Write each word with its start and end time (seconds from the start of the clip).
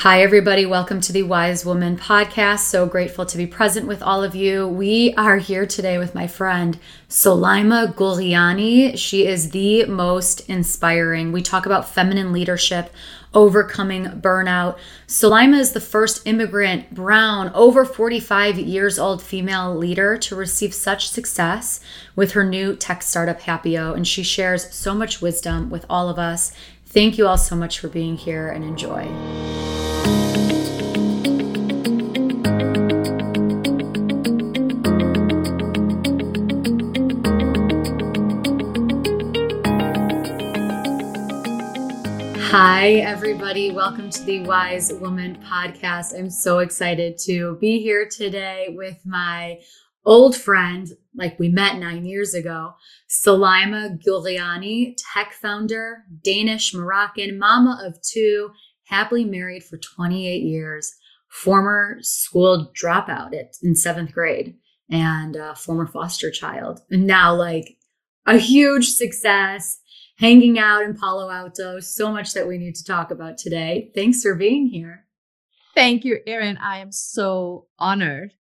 Hi, 0.00 0.22
everybody. 0.22 0.64
Welcome 0.64 1.02
to 1.02 1.12
the 1.12 1.24
Wise 1.24 1.66
Woman 1.66 1.98
podcast. 1.98 2.60
So 2.60 2.86
grateful 2.86 3.26
to 3.26 3.36
be 3.36 3.46
present 3.46 3.86
with 3.86 4.02
all 4.02 4.24
of 4.24 4.34
you. 4.34 4.66
We 4.66 5.12
are 5.18 5.36
here 5.36 5.66
today 5.66 5.98
with 5.98 6.14
my 6.14 6.26
friend 6.26 6.78
Soulaima 7.10 7.92
Gourani. 7.92 8.96
She 8.96 9.26
is 9.26 9.50
the 9.50 9.84
most 9.84 10.48
inspiring. 10.48 11.32
We 11.32 11.42
talk 11.42 11.66
about 11.66 11.86
feminine 11.86 12.32
leadership, 12.32 12.90
overcoming 13.34 14.06
burnout. 14.22 14.78
Soulaima 15.06 15.58
is 15.58 15.72
the 15.72 15.82
first 15.82 16.26
immigrant, 16.26 16.94
brown, 16.94 17.50
over 17.52 17.84
45 17.84 18.58
years 18.58 18.98
old 18.98 19.20
female 19.20 19.76
leader 19.76 20.16
to 20.16 20.34
receive 20.34 20.72
such 20.72 21.10
success 21.10 21.78
with 22.16 22.32
her 22.32 22.42
new 22.42 22.74
tech 22.74 23.02
startup, 23.02 23.42
Happio. 23.42 23.92
And 23.92 24.08
she 24.08 24.22
shares 24.22 24.72
so 24.74 24.94
much 24.94 25.20
wisdom 25.20 25.68
with 25.68 25.84
all 25.90 26.08
of 26.08 26.18
us. 26.18 26.52
Thank 26.86 27.18
you 27.18 27.26
all 27.26 27.36
so 27.36 27.54
much 27.54 27.78
for 27.78 27.88
being 27.88 28.16
here 28.16 28.48
and 28.48 28.64
enjoy. 28.64 29.89
Hi, 42.52 42.94
everybody. 42.94 43.70
Welcome 43.70 44.10
to 44.10 44.24
the 44.24 44.40
Wise 44.40 44.92
Woman 44.94 45.38
podcast. 45.48 46.18
I'm 46.18 46.28
so 46.28 46.58
excited 46.58 47.16
to 47.26 47.56
be 47.60 47.80
here 47.80 48.08
today 48.10 48.74
with 48.76 48.98
my 49.06 49.60
old 50.04 50.34
friend, 50.34 50.88
like 51.14 51.38
we 51.38 51.48
met 51.48 51.78
nine 51.78 52.04
years 52.04 52.34
ago, 52.34 52.72
Soulaima 53.08 54.04
Gourani, 54.04 54.96
tech 55.14 55.32
founder, 55.32 55.98
Danish 56.24 56.74
Moroccan, 56.74 57.38
mama 57.38 57.80
of 57.84 58.02
two, 58.02 58.50
happily 58.86 59.24
married 59.24 59.62
for 59.62 59.78
28 59.78 60.42
years, 60.42 60.92
former 61.28 61.98
school 62.00 62.72
dropout 62.74 63.32
in 63.62 63.76
seventh 63.76 64.10
grade, 64.10 64.56
and 64.90 65.36
former 65.56 65.86
foster 65.86 66.32
child. 66.32 66.80
And 66.90 67.06
now, 67.06 67.32
like, 67.32 67.76
a 68.26 68.38
huge 68.38 68.88
success 68.88 69.79
hanging 70.20 70.58
out 70.58 70.82
in 70.82 70.94
Palo 70.94 71.30
Alto. 71.30 71.80
So 71.80 72.12
much 72.12 72.34
that 72.34 72.46
we 72.46 72.58
need 72.58 72.74
to 72.76 72.84
talk 72.84 73.10
about 73.10 73.38
today. 73.38 73.90
Thanks 73.94 74.22
for 74.22 74.34
being 74.34 74.66
here. 74.66 75.06
Thank 75.74 76.04
you, 76.04 76.18
Erin. 76.26 76.58
I 76.58 76.78
am 76.78 76.92
so 76.92 77.66
honored 77.78 78.34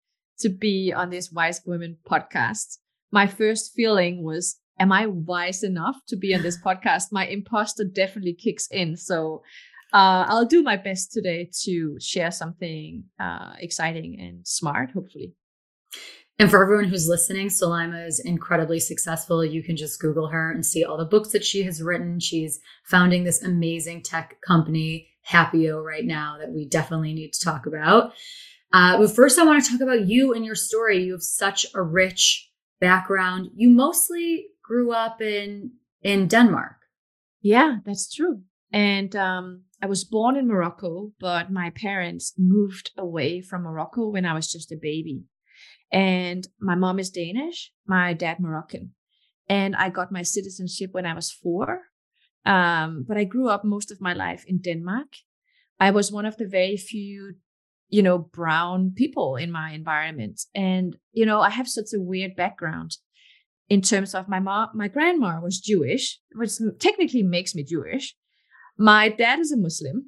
to 0.41 0.49
be 0.49 0.93
on 0.97 1.11
this 1.11 1.31
Wise 1.31 1.61
Women 1.67 1.99
podcast. 2.11 2.79
My 3.13 3.27
first 3.27 3.73
feeling 3.75 4.25
was, 4.25 4.59
Am 4.79 4.93
I 4.93 5.07
wise 5.07 5.63
enough 5.63 5.97
to 6.09 6.17
be 6.17 6.35
on 6.35 6.43
this 6.43 6.61
podcast? 6.65 7.05
My 7.11 7.27
imposter 7.27 7.85
definitely 7.85 8.35
kicks 8.35 8.69
in. 8.71 8.97
So 8.97 9.43
uh, 9.93 10.27
I'll 10.29 10.45
do 10.45 10.63
my 10.63 10.77
best 10.77 11.13
today 11.13 11.51
to 11.65 11.97
share 11.99 12.31
something 12.31 13.05
uh, 13.19 13.55
exciting 13.59 14.19
and 14.21 14.47
smart, 14.47 14.91
hopefully. 14.91 15.35
And 16.39 16.51
for 16.51 16.63
everyone 16.63 16.85
who's 16.85 17.09
listening, 17.09 17.49
Soulaima 17.49 18.07
is 18.07 18.21
incredibly 18.21 18.79
successful. 18.79 19.43
You 19.43 19.63
can 19.63 19.75
just 19.75 20.01
Google 20.01 20.29
her 20.29 20.51
and 20.51 20.67
see 20.67 20.85
all 20.85 20.99
the 20.99 21.07
books 21.07 21.31
that 21.31 21.45
she 21.45 21.63
has 21.63 21.83
written. 21.83 22.21
She's 22.21 22.61
founding 22.85 23.25
this 23.25 23.43
amazing 23.43 24.03
tech 24.03 24.37
company, 24.47 25.09
Happio, 25.23 25.81
right 25.81 26.05
now, 26.05 26.37
that 26.39 26.53
we 26.53 26.69
definitely 26.69 27.15
need 27.15 27.33
to 27.33 27.45
talk 27.45 27.65
about. 27.65 28.13
Uh, 28.71 28.99
but 28.99 29.15
first, 29.15 29.39
I 29.39 29.45
want 29.45 29.65
to 29.65 29.71
talk 29.71 29.81
about 29.81 30.07
you 30.07 30.35
and 30.35 30.45
your 30.45 30.55
story. 30.55 31.05
You 31.05 31.13
have 31.13 31.23
such 31.23 31.65
a 31.75 31.83
rich 31.83 32.51
background. 32.81 33.49
You 33.55 33.71
mostly 33.71 34.49
grew 34.63 34.93
up 34.93 35.23
in 35.23 35.73
in 36.03 36.29
Denmark. 36.29 36.77
Yeah, 37.41 37.79
that's 37.87 38.13
true. 38.13 38.43
And 38.73 39.17
um, 39.17 39.63
I 39.83 39.87
was 39.87 40.05
born 40.05 40.37
in 40.37 40.49
Morocco, 40.49 41.13
but 41.19 41.51
my 41.51 41.71
parents 41.71 42.35
moved 42.37 42.91
away 42.99 43.41
from 43.41 43.63
Morocco 43.63 44.09
when 44.09 44.27
I 44.27 44.35
was 44.35 44.51
just 44.51 44.73
a 44.73 44.77
baby. 44.77 45.25
And 45.93 46.47
my 46.61 46.75
mom 46.75 46.99
is 46.99 47.11
Danish, 47.11 47.73
my 47.87 48.13
dad 48.13 48.41
Moroccan. 48.41 48.93
And 49.49 49.77
I 49.77 49.91
got 49.91 50.13
my 50.13 50.23
citizenship 50.23 50.91
when 50.93 51.07
I 51.07 51.15
was 51.15 51.31
four. 51.31 51.83
Um, 52.45 53.05
but 53.07 53.17
I 53.17 53.25
grew 53.25 53.49
up 53.49 53.65
most 53.65 53.91
of 53.91 54.01
my 54.01 54.13
life 54.13 54.45
in 54.47 54.59
Denmark. 54.59 55.09
I 55.79 55.91
was 55.91 56.13
one 56.13 56.27
of 56.27 56.37
the 56.37 56.47
very 56.47 56.77
few, 56.77 57.35
you 57.89 58.03
know, 58.03 58.19
brown 58.19 58.93
people 58.97 59.37
in 59.37 59.51
my 59.51 59.71
environment. 59.73 60.41
And, 60.55 60.97
you 61.13 61.27
know, 61.27 61.41
I 61.41 61.51
have 61.51 61.69
such 61.69 61.93
a 61.95 62.01
weird 62.01 62.35
background 62.37 62.97
in 63.69 63.81
terms 63.81 64.15
of 64.15 64.29
my 64.29 64.39
mom, 64.39 64.69
my 64.75 64.89
grandma 64.89 65.41
was 65.41 65.59
Jewish, 65.59 66.21
which 66.35 66.53
technically 66.79 67.23
makes 67.23 67.55
me 67.55 67.65
Jewish. 67.65 68.15
My 68.79 69.09
dad 69.09 69.41
is 69.41 69.53
a 69.53 69.57
Muslim. 69.57 70.05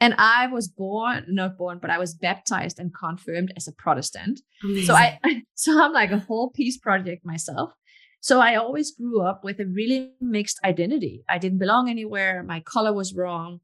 And 0.00 0.14
I 0.18 0.46
was 0.48 0.68
born, 0.68 1.24
not 1.28 1.56
born, 1.56 1.78
but 1.80 1.90
I 1.90 1.98
was 1.98 2.14
baptized 2.14 2.78
and 2.78 2.92
confirmed 2.94 3.52
as 3.56 3.66
a 3.66 3.72
Protestant. 3.72 4.40
Amazing. 4.62 4.84
So 4.84 4.94
I, 4.94 5.18
so 5.54 5.82
I'm 5.82 5.92
like 5.92 6.10
a 6.10 6.18
whole 6.18 6.50
peace 6.50 6.76
project 6.76 7.24
myself. 7.24 7.72
So 8.20 8.40
I 8.40 8.56
always 8.56 8.94
grew 8.94 9.22
up 9.22 9.44
with 9.44 9.60
a 9.60 9.66
really 9.66 10.12
mixed 10.20 10.58
identity. 10.64 11.24
I 11.28 11.38
didn't 11.38 11.58
belong 11.58 11.88
anywhere. 11.88 12.42
My 12.42 12.60
color 12.60 12.92
was 12.92 13.14
wrong. 13.14 13.60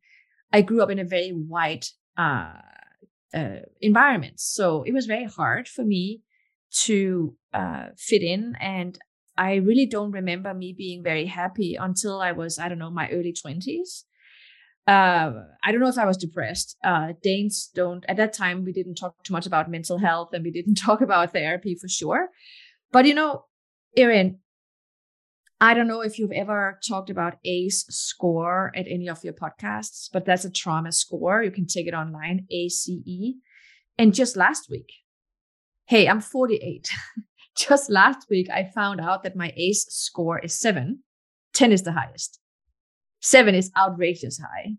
I 0.53 0.63
grew 0.63 0.83
up 0.83 0.91
in 0.91 0.99
a 0.99 1.05
very 1.05 1.31
white 1.31 1.91
uh, 2.17 2.53
uh, 3.35 3.57
environment. 3.81 4.41
So 4.41 4.83
it 4.85 4.93
was 4.93 5.07
very 5.07 5.25
hard 5.25 5.69
for 5.69 5.85
me 5.85 6.23
to 6.85 7.35
uh, 7.53 7.87
fit 7.97 8.23
in. 8.23 8.55
And 8.61 8.99
I 9.37 9.57
really 9.57 9.87
don't 9.87 10.13
remember 10.13 10.53
me 10.55 10.75
being 10.77 11.03
very 11.03 11.27
happy 11.27 11.75
until 11.75 12.21
I 12.21 12.33
was, 12.33 12.59
I 12.59 12.69
don't 12.69 12.79
know, 12.79 12.91
my 12.91 13.09
early 13.09 13.35
20s. 13.35 14.05
Uh, 14.87 15.31
I 15.63 15.71
don't 15.71 15.81
know 15.81 15.89
if 15.89 15.99
I 15.99 16.07
was 16.07 16.17
depressed. 16.17 16.77
Uh, 16.83 17.13
Danes 17.23 17.71
don't, 17.75 18.05
at 18.09 18.17
that 18.17 18.33
time, 18.33 18.65
we 18.65 18.73
didn't 18.73 18.97
talk 18.97 19.23
too 19.23 19.33
much 19.33 19.47
about 19.47 19.71
mental 19.71 19.99
health 19.99 20.31
and 20.33 20.45
we 20.45 20.51
didn't 20.51 20.75
talk 20.87 21.01
about 21.01 21.33
therapy 21.33 21.77
for 21.81 21.89
sure. 21.89 22.29
But, 22.91 23.07
you 23.07 23.15
know, 23.15 23.45
Erin, 23.97 24.39
I 25.61 25.75
don't 25.75 25.87
know 25.87 26.01
if 26.01 26.19
you've 26.19 26.33
ever 26.33 26.81
talked 26.87 27.09
about 27.09 27.35
ACE 27.45 27.85
score 27.89 28.73
at 28.75 28.87
any 28.89 29.09
of 29.09 29.23
your 29.23 29.35
podcasts, 29.35 30.09
but 30.13 30.25
that's 30.25 30.45
a 30.45 30.51
trauma 30.51 30.91
score. 30.91 31.45
You 31.45 31.53
can 31.53 31.67
take 31.67 31.87
it 31.87 31.95
online, 31.95 32.47
ACE. 32.51 32.89
And 33.97 34.13
just 34.13 34.37
last 34.37 34.69
week, 34.69 34.91
hey, 35.87 36.09
I'm 36.09 36.21
48. 36.21 36.89
just 37.57 37.89
last 37.89 38.27
week, 38.29 38.51
I 38.51 38.65
found 38.75 39.01
out 39.01 39.23
that 39.23 39.37
my 39.37 39.53
ACE 39.57 39.87
score 39.89 40.41
is 40.41 40.59
seven. 40.59 41.05
10 41.55 41.71
is 41.71 41.83
the 41.83 41.93
highest 41.93 42.42
seven 43.23 43.55
is 43.55 43.71
outrageous 43.77 44.39
high. 44.39 44.73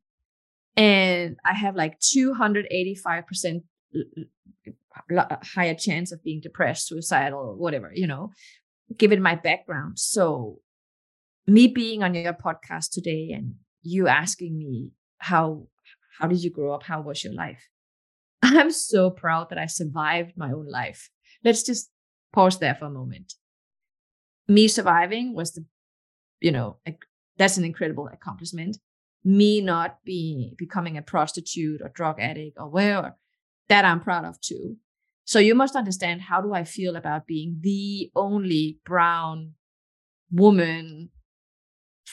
And 0.76 1.38
I 1.46 1.54
have 1.54 1.76
like 1.76 2.00
285% 2.00 3.62
higher 5.44 5.76
chance 5.76 6.12
of 6.12 6.24
being 6.24 6.42
depressed, 6.42 6.88
suicidal, 6.88 7.56
whatever, 7.58 7.92
you 7.94 8.08
know, 8.08 8.32
given 8.98 9.22
my 9.22 9.36
background. 9.36 9.98
So, 9.98 10.60
me 11.48 11.68
being 11.68 12.04
on 12.04 12.14
your 12.14 12.34
podcast 12.34 12.92
today 12.92 13.32
and 13.34 13.56
you 13.82 14.08
asking 14.08 14.58
me 14.58 14.92
how 15.18 15.68
how 16.20 16.28
did 16.28 16.42
you 16.42 16.50
grow 16.50 16.74
up 16.74 16.84
how 16.84 17.02
was 17.02 17.22
your 17.24 17.34
life 17.34 17.68
i'm 18.42 18.72
so 18.72 19.10
proud 19.10 19.50
that 19.50 19.58
i 19.58 19.66
survived 19.66 20.32
my 20.38 20.52
own 20.52 20.66
life 20.66 21.10
let's 21.44 21.64
just 21.64 21.92
pause 22.32 22.60
there 22.60 22.76
for 22.76 22.86
a 22.86 22.90
moment 22.90 23.34
me 24.48 24.70
surviving 24.70 25.36
was 25.36 25.52
the 25.52 25.66
you 26.40 26.52
know 26.52 26.78
that's 27.38 27.58
an 27.58 27.66
incredible 27.66 28.10
accomplishment. 28.12 28.78
Me 29.24 29.62
not 29.62 30.00
be 30.04 30.54
becoming 30.58 30.98
a 30.98 31.02
prostitute 31.02 31.82
or 31.82 31.90
drug 31.90 32.20
addict 32.20 32.58
or 32.60 32.70
whatever, 32.70 33.16
that 33.70 33.86
I'm 33.86 34.02
proud 34.02 34.26
of 34.26 34.40
too. 34.42 34.78
So 35.26 35.40
you 35.40 35.56
must 35.56 35.76
understand 35.76 36.22
how 36.22 36.42
do 36.42 36.54
I 36.54 36.66
feel 36.66 36.96
about 36.96 37.28
being 37.28 37.60
the 37.62 38.12
only 38.16 38.80
brown 38.86 39.54
woman, 40.30 41.10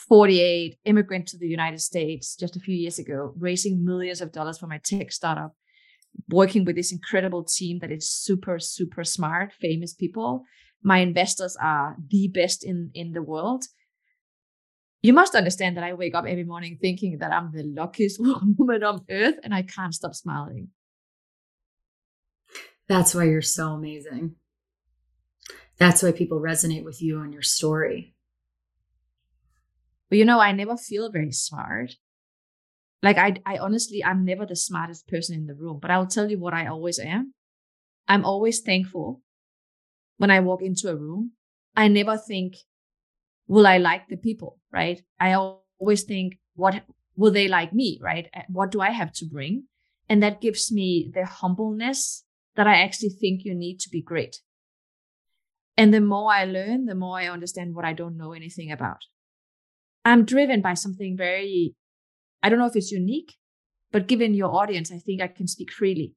48, 0.09 0.79
immigrant 0.85 1.27
to 1.29 1.39
the 1.39 1.49
United 1.49 1.81
States 1.81 2.37
just 2.37 2.55
a 2.55 2.61
few 2.61 2.75
years 2.75 2.99
ago, 2.99 3.35
raising 3.37 3.85
millions 3.85 4.21
of 4.21 4.31
dollars 4.31 4.59
for 4.59 4.69
my 4.69 4.79
tech 4.79 5.11
startup, 5.11 5.57
working 6.29 6.65
with 6.65 6.77
this 6.77 6.93
incredible 6.93 7.43
team 7.43 7.81
that 7.81 7.91
is 7.91 8.09
super, 8.09 8.61
super 8.61 9.03
smart, 9.03 9.53
famous 9.61 9.93
people. 9.93 10.45
My 10.83 10.99
investors 10.99 11.57
are 11.61 11.97
the 12.09 12.29
best 12.29 12.65
in, 12.65 12.91
in 12.95 13.13
the 13.13 13.23
world 13.23 13.65
you 15.03 15.13
must 15.13 15.35
understand 15.35 15.77
that 15.77 15.85
I 15.85 15.95
wake 15.95 16.15
up 16.15 16.27
every 16.27 16.45
morning 16.45 16.79
thinking 16.81 17.19
that 17.19 17.33
I'm 17.33 17.53
the 17.53 17.63
luckiest 17.63 18.21
woman 18.59 18.85
on 18.85 19.05
earth 19.11 19.37
and 19.43 19.55
I 19.55 19.63
can't 19.63 19.95
stop 19.95 20.15
smiling. 20.15 20.69
That's 22.89 23.15
why 23.15 23.25
you're 23.25 23.43
so 23.43 23.69
amazing. 23.69 24.35
That's 25.79 26.03
why 26.03 26.13
people 26.13 26.41
resonate 26.41 26.85
with 26.85 27.01
you 27.01 27.21
and 27.23 27.33
your 27.33 27.43
story. 27.43 28.15
But 30.11 30.19
you 30.19 30.25
know, 30.25 30.41
I 30.41 30.53
never 30.53 30.77
feel 30.77 31.11
very 31.11 31.33
smart. 31.33 31.95
Like 33.03 33.17
I 33.17 33.37
I 33.47 33.59
honestly 33.59 34.05
I'm 34.05 34.25
never 34.25 34.45
the 34.45 34.57
smartest 34.57 35.09
person 35.09 35.37
in 35.37 35.47
the 35.47 35.55
room, 35.55 35.79
but 35.81 35.91
I'll 35.91 36.07
tell 36.07 36.31
you 36.31 36.39
what 36.39 36.53
I 36.53 36.67
always 36.67 36.99
am. 36.99 37.33
I'm 38.07 38.25
always 38.25 38.61
thankful 38.61 39.23
when 40.19 40.31
I 40.31 40.41
walk 40.41 40.63
into 40.63 40.91
a 40.91 40.97
room. 40.97 41.33
I 41.77 41.89
never 41.89 42.19
think 42.19 42.57
will 43.51 43.67
I 43.67 43.79
like 43.79 44.07
the 44.07 44.17
people, 44.17 44.61
right? 44.73 45.03
I 45.19 45.33
always 45.33 46.05
think, 46.05 46.39
what 46.55 46.85
will 47.17 47.33
they 47.33 47.49
like 47.49 47.73
me, 47.73 47.99
right? 48.01 48.29
What 48.49 48.71
do 48.71 48.81
I 48.81 48.91
have 48.91 49.13
to 49.15 49.25
bring? 49.27 49.65
And 50.09 50.23
that 50.23 50.41
gives 50.41 50.71
me 50.71 51.11
the 51.13 51.27
humbleness 51.27 52.25
that 52.55 52.69
I 52.69 52.81
actually 52.81 53.09
think 53.09 53.45
you 53.45 53.55
need 53.55 53.81
to 53.81 53.91
be 53.91 54.03
great. 54.03 54.37
And 55.77 55.93
the 55.93 56.01
more 56.01 56.33
I 56.33 56.45
learn, 56.45 56.85
the 56.85 56.95
more 56.95 57.19
I 57.19 57.27
understand 57.27 57.75
what 57.75 57.85
I 57.85 57.93
don't 57.93 58.17
know 58.17 58.33
anything 58.33 58.71
about. 58.71 59.01
I'm 60.05 60.25
driven 60.25 60.61
by 60.61 60.75
something 60.75 61.17
very, 61.17 61.75
I 62.45 62.51
don't 62.51 62.61
know 62.61 62.67
if 62.67 62.77
it's 62.77 62.93
unique, 62.93 63.35
but 63.91 64.07
given 64.07 64.33
your 64.33 64.55
audience, 64.55 64.93
I 64.93 64.99
think 64.99 65.21
I 65.21 65.27
can 65.27 65.49
speak 65.49 65.73
freely. 65.73 66.15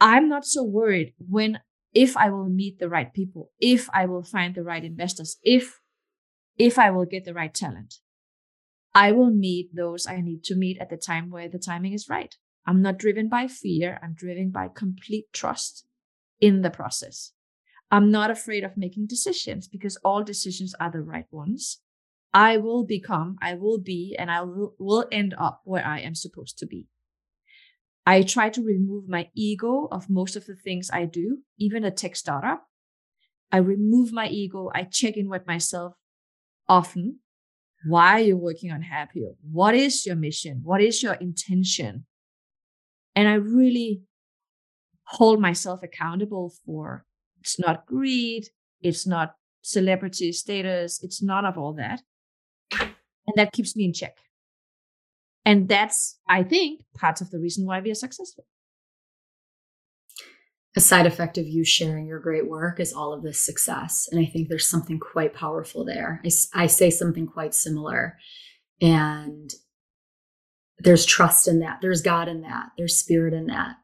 I'm 0.00 0.28
not 0.28 0.44
so 0.44 0.64
worried 0.64 1.14
when, 1.18 1.60
if 1.94 2.16
I 2.16 2.30
will 2.30 2.48
meet 2.48 2.80
the 2.80 2.88
right 2.88 3.14
people, 3.14 3.52
if 3.60 3.88
I 3.94 4.06
will 4.06 4.24
find 4.24 4.56
the 4.56 4.64
right 4.64 4.82
investors, 4.82 5.36
if, 5.44 5.78
if 6.58 6.78
I 6.78 6.90
will 6.90 7.06
get 7.06 7.24
the 7.24 7.34
right 7.34 7.52
talent. 7.52 7.96
I 8.94 9.12
will 9.12 9.30
meet 9.30 9.74
those 9.74 10.06
I 10.06 10.20
need 10.20 10.44
to 10.44 10.54
meet 10.54 10.78
at 10.78 10.90
the 10.90 10.96
time 10.96 11.30
where 11.30 11.48
the 11.48 11.58
timing 11.58 11.92
is 11.94 12.08
right. 12.08 12.34
I'm 12.66 12.82
not 12.82 12.98
driven 12.98 13.28
by 13.28 13.48
fear. 13.48 13.98
I'm 14.02 14.14
driven 14.14 14.50
by 14.50 14.68
complete 14.68 15.32
trust 15.32 15.86
in 16.40 16.62
the 16.62 16.70
process. 16.70 17.32
I'm 17.90 18.10
not 18.10 18.30
afraid 18.30 18.64
of 18.64 18.76
making 18.76 19.06
decisions 19.06 19.68
because 19.68 19.96
all 20.04 20.22
decisions 20.22 20.74
are 20.80 20.90
the 20.90 21.02
right 21.02 21.26
ones. 21.30 21.80
I 22.34 22.56
will 22.56 22.84
become, 22.84 23.36
I 23.42 23.54
will 23.54 23.78
be, 23.78 24.16
and 24.18 24.30
I 24.30 24.42
will, 24.42 25.06
end 25.12 25.34
up 25.38 25.60
where 25.64 25.84
I 25.84 26.00
am 26.00 26.14
supposed 26.14 26.58
to 26.58 26.66
be. 26.66 26.88
I 28.06 28.22
try 28.22 28.48
to 28.50 28.62
remove 28.62 29.08
my 29.08 29.28
ego 29.34 29.88
of 29.92 30.08
most 30.08 30.34
of 30.34 30.46
the 30.46 30.56
things 30.56 30.90
I 30.90 31.04
do, 31.04 31.38
even 31.58 31.84
a 31.84 31.90
tech 31.90 32.16
startup. 32.16 32.66
I 33.52 33.58
remove 33.58 34.12
my 34.12 34.28
ego. 34.28 34.70
I 34.74 34.84
check 34.84 35.16
in 35.16 35.28
with 35.28 35.46
myself 35.46 35.94
often. 36.68 37.18
Why 37.84 38.12
are 38.12 38.24
you 38.24 38.36
working 38.36 38.70
on 38.70 38.82
Happio? 38.82 39.34
What 39.50 39.74
is 39.74 40.06
your 40.06 40.16
mission? 40.16 40.60
What 40.62 40.80
is 40.80 41.02
your 41.02 41.14
intention? 41.14 42.06
And 43.16 43.28
I 43.28 43.34
really 43.34 44.02
hold 45.04 45.40
myself 45.40 45.82
accountable 45.82 46.54
for 46.64 47.04
it's 47.40 47.58
not 47.58 47.86
greed, 47.86 48.48
it's 48.80 49.06
not 49.06 49.34
celebrity 49.62 50.32
status, 50.32 51.02
it's 51.02 51.22
none 51.22 51.44
of 51.44 51.58
all 51.58 51.72
that. 51.74 52.02
And 52.80 53.34
that 53.36 53.52
keeps 53.52 53.76
me 53.76 53.84
in 53.84 53.92
check. 53.92 54.16
And 55.44 55.68
that's, 55.68 56.18
I 56.28 56.44
think, 56.44 56.82
part 56.96 57.20
of 57.20 57.30
the 57.30 57.38
reason 57.38 57.66
why 57.66 57.80
we 57.80 57.90
are 57.90 57.96
successful. 57.96 58.46
A 60.74 60.80
side 60.80 61.06
effect 61.06 61.36
of 61.36 61.46
you 61.46 61.64
sharing 61.64 62.06
your 62.06 62.18
great 62.18 62.48
work 62.48 62.80
is 62.80 62.92
all 62.92 63.12
of 63.12 63.22
this 63.22 63.44
success. 63.44 64.08
And 64.10 64.20
I 64.20 64.24
think 64.24 64.48
there's 64.48 64.68
something 64.68 64.98
quite 64.98 65.34
powerful 65.34 65.84
there. 65.84 66.22
I, 66.24 66.30
I 66.54 66.66
say 66.66 66.88
something 66.88 67.26
quite 67.26 67.54
similar. 67.54 68.16
And 68.80 69.52
there's 70.78 71.04
trust 71.04 71.46
in 71.46 71.60
that, 71.60 71.78
there's 71.82 72.02
God 72.02 72.28
in 72.28 72.40
that, 72.40 72.70
there's 72.76 72.96
spirit 72.96 73.34
in 73.34 73.46
that. 73.46 73.76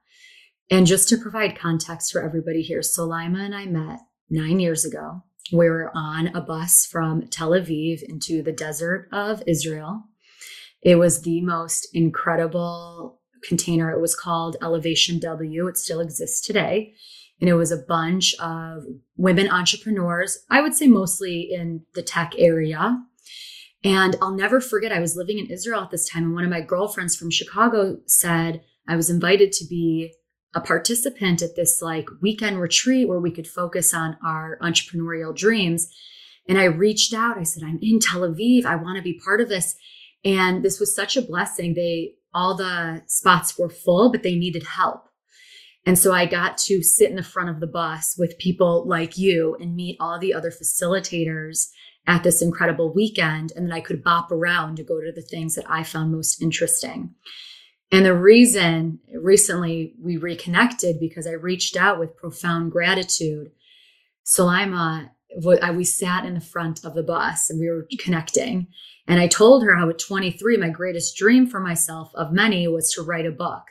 And 0.70 0.87
just 0.87 1.08
to 1.08 1.17
provide 1.19 1.58
context 1.58 2.12
for 2.12 2.23
everybody 2.23 2.62
here, 2.62 2.81
Soulaima 2.81 3.44
and 3.44 3.55
I 3.55 3.67
met 3.67 4.00
nine 4.31 4.61
years 4.61 4.84
ago. 4.84 5.23
We 5.52 5.69
were 5.70 5.91
on 5.94 6.29
a 6.29 6.41
bus 6.41 6.84
from 6.84 7.29
Tel 7.29 7.50
Aviv 7.50 8.02
into 8.02 8.43
the 8.43 8.52
desert 8.52 9.08
of 9.12 9.43
Israel. 9.46 10.05
It 10.82 10.96
was 10.96 11.23
the 11.23 11.41
most 11.41 11.88
incredible 11.94 13.18
container. 13.43 13.90
It 13.90 14.00
was 14.00 14.17
called 14.17 14.56
Elevation 14.62 15.19
W. 15.20 15.67
It 15.67 15.76
still 15.76 16.00
exists 16.00 16.46
today. 16.46 16.94
And 17.40 17.49
it 17.49 17.55
was 17.55 17.70
a 17.70 17.76
bunch 17.76 18.35
of 18.40 18.82
women 19.17 19.49
entrepreneurs, 19.49 20.38
I 20.50 20.61
would 20.61 20.75
say 20.75 20.88
mostly 20.88 21.49
in 21.52 21.82
the 21.94 22.02
tech 22.02 22.35
area. 22.37 23.00
And 23.85 24.17
I'll 24.20 24.35
never 24.35 24.61
forget, 24.61 24.93
I 24.93 24.99
was 24.99 25.17
living 25.17 25.38
in 25.38 25.46
Israel 25.46 25.82
at 25.82 25.90
this 25.90 26.08
time, 26.08 26.25
and 26.25 26.35
one 26.35 26.43
of 26.43 26.50
my 26.50 26.61
girlfriends 26.61 27.14
from 27.14 27.31
Chicago 27.31 27.99
said 28.06 28.62
I 28.88 28.96
was 28.96 29.08
invited 29.08 29.52
to 29.52 29.67
be 29.67 30.12
a 30.55 30.61
participant 30.61 31.43
at 31.43 31.55
this 31.55 31.81
like 31.81 32.08
weekend 32.20 32.61
retreat 32.61 33.06
where 33.06 33.20
we 33.20 33.31
could 33.31 33.46
focus 33.46 33.94
on 33.94 34.17
our 34.25 34.58
entrepreneurial 34.61 35.37
dreams. 35.37 35.88
And 36.49 36.58
I 36.58 36.64
reached 36.64 37.12
out. 37.12 37.38
I 37.38 37.43
said, 37.43 37.62
I'm 37.62 37.79
in 37.82 38.00
Tel 38.00 38.23
Aviv. 38.23 38.64
I 38.64 38.76
want 38.76 38.96
to 38.96 39.02
be 39.02 39.20
part 39.23 39.41
of 39.41 39.49
this. 39.49 39.76
And 40.25 40.64
this 40.64 40.81
was 40.81 40.94
such 40.94 41.17
a 41.17 41.23
blessing. 41.23 41.75
They, 41.75 42.14
all 42.35 42.57
the 42.57 43.03
spots 43.07 43.59
were 43.59 43.71
full, 43.71 44.11
but 44.11 44.23
they 44.23 44.37
needed 44.37 44.65
help. 44.65 45.09
And 45.87 45.99
so 45.99 46.13
I 46.13 46.27
got 46.27 46.59
to 46.59 46.83
sit 46.83 47.09
in 47.09 47.17
the 47.17 47.23
front 47.23 47.49
of 47.49 47.61
the 47.61 47.67
bus 47.67 48.15
with 48.19 48.39
people 48.39 48.87
like 48.87 49.17
you 49.17 49.57
and 49.61 49.75
meet 49.75 49.97
all 50.01 50.19
the 50.19 50.35
other 50.35 50.51
facilitators 50.51 51.69
at 52.07 52.23
this 52.25 52.43
incredible 52.43 52.93
weekend. 52.93 53.53
And 53.57 53.67
then 53.67 53.73
I 53.73 53.81
could 53.81 54.03
bop 54.03 54.31
around 54.31 54.77
to 54.77 54.85
go 54.85 55.01
to 55.01 55.13
the 55.13 55.23
things 55.23 55.55
that 55.55 55.65
I 55.71 55.85
found 55.85 56.13
most 56.13 56.43
interesting. 56.43 57.15
And 57.91 58.05
the 58.05 58.15
reason 58.15 58.99
recently 59.15 59.95
we 60.01 60.19
reconnected 60.19 61.01
because 61.01 61.27
I 61.27 61.33
reached 61.33 61.77
out 61.77 61.99
with 61.99 62.17
profound 62.17 62.71
gratitude. 62.71 63.51
Soulaima, 64.27 65.11
we 65.75 65.85
sat 65.85 66.27
in 66.27 66.35
the 66.35 66.41
front 66.41 66.85
of 66.85 66.95
the 66.95 67.03
bus 67.03 67.49
and 67.49 67.59
we 67.59 67.71
were 67.71 67.89
connecting. 67.99 68.67
And 69.08 69.19
I 69.19 69.26
told 69.26 69.64
her 69.64 69.75
how 69.75 69.88
at 69.88 69.99
23, 69.99 70.58
my 70.58 70.69
greatest 70.69 71.16
dream 71.16 71.46
for 71.46 71.60
myself 71.60 72.12
of 72.14 72.31
many 72.31 72.69
was 72.69 72.93
to 72.93 73.02
write 73.02 73.26
a 73.26 73.32
book. 73.32 73.62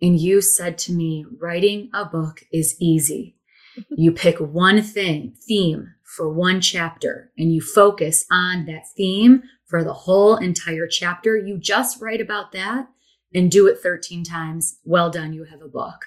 And 0.00 0.20
you 0.20 0.42
said 0.42 0.76
to 0.78 0.92
me, 0.92 1.24
writing 1.40 1.88
a 1.94 2.04
book 2.04 2.42
is 2.52 2.76
easy. 2.78 3.36
you 3.96 4.12
pick 4.12 4.38
one 4.38 4.82
thing, 4.82 5.34
theme 5.48 5.94
for 6.04 6.32
one 6.32 6.60
chapter, 6.60 7.32
and 7.38 7.52
you 7.52 7.62
focus 7.62 8.26
on 8.30 8.66
that 8.66 8.84
theme 8.94 9.42
for 9.66 9.82
the 9.82 9.94
whole 9.94 10.36
entire 10.36 10.86
chapter. 10.86 11.36
You 11.36 11.58
just 11.58 12.00
write 12.00 12.20
about 12.20 12.52
that 12.52 12.86
and 13.32 13.50
do 13.50 13.66
it 13.66 13.78
13 13.78 14.22
times. 14.22 14.78
Well 14.84 15.10
done, 15.10 15.32
you 15.32 15.44
have 15.44 15.62
a 15.62 15.68
book. 15.68 16.04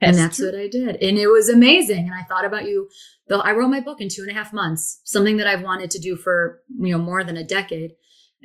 That's 0.00 0.16
and 0.16 0.24
that's 0.24 0.36
true. 0.38 0.46
what 0.46 0.58
I 0.58 0.68
did. 0.68 0.96
And 1.02 1.18
it 1.18 1.28
was 1.28 1.48
amazing. 1.48 2.06
And 2.06 2.14
I 2.14 2.22
thought 2.22 2.44
about 2.44 2.64
you. 2.64 2.88
Though 3.28 3.40
I 3.40 3.52
wrote 3.52 3.68
my 3.68 3.80
book 3.80 4.00
in 4.00 4.08
two 4.08 4.22
and 4.22 4.30
a 4.30 4.34
half 4.34 4.52
months, 4.52 5.00
something 5.04 5.36
that 5.36 5.46
I've 5.46 5.62
wanted 5.62 5.90
to 5.92 5.98
do 5.98 6.16
for, 6.16 6.62
you 6.78 6.92
know, 6.92 6.98
more 6.98 7.24
than 7.24 7.36
a 7.36 7.44
decade. 7.44 7.92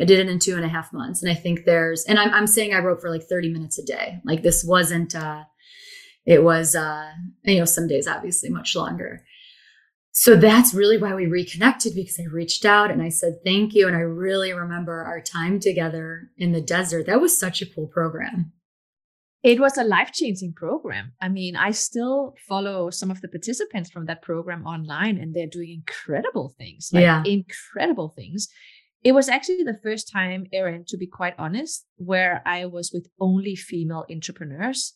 I 0.02 0.06
did 0.06 0.20
it 0.20 0.28
in 0.28 0.40
two 0.40 0.56
and 0.56 0.66
a 0.66 0.70
half 0.70 0.92
months. 0.92 1.22
And 1.22 1.32
I 1.32 1.36
think 1.36 1.66
there's, 1.66 2.04
and 2.06 2.18
I'm, 2.20 2.34
I'm 2.34 2.48
saying 2.48 2.74
I 2.74 2.80
wrote 2.80 3.00
for 3.00 3.12
like 3.12 3.24
30 3.24 3.50
minutes 3.50 3.78
a 3.78 3.86
day. 3.86 4.20
Like 4.26 4.42
this 4.42 4.64
wasn't, 4.64 5.16
uh, 5.16 5.44
it 6.26 6.44
was, 6.44 6.76
uh, 6.76 7.12
you 7.44 7.60
know, 7.60 7.66
some 7.66 7.88
days 7.88 8.08
obviously 8.08 8.50
much 8.50 8.76
longer 8.76 9.24
so 10.14 10.36
that's 10.36 10.74
really 10.74 10.98
why 10.98 11.16
we 11.16 11.26
reconnected 11.26 11.96
because 11.96 12.20
I 12.20 12.26
reached 12.26 12.66
out 12.66 12.92
and 12.92 13.02
I 13.02 13.10
said 13.10 13.40
thank 13.46 13.74
you. 13.74 13.88
And 13.88 13.96
I 13.96 14.02
really 14.02 14.52
remember 14.52 15.04
our 15.04 15.22
time 15.22 15.60
together 15.60 16.30
in 16.38 16.52
the 16.52 16.62
desert. 16.62 17.06
That 17.06 17.22
was 17.22 17.40
such 17.40 17.62
a 17.62 17.66
cool 17.66 17.88
program. 17.88 18.52
It 19.42 19.60
was 19.60 19.78
a 19.78 19.84
life 19.84 20.12
changing 20.12 20.54
program. 20.54 21.14
I 21.20 21.30
mean, 21.30 21.56
I 21.56 21.72
still 21.72 22.36
follow 22.48 22.90
some 22.92 23.10
of 23.10 23.22
the 23.22 23.28
participants 23.28 23.90
from 23.90 24.06
that 24.06 24.22
program 24.22 24.66
online 24.68 25.18
and 25.18 25.34
they're 25.34 25.48
doing 25.48 25.72
incredible 25.72 26.54
things. 26.58 26.92
Like 26.94 27.04
yeah. 27.04 27.24
incredible 27.26 28.10
things. 28.10 28.50
It 29.04 29.14
was 29.14 29.30
actually 29.30 29.64
the 29.64 29.80
first 29.82 30.12
time, 30.12 30.46
Erin, 30.54 30.86
to 30.88 30.98
be 30.98 31.08
quite 31.08 31.34
honest, 31.40 31.86
where 31.98 32.44
I 32.46 32.66
was 32.66 32.92
with 32.94 33.08
only 33.20 33.56
female 33.56 34.06
entrepreneurs 34.12 34.94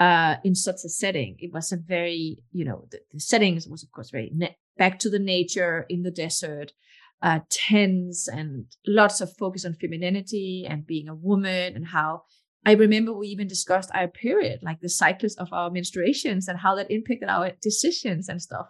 uh, 0.00 0.36
in 0.42 0.54
such 0.54 0.84
a 0.84 0.88
setting. 0.88 1.36
It 1.38 1.52
was 1.52 1.70
a 1.70 1.76
very, 1.76 2.38
you 2.52 2.64
know, 2.64 2.86
the, 2.90 3.00
the 3.12 3.20
settings 3.20 3.68
was 3.68 3.82
of 3.82 3.92
course 3.92 4.10
very 4.10 4.32
back 4.78 4.98
to 5.00 5.10
the 5.10 5.18
nature 5.18 5.84
in 5.88 6.02
the 6.02 6.10
desert, 6.10 6.72
uh, 7.20 7.40
tense 7.50 8.26
and 8.26 8.66
lots 8.86 9.20
of 9.20 9.36
focus 9.36 9.64
on 9.64 9.74
femininity 9.74 10.66
and 10.68 10.86
being 10.86 11.08
a 11.08 11.14
woman 11.14 11.76
and 11.76 11.86
how 11.88 12.22
I 12.64 12.72
remember 12.72 13.12
we 13.12 13.28
even 13.28 13.48
discussed 13.48 13.90
our 13.92 14.08
period, 14.08 14.60
like 14.62 14.80
the 14.80 14.88
cycles 14.88 15.34
of 15.36 15.52
our 15.52 15.68
menstruations 15.70 16.46
and 16.48 16.58
how 16.58 16.74
that 16.76 16.90
impacted 16.90 17.28
our 17.28 17.52
decisions 17.60 18.28
and 18.28 18.40
stuff. 18.40 18.66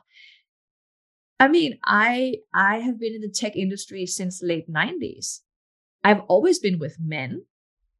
I 1.42 1.48
mean, 1.48 1.80
I 1.82 2.36
I 2.54 2.78
have 2.78 3.00
been 3.00 3.14
in 3.14 3.20
the 3.20 3.28
tech 3.28 3.56
industry 3.56 4.06
since 4.06 4.44
late 4.44 4.70
90s. 4.70 5.40
I've 6.04 6.20
always 6.28 6.60
been 6.60 6.78
with 6.78 6.98
men. 7.00 7.46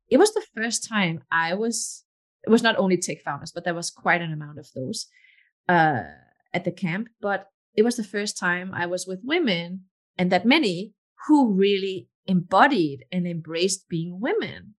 It 0.08 0.18
was 0.18 0.32
the 0.32 0.46
first 0.54 0.88
time 0.88 1.24
I 1.32 1.54
was 1.54 2.04
it 2.46 2.50
was 2.50 2.62
not 2.62 2.76
only 2.76 2.96
tech 2.96 3.20
founders, 3.20 3.50
but 3.50 3.64
there 3.64 3.74
was 3.74 3.90
quite 3.90 4.22
an 4.22 4.32
amount 4.32 4.60
of 4.60 4.68
those 4.76 5.08
uh, 5.68 6.04
at 6.54 6.62
the 6.62 6.70
camp. 6.70 7.08
But 7.20 7.48
it 7.74 7.82
was 7.82 7.96
the 7.96 8.04
first 8.04 8.38
time 8.38 8.70
I 8.72 8.86
was 8.86 9.08
with 9.08 9.18
women 9.24 9.86
and 10.16 10.30
that 10.30 10.46
many 10.46 10.92
who 11.26 11.52
really 11.52 12.06
embodied 12.26 13.06
and 13.10 13.26
embraced 13.26 13.88
being 13.88 14.20
women. 14.20 14.74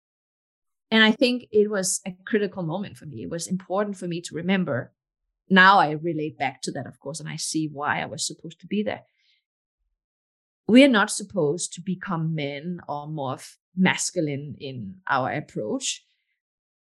And 0.89 1.03
I 1.03 1.11
think 1.11 1.47
it 1.51 1.69
was 1.69 1.99
a 2.05 2.15
critical 2.25 2.63
moment 2.63 2.95
for 2.95 3.07
me. 3.07 3.23
It 3.23 3.29
was 3.29 3.45
important 3.45 3.97
for 3.97 4.07
me 4.07 4.21
to 4.21 4.35
remember. 4.35 4.93
Now 5.53 5.79
I 5.79 5.91
relate 5.91 6.37
back 6.37 6.61
to 6.63 6.71
that, 6.71 6.87
of 6.87 6.99
course, 6.99 7.19
and 7.19 7.29
I 7.29 7.35
see 7.35 7.69
why 7.71 8.01
I 8.01 8.05
was 8.05 8.25
supposed 8.25 8.59
to 8.61 8.67
be 8.67 8.81
there. 8.83 9.03
We 10.67 10.83
are 10.83 10.95
not 10.99 11.11
supposed 11.11 11.73
to 11.73 11.81
become 11.81 12.33
men 12.33 12.79
or 12.87 13.07
more 13.07 13.37
masculine 13.75 14.55
in 14.59 14.95
our 15.07 15.31
approach 15.31 16.03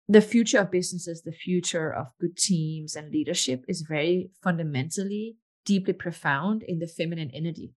the 0.10 0.22
future 0.22 0.58
of 0.58 0.72
businesses, 0.72 1.22
the 1.22 1.32
future 1.32 1.94
of 1.94 2.08
good 2.20 2.36
teams 2.36 2.96
and 2.96 3.12
leadership 3.12 3.64
is 3.68 3.82
very 3.82 4.32
fundamentally, 4.42 5.38
deeply 5.66 5.94
profound 5.94 6.64
in 6.64 6.80
the 6.80 6.88
feminine 6.88 7.30
energy. 7.32 7.74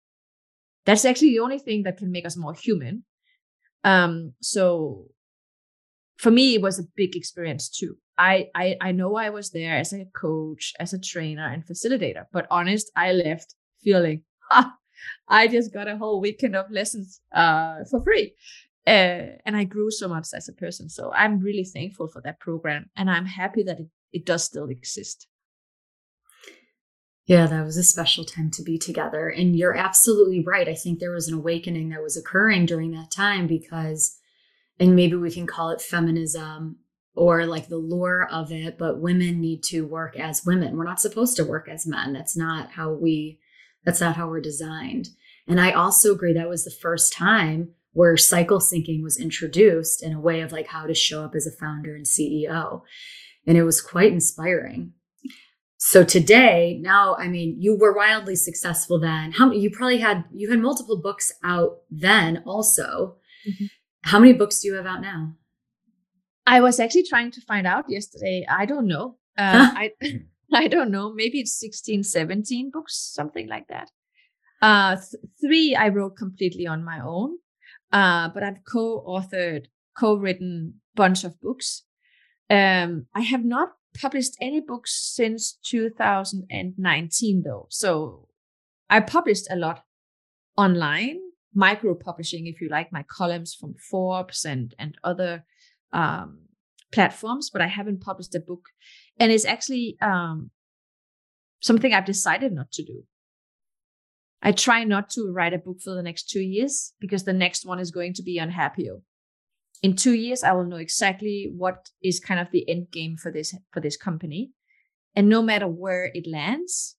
That's 0.87 1.05
actually 1.05 1.33
the 1.33 1.41
only 1.41 1.59
thing 1.59 1.83
that 1.83 1.99
can 1.99 2.11
make 2.11 2.25
us 2.25 2.37
more 2.37 2.55
human. 2.55 3.05
Um, 3.85 4.33
so 4.41 5.11
for 6.17 6.31
me, 6.31 6.55
it 6.55 6.62
was 6.62 6.79
a 6.79 6.89
big 6.97 7.15
experience 7.15 7.69
too. 7.69 7.99
I, 8.19 8.49
I 8.54 8.76
I 8.81 8.92
know 8.92 9.16
I 9.16 9.31
was 9.31 9.50
there 9.50 9.76
as 9.76 9.92
a 9.92 10.04
coach, 10.14 10.75
as 10.78 10.92
a 10.92 11.00
trainer 11.00 11.47
and 11.47 11.66
facilitator, 11.66 12.26
but 12.33 12.47
honest, 12.50 12.90
I 12.95 13.12
left 13.12 13.54
feeling, 13.83 14.23
I 15.28 15.49
just 15.49 15.73
got 15.73 15.88
a 15.88 15.97
whole 15.97 16.21
weekend 16.21 16.57
of 16.57 16.71
lessons 16.71 17.21
uh, 17.35 17.76
for 17.90 18.02
free. 18.02 18.35
Uh, 18.87 19.38
and 19.47 19.57
I 19.57 19.64
grew 19.64 19.90
so 19.90 20.09
much 20.09 20.28
as 20.35 20.49
a 20.49 20.52
person. 20.52 20.88
So 20.88 21.12
I'm 21.12 21.38
really 21.38 21.64
thankful 21.64 22.09
for 22.09 22.21
that 22.23 22.40
program. 22.40 22.90
And 22.97 23.09
I'm 23.09 23.26
happy 23.26 23.62
that 23.62 23.78
it, 23.78 23.87
it 24.12 24.26
does 24.26 24.45
still 24.45 24.69
exist. 24.69 25.28
Yeah, 27.26 27.47
that 27.47 27.64
was 27.64 27.76
a 27.76 27.85
special 27.85 28.25
time 28.25 28.50
to 28.52 28.62
be 28.64 28.78
together. 28.78 29.28
And 29.28 29.54
you're 29.54 29.76
absolutely 29.76 30.42
right. 30.45 30.69
I 30.69 30.75
think 30.75 30.99
there 30.99 31.12
was 31.12 31.28
an 31.28 31.35
awakening 31.35 31.90
that 31.90 32.02
was 32.02 32.16
occurring 32.16 32.66
during 32.66 32.90
that 32.92 33.12
time 33.12 33.47
because, 33.47 34.19
and 34.81 34.97
maybe 34.97 35.14
we 35.14 35.31
can 35.31 35.47
call 35.47 35.71
it 35.71 35.81
feminism 35.81 36.78
or 37.14 37.45
like 37.47 37.69
the 37.69 37.76
lure 37.76 38.26
of 38.31 38.50
it, 38.50 38.78
but 38.78 39.00
women 39.00 39.40
need 39.40 39.62
to 39.62 39.87
work 39.87 40.19
as 40.19 40.45
women. 40.47 40.76
We're 40.76 40.85
not 40.85 41.00
supposed 41.00 41.37
to 41.37 41.45
work 41.45 41.69
as 41.69 41.87
men. 41.87 42.12
That's 42.12 42.37
not 42.37 42.73
how 42.73 42.92
we, 42.92 43.38
that's 43.85 44.00
not 44.00 44.16
how 44.16 44.28
we're 44.28 44.40
designed. 44.40 45.09
And 45.47 45.61
I 45.61 45.73
also 45.73 46.12
agree 46.12 46.33
that 46.33 46.49
was 46.49 46.64
the 46.64 46.71
first 46.71 47.12
time 47.12 47.71
where 47.92 48.16
cycle 48.16 48.59
syncing 48.59 49.02
was 49.02 49.21
introduced 49.21 50.02
in 50.02 50.12
a 50.14 50.21
way 50.21 50.40
of 50.40 50.52
like 50.52 50.69
how 50.69 50.87
to 50.87 50.95
show 50.95 51.25
up 51.25 51.35
as 51.35 51.47
a 51.47 51.50
founder 51.50 51.95
and 51.95 52.07
CEO. 52.07 52.83
And 53.47 53.59
it 53.59 53.64
was 53.64 53.83
quite 53.83 54.12
inspiring. 54.12 54.92
So 55.76 56.04
today, 56.04 56.78
now, 56.81 57.16
I 57.16 57.26
mean, 57.26 57.57
you 57.59 57.76
were 57.76 57.92
wildly 57.92 58.37
successful 58.37 59.00
then. 59.00 59.33
How 59.33 59.50
you 59.50 59.69
probably 59.69 59.99
had 59.99 60.25
you 60.33 60.49
had 60.49 60.61
multiple 60.61 61.02
books 61.02 61.33
out 61.42 61.81
then 61.90 62.42
also. 62.47 63.16
Mm-hmm. 63.47 63.64
How 64.02 64.21
many 64.21 64.33
books 64.33 64.61
do 64.61 64.69
you 64.69 64.75
have 64.75 64.87
out 64.87 65.02
now? 65.02 65.35
I 66.46 66.61
was 66.61 66.80
actually 66.80 67.04
trying 67.04 67.30
to 67.32 67.40
find 67.42 67.66
out 67.66 67.84
yesterday. 67.88 68.44
I 68.49 68.66
don't 68.66 68.87
know. 68.87 69.16
Uh, 69.38 69.70
I 69.75 69.92
I 70.52 70.68
don't 70.68 70.90
know. 70.90 71.12
Maybe 71.12 71.40
it's 71.40 71.58
16, 71.58 72.02
17 72.02 72.70
books, 72.70 73.12
something 73.14 73.49
like 73.49 73.68
that. 73.68 73.90
Uh, 74.61 74.96
th- 74.96 75.22
three 75.40 75.75
I 75.75 75.88
wrote 75.88 76.16
completely 76.16 76.66
on 76.66 76.84
my 76.84 77.00
own. 77.00 77.38
Uh, 77.90 78.28
but 78.28 78.42
I've 78.42 78.64
co-authored, 78.66 79.66
co-written 79.99 80.80
bunch 80.94 81.25
of 81.25 81.40
books. 81.40 81.82
Um, 82.49 83.06
I 83.14 83.20
have 83.20 83.44
not 83.44 83.72
published 83.99 84.37
any 84.40 84.61
books 84.61 84.94
since 85.14 85.58
2019 85.64 87.42
though. 87.44 87.66
So 87.70 88.28
I 88.88 89.00
published 89.00 89.46
a 89.50 89.56
lot 89.56 89.84
online, 90.56 91.20
micro 91.54 91.94
publishing, 91.94 92.46
if 92.46 92.61
you 92.61 92.68
like, 92.68 92.92
my 92.92 93.02
columns 93.02 93.54
from 93.54 93.75
Forbes 93.75 94.44
and 94.44 94.75
and 94.78 94.96
other 95.04 95.44
um, 95.92 96.38
platforms, 96.92 97.50
but 97.50 97.62
I 97.62 97.66
haven't 97.66 98.00
published 98.00 98.34
a 98.34 98.40
book. 98.40 98.68
And 99.18 99.32
it's 99.32 99.44
actually 99.44 99.96
um, 100.00 100.50
something 101.61 101.92
I've 101.92 102.04
decided 102.04 102.52
not 102.52 102.70
to 102.72 102.84
do. 102.84 103.04
I 104.42 104.52
try 104.52 104.82
not 104.84 105.08
to 105.11 105.30
write 105.32 105.54
a 105.54 105.58
book 105.58 105.80
for 105.82 105.94
the 105.94 106.02
next 106.02 106.28
two 106.28 106.40
years 106.40 106.94
because 107.00 107.25
the 107.25 107.32
next 107.32 107.64
one 107.64 107.78
is 107.78 107.92
going 107.92 108.14
to 108.14 108.22
be 108.22 108.40
on 108.40 108.50
Happio. 108.50 109.02
In 109.82 109.96
two 109.96 110.14
years, 110.14 110.42
I 110.42 110.52
will 110.52 110.64
know 110.64 110.76
exactly 110.76 111.50
what 111.56 111.90
is 112.02 112.20
kind 112.20 112.40
of 112.40 112.50
the 112.50 112.68
end 112.68 112.90
game 112.92 113.16
for 113.16 113.32
this 113.32 113.54
for 113.72 113.80
this 113.80 113.96
company, 113.96 114.50
and 115.14 115.28
no 115.28 115.42
matter 115.42 115.66
where 115.66 116.11
it 116.14 116.26
lands, 116.30 116.96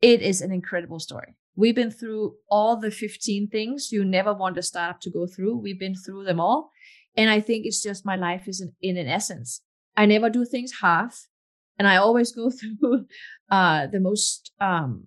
it 0.00 0.22
is 0.22 0.40
an 0.40 0.52
incredible 0.52 1.00
story. 1.00 1.34
We've 1.56 1.74
been 1.74 1.90
through 1.90 2.36
all 2.50 2.76
the 2.76 2.90
15 2.90 3.48
things 3.48 3.90
you 3.90 4.04
never 4.04 4.34
want 4.34 4.58
a 4.58 4.62
startup 4.62 5.00
to 5.00 5.10
go 5.10 5.26
through. 5.26 5.56
We've 5.56 5.80
been 5.80 5.94
through 5.94 6.24
them 6.24 6.38
all, 6.38 6.70
and 7.16 7.30
I 7.30 7.40
think 7.40 7.66
it's 7.66 7.82
just 7.82 8.06
my 8.06 8.16
life 8.16 8.46
is 8.46 8.60
in, 8.60 8.72
in 8.80 8.96
an 8.96 9.08
essence. 9.08 9.62
I 9.96 10.06
never 10.06 10.28
do 10.28 10.44
things 10.44 10.72
half, 10.82 11.26
and 11.78 11.88
I 11.88 11.96
always 11.96 12.32
go 12.32 12.50
through 12.80 13.06
uh, 13.50 13.86
the 13.86 14.00
most 14.00 14.52
um, 14.60 15.06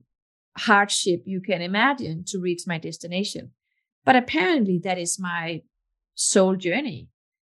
hardship 0.57 1.23
you 1.25 1.41
can 1.41 1.61
imagine 1.61 2.23
to 2.27 2.39
reach 2.39 2.63
my 2.65 2.77
destination. 2.77 3.51
But 4.05 4.15
apparently, 4.15 4.79
that 4.83 4.97
is 4.97 5.19
my 5.19 5.61
soul 6.15 6.55
journey 6.55 7.09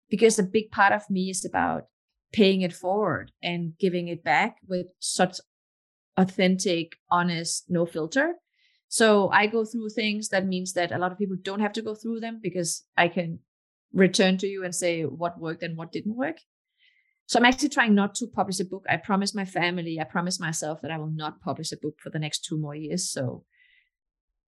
because 0.10 0.40
a 0.40 0.44
big 0.44 0.72
part 0.72 0.94
of 0.94 1.10
me 1.10 1.30
is 1.30 1.46
about 1.46 1.84
paying 2.32 2.62
it 2.62 2.74
forward 2.74 3.32
and 3.42 3.74
giving 3.80 4.08
it 4.08 4.24
back 4.24 4.58
with 4.68 4.88
such 5.00 5.40
authentic, 6.18 6.94
honest, 7.10 7.66
no 7.70 7.86
filter. 7.86 8.36
So 8.88 9.30
I 9.30 9.48
go 9.48 9.66
through 9.66 9.90
things 9.90 10.30
that 10.30 10.46
means 10.46 10.74
that 10.74 10.92
a 10.92 10.98
lot 10.98 11.12
of 11.12 11.18
people 11.18 11.38
don't 11.42 11.60
have 11.60 11.74
to 11.74 11.82
go 11.82 11.96
through 11.96 12.20
them 12.20 12.40
because 12.42 12.84
I 12.96 13.08
can 13.08 13.40
return 13.96 14.38
to 14.38 14.48
you 14.48 14.64
and 14.64 14.76
say 14.76 15.04
what 15.04 15.40
worked 15.40 15.64
and 15.64 15.76
what 15.78 15.92
didn't 15.92 16.16
work. 16.16 16.38
So 17.28 17.40
I'm 17.40 17.46
actually 17.46 17.70
trying 17.70 17.96
not 17.96 18.14
to 18.16 18.28
publish 18.28 18.60
a 18.60 18.66
book. 18.66 18.86
I 18.88 18.98
promise 18.98 19.34
my 19.34 19.46
family, 19.46 20.00
I 20.00 20.04
promise 20.04 20.40
myself 20.40 20.82
that 20.82 20.92
I 20.92 21.00
will 21.00 21.10
not 21.10 21.42
publish 21.42 21.72
a 21.72 21.78
book 21.78 21.96
for 22.00 22.12
the 22.12 22.20
next 22.20 22.46
two 22.46 22.58
more 22.58 22.76
years. 22.76 23.10
So 23.10 23.46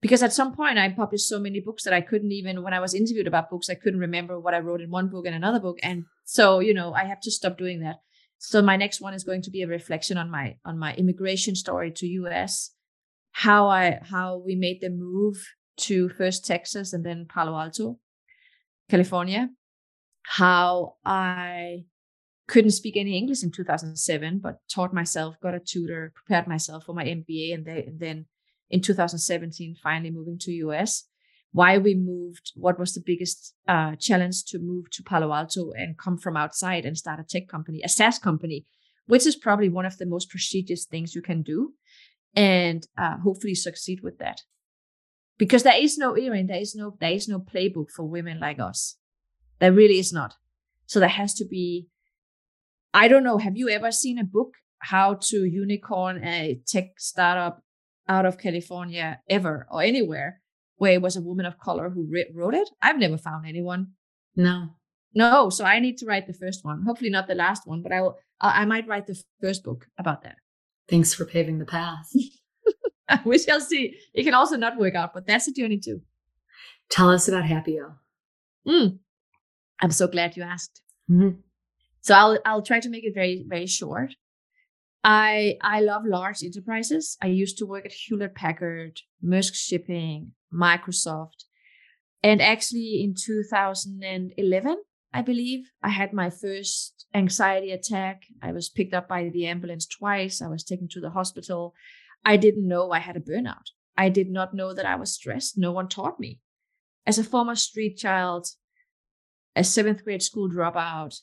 because 0.01 0.21
at 0.21 0.33
some 0.33 0.53
point 0.53 0.77
I 0.77 0.89
published 0.89 1.27
so 1.27 1.39
many 1.39 1.59
books 1.59 1.83
that 1.83 1.93
I 1.93 2.01
couldn't 2.01 2.31
even 2.31 2.61
when 2.61 2.73
I 2.73 2.79
was 2.79 2.93
interviewed 2.93 3.25
about 3.25 3.49
books, 3.49 3.69
I 3.69 3.75
couldn't 3.75 3.99
remember 3.99 4.39
what 4.39 4.53
I 4.53 4.59
wrote 4.59 4.81
in 4.81 4.91
one 4.91 5.09
book 5.09 5.25
and 5.25 5.33
another 5.35 5.59
book. 5.59 5.79
And 5.81 6.05
so, 6.25 6.59
you 6.59 6.73
know, 6.73 6.93
I 6.93 7.05
have 7.05 7.21
to 7.21 7.31
stop 7.31 7.57
doing 7.57 7.79
that. 7.79 7.95
So 8.37 8.61
my 8.61 8.77
next 8.77 9.01
one 9.01 9.15
is 9.15 9.23
going 9.23 9.41
to 9.43 9.49
be 9.49 9.63
a 9.63 9.67
reflection 9.67 10.17
on 10.17 10.29
my 10.29 10.57
on 10.63 10.77
my 10.77 10.93
immigration 10.93 11.55
story 11.55 11.91
to 11.93 12.07
US, 12.07 12.75
how 13.31 13.67
I 13.67 13.99
how 14.03 14.37
we 14.37 14.55
made 14.55 14.81
the 14.81 14.91
move 14.91 15.43
to 15.77 16.09
first 16.09 16.45
Texas 16.45 16.93
and 16.93 17.03
then 17.03 17.25
Palo 17.27 17.57
Alto, 17.57 17.99
California, 18.89 19.49
how 20.23 20.95
I 21.05 21.85
couldn't 22.47 22.71
speak 22.71 22.95
any 22.95 23.17
English 23.17 23.43
in 23.43 23.51
2007, 23.51 24.39
but 24.39 24.59
taught 24.73 24.93
myself, 24.93 25.35
got 25.41 25.53
a 25.53 25.59
tutor, 25.59 26.13
prepared 26.15 26.47
myself 26.47 26.85
for 26.85 26.93
my 26.93 27.03
MBA, 27.03 27.53
and, 27.53 27.99
then 27.99 28.25
in 28.69 28.81
2017, 28.81 29.75
finally 29.81 30.11
moving 30.11 30.37
to 30.39 30.51
US. 30.51 31.03
Why 31.51 31.77
we 31.77 31.95
moved, 31.95 32.51
what 32.55 32.79
was 32.79 32.93
the 32.93 33.03
biggest 33.05 33.53
uh, 33.67 33.95
challenge 33.95 34.45
to 34.45 34.59
move 34.59 34.89
to 34.91 35.03
Palo 35.03 35.33
Alto 35.33 35.71
and 35.71 35.97
come 35.97 36.17
from 36.17 36.37
outside 36.37 36.85
and 36.85 36.97
start 36.97 37.19
a 37.19 37.23
tech 37.23 37.47
company, 37.47 37.81
a 37.83 37.89
SaaS 37.89 38.19
company, 38.19 38.65
which 39.07 39.25
is 39.25 39.35
probably 39.35 39.69
one 39.69 39.85
of 39.85 39.97
the 39.97 40.05
most 40.05 40.29
prestigious 40.29 40.85
things 40.85 41.15
you 41.15 41.21
can 41.21 41.41
do, 41.41 41.73
and 42.35 42.87
uh, 42.97 43.17
hopefully 43.17 43.55
succeed 43.55 44.01
with 44.01 44.19
that. 44.19 44.41
Because 45.37 45.63
there 45.63 45.79
is 45.79 45.97
no, 45.97 46.13
Erin, 46.13 46.47
there 46.47 46.61
is 46.61 46.75
no, 46.75 46.97
there 46.99 47.11
is 47.11 47.27
no 47.27 47.39
playbook 47.39 47.91
for 47.91 48.05
women 48.05 48.39
like 48.39 48.59
us. 48.59 48.97
There 49.59 49.71
really 49.71 49.99
is 49.99 50.11
not. 50.11 50.35
So 50.85 50.99
there 50.99 51.09
has 51.09 51.33
to 51.35 51.45
be 51.45 51.87
I 52.93 53.07
don't 53.07 53.23
know. 53.23 53.37
Have 53.37 53.57
you 53.57 53.69
ever 53.69 53.91
seen 53.91 54.17
a 54.17 54.23
book 54.23 54.55
how 54.79 55.15
to 55.29 55.45
unicorn 55.45 56.23
a 56.23 56.59
tech 56.65 56.99
startup 56.99 57.61
out 58.07 58.25
of 58.25 58.39
California 58.39 59.19
ever 59.29 59.67
or 59.69 59.83
anywhere 59.83 60.41
where 60.77 60.93
it 60.93 61.01
was 61.01 61.15
a 61.15 61.21
woman 61.21 61.45
of 61.45 61.59
color 61.59 61.91
who 61.91 62.09
wrote 62.33 62.55
it? 62.55 62.69
I've 62.81 62.97
never 62.97 63.17
found 63.17 63.45
anyone. 63.45 63.89
No. 64.35 64.69
No, 65.13 65.49
so 65.49 65.63
I 65.63 65.79
need 65.79 65.97
to 65.97 66.05
write 66.07 66.25
the 66.27 66.33
first 66.33 66.65
one. 66.65 66.83
Hopefully 66.87 67.09
not 67.09 67.27
the 67.27 67.35
last 67.35 67.67
one, 67.67 67.81
but 67.81 67.91
I 67.91 68.01
will 68.01 68.17
I 68.39 68.65
might 68.65 68.87
write 68.87 69.07
the 69.07 69.21
first 69.41 69.63
book 69.63 69.87
about 69.97 70.23
that. 70.23 70.37
Thanks 70.89 71.13
for 71.13 71.25
paving 71.25 71.59
the 71.59 71.65
path. 71.65 72.11
we 73.25 73.39
shall 73.39 73.61
see. 73.61 73.97
It 74.13 74.23
can 74.23 74.33
also 74.33 74.57
not 74.57 74.77
work 74.77 74.95
out, 74.95 75.13
but 75.13 75.25
that's 75.25 75.47
a 75.47 75.53
journey 75.53 75.79
too. 75.79 76.01
Tell 76.89 77.09
us 77.09 77.27
about 77.27 77.45
Happio. 77.45 77.95
Mm. 78.67 78.99
I'm 79.81 79.91
so 79.91 80.07
glad 80.07 80.35
you 80.35 80.43
asked. 80.43 80.81
Mm-hmm. 81.09 81.39
So 82.01 82.15
I'll 82.15 82.39
I'll 82.45 82.61
try 82.61 82.79
to 82.79 82.89
make 82.89 83.03
it 83.03 83.13
very 83.13 83.45
very 83.47 83.67
short. 83.67 84.15
I 85.03 85.57
I 85.61 85.81
love 85.81 86.03
large 86.05 86.43
enterprises. 86.43 87.17
I 87.21 87.27
used 87.27 87.57
to 87.59 87.65
work 87.65 87.85
at 87.85 87.93
Hewlett 87.93 88.35
Packard, 88.35 88.99
Maersk 89.23 89.55
Shipping, 89.55 90.31
Microsoft, 90.53 91.45
and 92.23 92.41
actually 92.41 93.01
in 93.03 93.13
2011, 93.15 94.77
I 95.13 95.21
believe, 95.21 95.71
I 95.81 95.89
had 95.89 96.13
my 96.13 96.29
first 96.29 97.05
anxiety 97.13 97.71
attack. 97.71 98.23
I 98.41 98.51
was 98.51 98.69
picked 98.69 98.93
up 98.93 99.07
by 99.07 99.29
the 99.29 99.47
ambulance 99.47 99.85
twice. 99.85 100.41
I 100.41 100.47
was 100.47 100.63
taken 100.63 100.87
to 100.89 100.99
the 100.99 101.11
hospital. 101.11 101.73
I 102.23 102.37
didn't 102.37 102.67
know 102.67 102.91
I 102.91 102.99
had 102.99 103.17
a 103.17 103.21
burnout. 103.21 103.71
I 103.97 104.09
did 104.09 104.29
not 104.29 104.53
know 104.53 104.73
that 104.73 104.85
I 104.85 104.95
was 104.95 105.13
stressed. 105.13 105.57
No 105.57 105.71
one 105.71 105.87
taught 105.87 106.19
me. 106.19 106.39
As 107.05 107.17
a 107.17 107.23
former 107.23 107.55
street 107.55 107.97
child, 107.97 108.47
a 109.55 109.63
seventh 109.63 110.03
grade 110.03 110.21
school 110.21 110.49
dropout, 110.49 111.15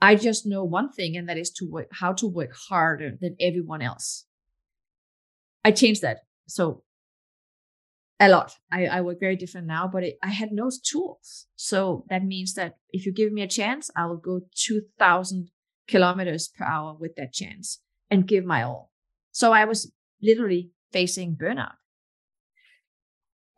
I 0.00 0.16
just 0.16 0.46
know 0.46 0.64
one 0.64 0.92
thing, 0.92 1.16
and 1.16 1.28
that 1.28 1.38
is 1.38 1.50
to 1.52 1.68
work 1.68 1.88
how 1.92 2.12
to 2.14 2.26
work 2.26 2.50
harder 2.68 3.16
than 3.20 3.36
everyone 3.40 3.82
else. 3.82 4.26
I 5.64 5.70
changed 5.70 6.02
that. 6.02 6.18
So 6.46 6.82
a 8.22 8.28
lot. 8.28 8.54
I, 8.70 8.86
I 8.86 9.00
work 9.00 9.18
very 9.18 9.34
different 9.36 9.66
now, 9.66 9.88
but 9.92 10.04
it, 10.04 10.18
I 10.22 10.28
had 10.28 10.52
no 10.52 10.70
tools. 10.84 11.46
So 11.56 12.04
that 12.08 12.24
means 12.24 12.54
that 12.54 12.76
if 12.90 13.04
you 13.04 13.12
give 13.12 13.32
me 13.32 13.42
a 13.42 13.48
chance, 13.48 13.90
I 13.96 14.06
will 14.06 14.16
go 14.16 14.42
2000 14.54 15.50
kilometers 15.88 16.48
per 16.48 16.64
hour 16.64 16.94
with 16.98 17.16
that 17.16 17.32
chance 17.32 17.80
and 18.10 18.26
give 18.26 18.44
my 18.44 18.62
all. 18.62 18.91
So 19.32 19.52
I 19.52 19.64
was 19.64 19.92
literally 20.22 20.70
facing 20.92 21.36
burnout. 21.36 21.74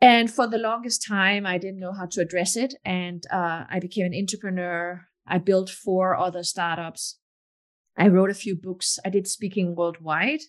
And 0.01 0.31
for 0.31 0.47
the 0.47 0.57
longest 0.57 1.05
time, 1.07 1.45
I 1.45 1.57
didn't 1.57 1.79
know 1.79 1.93
how 1.93 2.05
to 2.07 2.21
address 2.21 2.55
it. 2.55 2.75
And 2.83 3.23
uh, 3.31 3.65
I 3.69 3.79
became 3.79 4.05
an 4.07 4.15
entrepreneur. 4.15 5.07
I 5.25 5.37
built 5.37 5.69
four 5.69 6.15
other 6.15 6.43
startups. 6.43 7.19
I 7.97 8.07
wrote 8.07 8.29
a 8.29 8.35
few 8.35 8.55
books. 8.55 8.99
I 9.05 9.09
did 9.09 9.27
speaking 9.27 9.75
worldwide. 9.75 10.41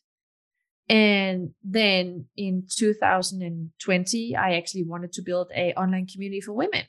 And 0.89 1.51
then 1.65 2.27
in 2.37 2.67
2020, 2.71 4.37
I 4.37 4.55
actually 4.55 4.85
wanted 4.85 5.13
to 5.13 5.23
build 5.23 5.51
a 5.55 5.73
online 5.75 6.07
community 6.07 6.41
for 6.41 6.53
women 6.53 6.85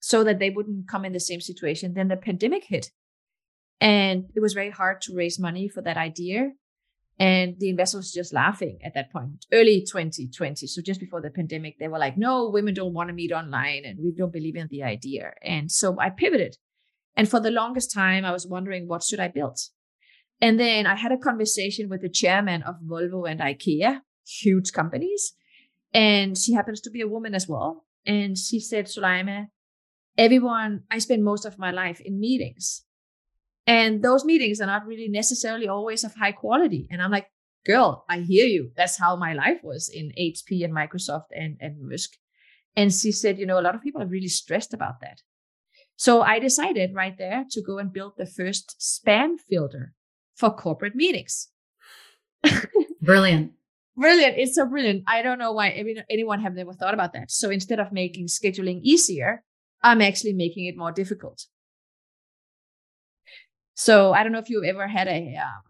so 0.00 0.24
that 0.24 0.38
they 0.38 0.50
wouldn't 0.50 0.88
come 0.88 1.04
in 1.04 1.12
the 1.12 1.20
same 1.20 1.40
situation. 1.40 1.94
Then 1.94 2.08
the 2.08 2.16
pandemic 2.16 2.64
hit. 2.64 2.90
And 3.80 4.30
it 4.34 4.40
was 4.40 4.54
very 4.54 4.70
hard 4.70 5.00
to 5.02 5.14
raise 5.14 5.38
money 5.38 5.68
for 5.68 5.82
that 5.82 5.96
idea. 5.96 6.52
And 7.18 7.56
the 7.58 7.68
investors 7.68 7.98
was 7.98 8.12
just 8.12 8.32
laughing 8.32 8.78
at 8.84 8.94
that 8.94 9.10
point, 9.10 9.46
early 9.52 9.80
2020. 9.80 10.66
So 10.68 10.80
just 10.80 11.00
before 11.00 11.20
the 11.20 11.30
pandemic, 11.30 11.78
they 11.78 11.88
were 11.88 11.98
like, 11.98 12.16
no, 12.16 12.48
women 12.48 12.74
don't 12.74 12.94
want 12.94 13.08
to 13.08 13.14
meet 13.14 13.32
online 13.32 13.84
and 13.84 13.98
we 14.00 14.12
don't 14.16 14.32
believe 14.32 14.54
in 14.54 14.68
the 14.70 14.84
idea. 14.84 15.32
And 15.42 15.70
so 15.70 15.96
I 15.98 16.10
pivoted. 16.10 16.56
And 17.16 17.28
for 17.28 17.40
the 17.40 17.50
longest 17.50 17.92
time, 17.92 18.24
I 18.24 18.30
was 18.30 18.46
wondering, 18.46 18.86
what 18.86 19.02
should 19.02 19.18
I 19.18 19.26
build? 19.26 19.58
And 20.40 20.60
then 20.60 20.86
I 20.86 20.94
had 20.94 21.10
a 21.10 21.18
conversation 21.18 21.88
with 21.88 22.02
the 22.02 22.08
chairman 22.08 22.62
of 22.62 22.76
Volvo 22.86 23.28
and 23.28 23.40
IKEA, 23.40 24.02
huge 24.24 24.72
companies. 24.72 25.34
And 25.92 26.38
she 26.38 26.52
happens 26.52 26.80
to 26.82 26.90
be 26.90 27.00
a 27.00 27.08
woman 27.08 27.34
as 27.34 27.48
well. 27.48 27.84
And 28.06 28.38
she 28.38 28.60
said, 28.60 28.86
Soulaima, 28.86 29.46
everyone, 30.16 30.84
I 30.88 30.98
spend 30.98 31.24
most 31.24 31.44
of 31.44 31.58
my 31.58 31.72
life 31.72 32.00
in 32.00 32.20
meetings. 32.20 32.84
And 33.68 34.02
those 34.02 34.24
meetings 34.24 34.62
are 34.62 34.66
not 34.66 34.86
really 34.86 35.08
necessarily 35.08 35.68
always 35.68 36.02
of 36.02 36.14
high 36.14 36.32
quality. 36.32 36.88
And 36.90 37.02
I'm 37.02 37.10
like, 37.10 37.30
girl, 37.66 38.06
I 38.08 38.20
hear 38.20 38.46
you. 38.46 38.72
That's 38.74 38.98
how 38.98 39.14
my 39.14 39.34
life 39.34 39.60
was 39.62 39.90
in 39.90 40.10
HP 40.18 40.64
and 40.64 40.74
Microsoft 40.74 41.26
and, 41.36 41.58
and 41.60 41.76
Maersk. 41.76 42.16
And 42.74 42.90
she 42.94 43.12
said, 43.12 43.38
you 43.38 43.44
know, 43.44 43.60
a 43.60 43.66
lot 43.66 43.74
of 43.74 43.82
people 43.82 44.00
are 44.00 44.06
really 44.06 44.28
stressed 44.28 44.72
about 44.72 45.02
that. 45.02 45.20
So 45.96 46.22
I 46.22 46.38
decided 46.38 46.94
right 46.94 47.18
there 47.18 47.44
to 47.50 47.60
go 47.60 47.76
and 47.76 47.92
build 47.92 48.14
the 48.16 48.24
first 48.24 48.76
spam 48.80 49.36
filter 49.38 49.92
for 50.34 50.50
corporate 50.50 50.94
meetings. 50.94 51.48
brilliant. 53.02 53.52
Brilliant. 53.98 54.38
It's 54.38 54.54
so 54.54 54.64
brilliant. 54.64 55.04
I 55.06 55.20
don't 55.20 55.38
know 55.38 55.52
why 55.52 55.70
anyone 56.08 56.40
have 56.40 56.54
never 56.54 56.72
thought 56.72 56.94
about 56.94 57.12
that. 57.12 57.30
So 57.30 57.50
instead 57.50 57.80
of 57.80 57.92
making 57.92 58.28
scheduling 58.28 58.80
easier, 58.82 59.44
I'm 59.82 60.00
actually 60.00 60.32
making 60.32 60.64
it 60.64 60.76
more 60.78 60.92
difficult. 60.92 61.44
So 63.78 64.12
I 64.12 64.24
don't 64.24 64.32
know 64.32 64.40
if 64.40 64.50
you've 64.50 64.64
ever 64.64 64.88
had 64.88 65.06
a 65.06 65.36
um, 65.36 65.62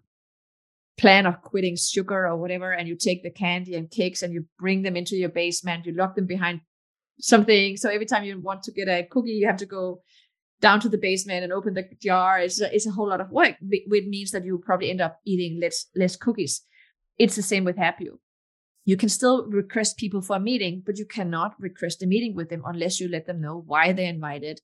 plan 0.96 1.26
of 1.26 1.42
quitting 1.42 1.76
sugar 1.76 2.26
or 2.26 2.38
whatever, 2.38 2.72
and 2.72 2.88
you 2.88 2.96
take 2.96 3.22
the 3.22 3.30
candy 3.30 3.74
and 3.74 3.90
cakes 3.90 4.22
and 4.22 4.32
you 4.32 4.46
bring 4.58 4.80
them 4.80 4.96
into 4.96 5.14
your 5.14 5.28
basement, 5.28 5.84
you 5.84 5.92
lock 5.92 6.16
them 6.16 6.24
behind 6.24 6.62
something. 7.20 7.76
So 7.76 7.90
every 7.90 8.06
time 8.06 8.24
you 8.24 8.40
want 8.40 8.62
to 8.62 8.72
get 8.72 8.88
a 8.88 9.06
cookie, 9.10 9.32
you 9.32 9.46
have 9.46 9.58
to 9.58 9.66
go 9.66 10.00
down 10.62 10.80
to 10.80 10.88
the 10.88 10.96
basement 10.96 11.44
and 11.44 11.52
open 11.52 11.74
the 11.74 11.84
jar. 12.00 12.40
It's 12.40 12.62
a, 12.62 12.74
it's 12.74 12.86
a 12.86 12.92
whole 12.92 13.10
lot 13.10 13.20
of 13.20 13.30
work, 13.30 13.56
which 13.60 14.04
means 14.06 14.30
that 14.30 14.46
you 14.46 14.58
probably 14.64 14.88
end 14.88 15.02
up 15.02 15.18
eating 15.26 15.60
less 15.60 15.84
less 15.94 16.16
cookies. 16.16 16.62
It's 17.18 17.36
the 17.36 17.42
same 17.42 17.64
with 17.64 17.76
Happio. 17.76 18.20
You 18.86 18.96
can 18.96 19.10
still 19.10 19.46
request 19.48 19.98
people 19.98 20.22
for 20.22 20.36
a 20.36 20.40
meeting, 20.40 20.82
but 20.86 20.96
you 20.96 21.04
cannot 21.04 21.60
request 21.60 22.02
a 22.02 22.06
meeting 22.06 22.34
with 22.34 22.48
them 22.48 22.62
unless 22.64 23.00
you 23.00 23.08
let 23.08 23.26
them 23.26 23.42
know 23.42 23.62
why 23.66 23.92
they're 23.92 24.08
invited, 24.08 24.62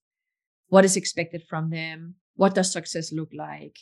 what 0.69 0.87
is 0.87 0.97
expected 0.97 1.43
from 1.47 1.69
them, 1.69 2.15
what 2.35 2.55
does 2.55 2.73
success 2.73 3.13
look 3.13 3.31
like, 3.37 3.79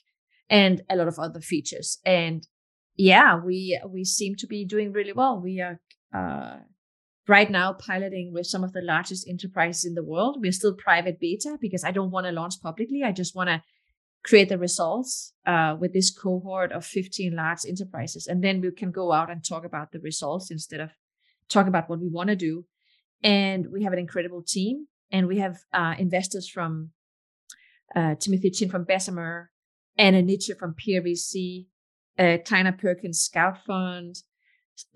and 0.48 0.82
a 0.88 0.96
lot 0.96 1.08
of 1.08 1.18
other 1.18 1.40
features. 1.40 1.98
And 2.04 2.46
yeah, 2.96 3.38
we 3.38 3.80
we 3.88 4.04
seem 4.04 4.34
to 4.36 4.46
be 4.46 4.64
doing 4.64 4.92
really 4.92 5.12
well. 5.12 5.40
We 5.40 5.60
are 5.60 5.80
uh, 6.14 6.58
right 7.28 7.50
now 7.50 7.72
piloting 7.72 8.32
with 8.32 8.46
some 8.46 8.64
of 8.64 8.72
the 8.72 8.82
largest 8.82 9.28
enterprises 9.28 9.84
in 9.84 9.94
the 9.94 10.04
world. 10.04 10.38
We're 10.40 10.52
still 10.52 10.74
private 10.74 11.20
beta 11.20 11.56
because 11.60 11.84
I 11.84 11.90
don't 11.90 12.10
want 12.10 12.26
to 12.26 12.32
launch 12.32 12.60
publicly. 12.62 13.02
I 13.04 13.12
just 13.12 13.34
want 13.34 13.48
to 13.48 13.62
create 14.24 14.48
the 14.48 14.58
results 14.58 15.32
uh, 15.46 15.76
with 15.78 15.92
this 15.92 16.10
cohort 16.10 16.72
of 16.72 16.84
15 16.84 17.34
large 17.34 17.60
enterprises. 17.66 18.26
And 18.26 18.42
then 18.42 18.60
we 18.60 18.70
can 18.70 18.90
go 18.90 19.12
out 19.12 19.30
and 19.30 19.44
talk 19.44 19.64
about 19.64 19.92
the 19.92 20.00
results 20.00 20.50
instead 20.50 20.80
of 20.80 20.90
talk 21.48 21.66
about 21.66 21.88
what 21.88 22.00
we 22.00 22.08
want 22.08 22.28
to 22.28 22.36
do. 22.36 22.64
And 23.22 23.68
we 23.72 23.82
have 23.82 23.92
an 23.92 23.98
incredible 23.98 24.42
team. 24.46 24.86
And 25.10 25.26
we 25.26 25.38
have 25.38 25.58
uh, 25.72 25.94
investors 25.98 26.48
from 26.48 26.90
uh, 27.94 28.14
Timothy 28.16 28.50
Chin 28.50 28.70
from 28.70 28.84
Bessemer, 28.84 29.50
Anna 29.98 30.22
Nietzsche 30.22 30.54
from 30.54 30.74
PwC, 30.74 31.66
uh, 32.18 32.38
Kleiner 32.44 32.72
Perkins 32.72 33.20
Scout 33.20 33.58
Fund, 33.66 34.16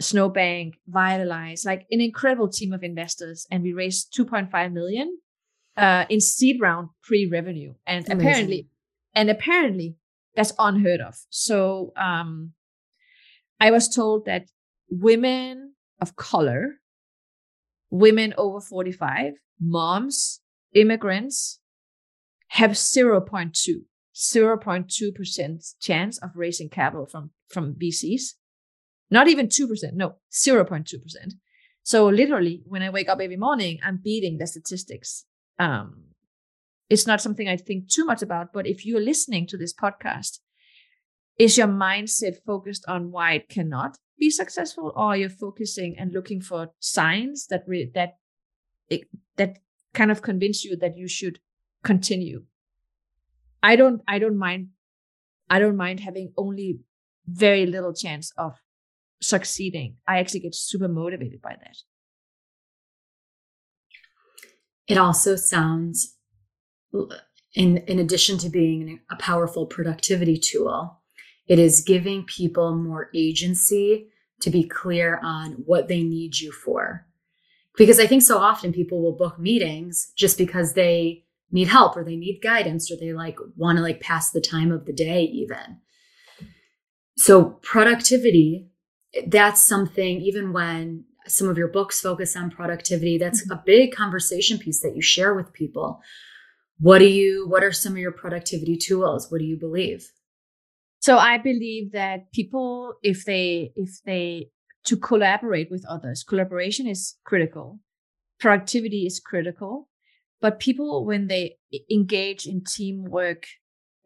Snowbank, 0.00 0.78
Vitalize, 0.86 1.64
like 1.64 1.86
an 1.90 2.00
incredible 2.00 2.48
team 2.48 2.72
of 2.72 2.82
investors. 2.82 3.46
And 3.50 3.62
we 3.62 3.72
raised 3.72 4.14
2.5 4.16 4.72
million 4.72 5.18
uh, 5.76 6.06
in 6.08 6.20
seed 6.20 6.60
round 6.60 6.88
pre-revenue. 7.02 7.74
And 7.86 8.06
Amazing. 8.06 8.20
apparently, 8.20 8.68
and 9.14 9.30
apparently 9.30 9.96
that's 10.34 10.52
unheard 10.58 11.00
of. 11.00 11.16
So 11.30 11.92
um, 11.96 12.52
I 13.60 13.70
was 13.70 13.88
told 13.88 14.26
that 14.26 14.46
women 14.90 15.74
of 16.00 16.16
color, 16.16 16.76
women 17.90 18.34
over 18.36 18.60
45, 18.60 19.34
moms, 19.60 20.40
immigrants 20.74 21.60
have 22.48 22.72
0.2, 22.72 23.52
0.2% 24.14 25.74
chance 25.80 26.18
of 26.18 26.30
raising 26.34 26.68
capital 26.68 27.06
from, 27.06 27.30
from 27.48 27.74
VCs. 27.74 28.34
Not 29.10 29.28
even 29.28 29.46
2%, 29.46 29.92
no, 29.92 30.16
0.2%. 30.32 31.32
So 31.82 32.08
literally, 32.08 32.62
when 32.66 32.82
I 32.82 32.90
wake 32.90 33.08
up 33.08 33.20
every 33.20 33.36
morning, 33.36 33.78
I'm 33.84 34.00
beating 34.02 34.38
the 34.38 34.46
statistics. 34.46 35.24
Um, 35.58 36.06
it's 36.90 37.06
not 37.06 37.20
something 37.20 37.48
I 37.48 37.56
think 37.56 37.88
too 37.88 38.04
much 38.04 38.22
about, 38.22 38.52
but 38.52 38.66
if 38.66 38.84
you're 38.84 39.00
listening 39.00 39.46
to 39.48 39.56
this 39.56 39.72
podcast, 39.72 40.40
is 41.38 41.58
your 41.58 41.68
mindset 41.68 42.36
focused 42.46 42.84
on 42.88 43.10
why 43.10 43.34
it 43.34 43.48
cannot 43.48 43.98
be 44.18 44.30
successful, 44.30 44.92
or 44.96 45.10
are 45.12 45.16
you 45.16 45.28
focusing 45.28 45.96
and 45.98 46.12
looking 46.12 46.40
for 46.40 46.70
signs 46.80 47.46
that 47.48 47.62
re- 47.66 47.90
that 47.94 48.14
it, 48.88 49.02
that 49.36 49.58
kind 49.92 50.10
of 50.10 50.22
convince 50.22 50.64
you 50.64 50.76
that 50.76 50.96
you 50.96 51.08
should 51.08 51.38
continue? 51.82 52.44
I 53.62 53.76
don't. 53.76 54.02
I 54.06 54.18
don't 54.18 54.38
mind. 54.38 54.68
I 55.48 55.58
don't 55.58 55.76
mind 55.76 56.00
having 56.00 56.32
only 56.36 56.80
very 57.26 57.66
little 57.66 57.94
chance 57.94 58.32
of 58.36 58.54
succeeding. 59.20 59.96
I 60.06 60.18
actually 60.18 60.40
get 60.40 60.54
super 60.54 60.88
motivated 60.88 61.40
by 61.40 61.56
that. 61.60 61.76
It 64.86 64.98
also 64.98 65.34
sounds 65.34 66.16
in, 67.54 67.78
in 67.78 67.98
addition 67.98 68.38
to 68.38 68.50
being 68.50 69.00
a 69.10 69.16
powerful 69.16 69.66
productivity 69.66 70.38
tool, 70.38 71.00
it 71.48 71.58
is 71.58 71.80
giving 71.80 72.24
people 72.24 72.74
more 72.74 73.10
agency 73.14 74.08
to 74.40 74.50
be 74.50 74.64
clear 74.64 75.18
on 75.22 75.52
what 75.64 75.88
they 75.88 76.02
need 76.02 76.38
you 76.38 76.52
for. 76.52 77.06
Because 77.76 77.98
I 77.98 78.06
think 78.06 78.22
so 78.22 78.38
often 78.38 78.72
people 78.72 79.02
will 79.02 79.16
book 79.16 79.38
meetings 79.38 80.12
just 80.16 80.38
because 80.38 80.74
they 80.74 81.24
need 81.50 81.68
help 81.68 81.96
or 81.96 82.04
they 82.04 82.16
need 82.16 82.40
guidance 82.42 82.90
or 82.90 82.96
they 82.96 83.12
like 83.12 83.38
want 83.56 83.78
to 83.78 83.82
like 83.82 84.00
pass 84.00 84.30
the 84.30 84.40
time 84.40 84.72
of 84.72 84.84
the 84.84 84.92
day 84.92 85.22
even. 85.22 85.78
So 87.16 87.58
productivity, 87.62 88.68
that's 89.26 89.66
something 89.66 90.20
even 90.20 90.52
when 90.52 91.04
some 91.26 91.48
of 91.48 91.58
your 91.58 91.68
books 91.68 92.00
focus 92.00 92.36
on 92.36 92.50
productivity, 92.50 93.18
that's 93.18 93.42
mm-hmm. 93.42 93.52
a 93.52 93.62
big 93.64 93.94
conversation 93.94 94.58
piece 94.58 94.80
that 94.80 94.94
you 94.94 95.02
share 95.02 95.34
with 95.34 95.52
people. 95.52 96.00
What 96.78 96.98
do 96.98 97.06
you 97.06 97.46
what 97.48 97.64
are 97.64 97.72
some 97.72 97.94
of 97.94 97.98
your 97.98 98.12
productivity 98.12 98.76
tools? 98.76 99.30
What 99.30 99.38
do 99.38 99.44
you 99.44 99.56
believe? 99.56 100.10
So 101.00 101.18
i 101.18 101.38
believe 101.38 101.92
that 101.92 102.32
people 102.32 102.94
if 103.02 103.24
they 103.24 103.72
if 103.76 104.02
they 104.04 104.50
to 104.84 104.96
collaborate 104.96 105.70
with 105.70 105.84
others 105.88 106.22
collaboration 106.22 106.86
is 106.86 107.16
critical. 107.24 107.80
Productivity 108.38 109.06
is 109.06 109.18
critical 109.20 109.88
but 110.40 110.60
people 110.60 111.04
when 111.04 111.26
they 111.26 111.56
engage 111.90 112.46
in 112.46 112.62
teamwork 112.62 113.46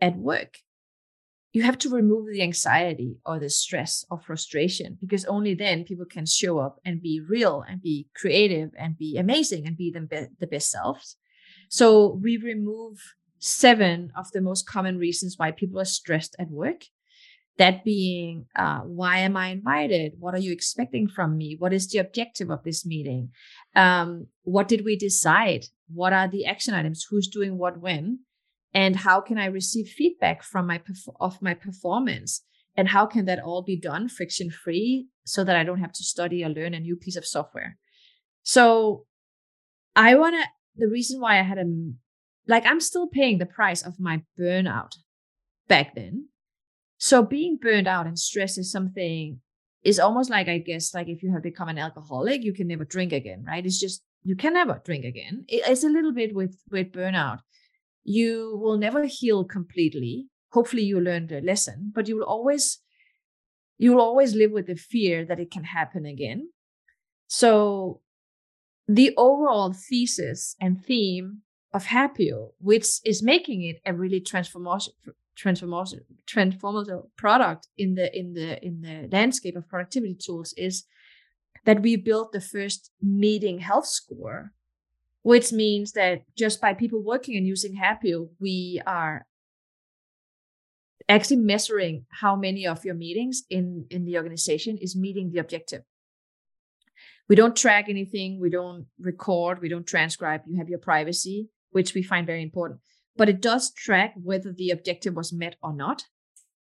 at 0.00 0.16
work 0.16 0.58
you 1.52 1.62
have 1.62 1.78
to 1.78 1.90
remove 1.90 2.26
the 2.30 2.42
anxiety 2.42 3.16
or 3.26 3.40
the 3.40 3.50
stress 3.50 4.04
or 4.08 4.20
frustration 4.20 4.96
because 5.00 5.24
only 5.24 5.54
then 5.54 5.84
people 5.84 6.06
can 6.06 6.24
show 6.24 6.58
up 6.58 6.78
and 6.84 7.02
be 7.02 7.20
real 7.20 7.64
and 7.68 7.82
be 7.82 8.06
creative 8.14 8.70
and 8.78 8.96
be 8.96 9.16
amazing 9.16 9.66
and 9.66 9.76
be 9.76 9.90
them 9.90 10.06
be- 10.06 10.26
the 10.38 10.46
best 10.46 10.70
selves 10.70 11.16
so 11.68 12.18
we 12.20 12.36
remove 12.36 12.98
seven 13.38 14.12
of 14.16 14.30
the 14.32 14.40
most 14.40 14.66
common 14.66 14.98
reasons 14.98 15.36
why 15.38 15.50
people 15.50 15.80
are 15.80 15.84
stressed 15.84 16.36
at 16.38 16.50
work. 16.50 16.84
That 17.60 17.84
being, 17.84 18.46
uh, 18.56 18.80
why 19.00 19.18
am 19.18 19.36
I 19.36 19.48
invited? 19.48 20.14
What 20.18 20.34
are 20.34 20.44
you 20.46 20.50
expecting 20.50 21.06
from 21.08 21.36
me? 21.36 21.56
What 21.58 21.74
is 21.74 21.88
the 21.88 21.98
objective 21.98 22.48
of 22.50 22.64
this 22.64 22.86
meeting? 22.86 23.32
Um, 23.76 24.28
what 24.44 24.66
did 24.66 24.82
we 24.82 24.96
decide? 24.96 25.66
What 25.92 26.14
are 26.14 26.26
the 26.26 26.46
action 26.46 26.72
items? 26.72 27.06
Who's 27.08 27.28
doing 27.28 27.58
what 27.58 27.78
when? 27.84 28.20
And 28.72 28.96
how 28.96 29.20
can 29.20 29.36
I 29.36 29.44
receive 29.44 29.88
feedback 29.88 30.42
from 30.42 30.66
my 30.66 30.80
of 31.20 31.42
my 31.42 31.52
performance? 31.52 32.42
And 32.78 32.88
how 32.88 33.04
can 33.04 33.26
that 33.26 33.42
all 33.42 33.62
be 33.62 33.78
done 33.78 34.08
friction 34.08 34.48
free 34.50 35.08
so 35.24 35.44
that 35.44 35.56
I 35.56 35.64
don't 35.64 35.80
have 35.80 35.92
to 35.92 36.02
study 36.02 36.42
or 36.42 36.48
learn 36.48 36.72
a 36.72 36.80
new 36.80 36.96
piece 36.96 37.16
of 37.16 37.26
software? 37.26 37.76
So 38.42 39.04
I 39.94 40.14
want 40.14 40.34
to, 40.36 40.48
the 40.76 40.88
reason 40.88 41.20
why 41.20 41.38
I 41.38 41.42
had 41.42 41.58
a, 41.58 41.66
like, 42.46 42.64
I'm 42.64 42.80
still 42.80 43.08
paying 43.08 43.36
the 43.36 43.54
price 43.58 43.82
of 43.82 44.00
my 44.00 44.22
burnout 44.38 44.92
back 45.68 45.94
then. 45.94 46.29
So 47.02 47.22
being 47.22 47.56
burned 47.56 47.88
out 47.88 48.06
and 48.06 48.18
stress 48.18 48.58
is 48.58 48.70
something, 48.70 49.40
is 49.82 49.98
almost 49.98 50.28
like, 50.28 50.48
I 50.48 50.58
guess, 50.58 50.92
like 50.92 51.08
if 51.08 51.22
you 51.22 51.32
have 51.32 51.42
become 51.42 51.68
an 51.68 51.78
alcoholic, 51.78 52.44
you 52.44 52.52
can 52.52 52.68
never 52.68 52.84
drink 52.84 53.14
again, 53.14 53.42
right? 53.46 53.64
It's 53.64 53.80
just, 53.80 54.02
you 54.22 54.36
can 54.36 54.52
never 54.52 54.82
drink 54.84 55.06
again. 55.06 55.46
It's 55.48 55.82
a 55.82 55.88
little 55.88 56.12
bit 56.12 56.34
with, 56.34 56.60
with 56.70 56.92
burnout. 56.92 57.38
You 58.04 58.58
will 58.62 58.76
never 58.76 59.06
heal 59.06 59.44
completely. 59.44 60.26
Hopefully 60.52 60.82
you 60.82 61.00
learned 61.00 61.32
a 61.32 61.40
lesson, 61.40 61.90
but 61.94 62.06
you 62.06 62.16
will 62.16 62.24
always, 62.24 62.80
you 63.78 63.92
will 63.94 64.02
always 64.02 64.34
live 64.34 64.50
with 64.50 64.66
the 64.66 64.76
fear 64.76 65.24
that 65.24 65.40
it 65.40 65.50
can 65.50 65.64
happen 65.64 66.04
again. 66.04 66.50
So 67.28 68.02
the 68.86 69.14
overall 69.16 69.72
thesis 69.72 70.54
and 70.60 70.84
theme 70.84 71.38
of 71.72 71.86
Happio, 71.86 72.50
which 72.58 72.86
is 73.06 73.22
making 73.22 73.62
it 73.62 73.80
a 73.86 73.94
really 73.94 74.20
transformational 74.20 74.92
transformational 75.38 76.00
transformative 76.26 77.04
product 77.16 77.68
in 77.78 77.94
the 77.94 78.16
in 78.16 78.34
the 78.34 78.64
in 78.64 78.80
the 78.82 79.08
landscape 79.10 79.56
of 79.56 79.68
productivity 79.68 80.14
tools 80.14 80.52
is 80.56 80.84
that 81.64 81.82
we 81.82 81.96
built 81.96 82.32
the 82.32 82.40
first 82.40 82.90
meeting 83.00 83.58
health 83.60 83.86
score 83.86 84.52
which 85.22 85.52
means 85.52 85.92
that 85.92 86.22
just 86.36 86.60
by 86.60 86.74
people 86.74 87.02
working 87.02 87.36
and 87.36 87.46
using 87.46 87.74
Happio, 87.74 88.28
we 88.40 88.80
are 88.86 89.26
actually 91.08 91.36
measuring 91.36 92.06
how 92.08 92.36
many 92.36 92.66
of 92.66 92.84
your 92.84 92.94
meetings 92.94 93.42
in 93.50 93.86
in 93.90 94.04
the 94.04 94.16
organization 94.16 94.78
is 94.78 94.96
meeting 94.96 95.30
the 95.30 95.38
objective. 95.38 95.82
We 97.28 97.36
don't 97.36 97.56
track 97.56 97.86
anything 97.88 98.40
we 98.40 98.50
don't 98.50 98.86
record 98.98 99.60
we 99.60 99.68
don't 99.68 99.86
transcribe. 99.86 100.42
You 100.46 100.58
have 100.58 100.68
your 100.68 100.78
privacy 100.78 101.48
which 101.70 101.94
we 101.94 102.02
find 102.02 102.26
very 102.26 102.42
important 102.42 102.80
but 103.16 103.28
it 103.28 103.40
does 103.40 103.72
track 103.72 104.14
whether 104.16 104.52
the 104.52 104.70
objective 104.70 105.14
was 105.14 105.32
met 105.32 105.56
or 105.62 105.74
not. 105.74 106.04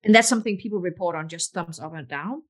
And 0.02 0.14
that's 0.14 0.28
something 0.28 0.58
people 0.58 0.80
report 0.80 1.16
on 1.16 1.28
just 1.28 1.54
thumbs 1.54 1.80
up 1.80 1.94
and 1.94 2.06
down. 2.06 2.42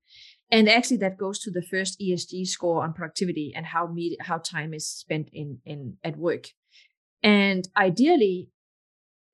And 0.51 0.69
actually 0.69 0.97
that 0.97 1.17
goes 1.17 1.39
to 1.39 1.51
the 1.51 1.61
first 1.61 1.99
esg 1.99 2.47
score 2.47 2.83
on 2.83 2.93
productivity 2.93 3.53
and 3.55 3.65
how 3.65 3.93
how 4.19 4.37
time 4.37 4.73
is 4.73 4.87
spent 4.87 5.29
in 5.31 5.59
in 5.65 5.97
at 6.03 6.17
work. 6.17 6.49
And 7.23 7.67
ideally 7.77 8.49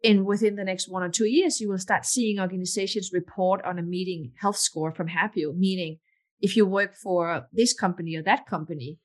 in 0.03 0.25
within 0.25 0.55
the 0.55 0.63
next 0.63 0.87
one 0.87 1.03
or 1.03 1.09
two 1.09 1.25
years 1.25 1.59
you 1.59 1.69
will 1.69 1.77
start 1.77 2.05
seeing 2.05 2.39
organizations 2.39 3.11
report 3.13 3.63
on 3.63 3.77
a 3.77 3.83
meeting 3.83 4.31
health 4.39 4.57
score 4.57 4.91
from 4.91 5.07
happio 5.07 5.53
meaning 5.53 5.99
if 6.41 6.57
you 6.57 6.65
work 6.65 6.95
for 6.95 7.47
this 7.53 7.73
company 7.73 8.15
or 8.15 8.23
that 8.23 8.45
company, 8.45 8.97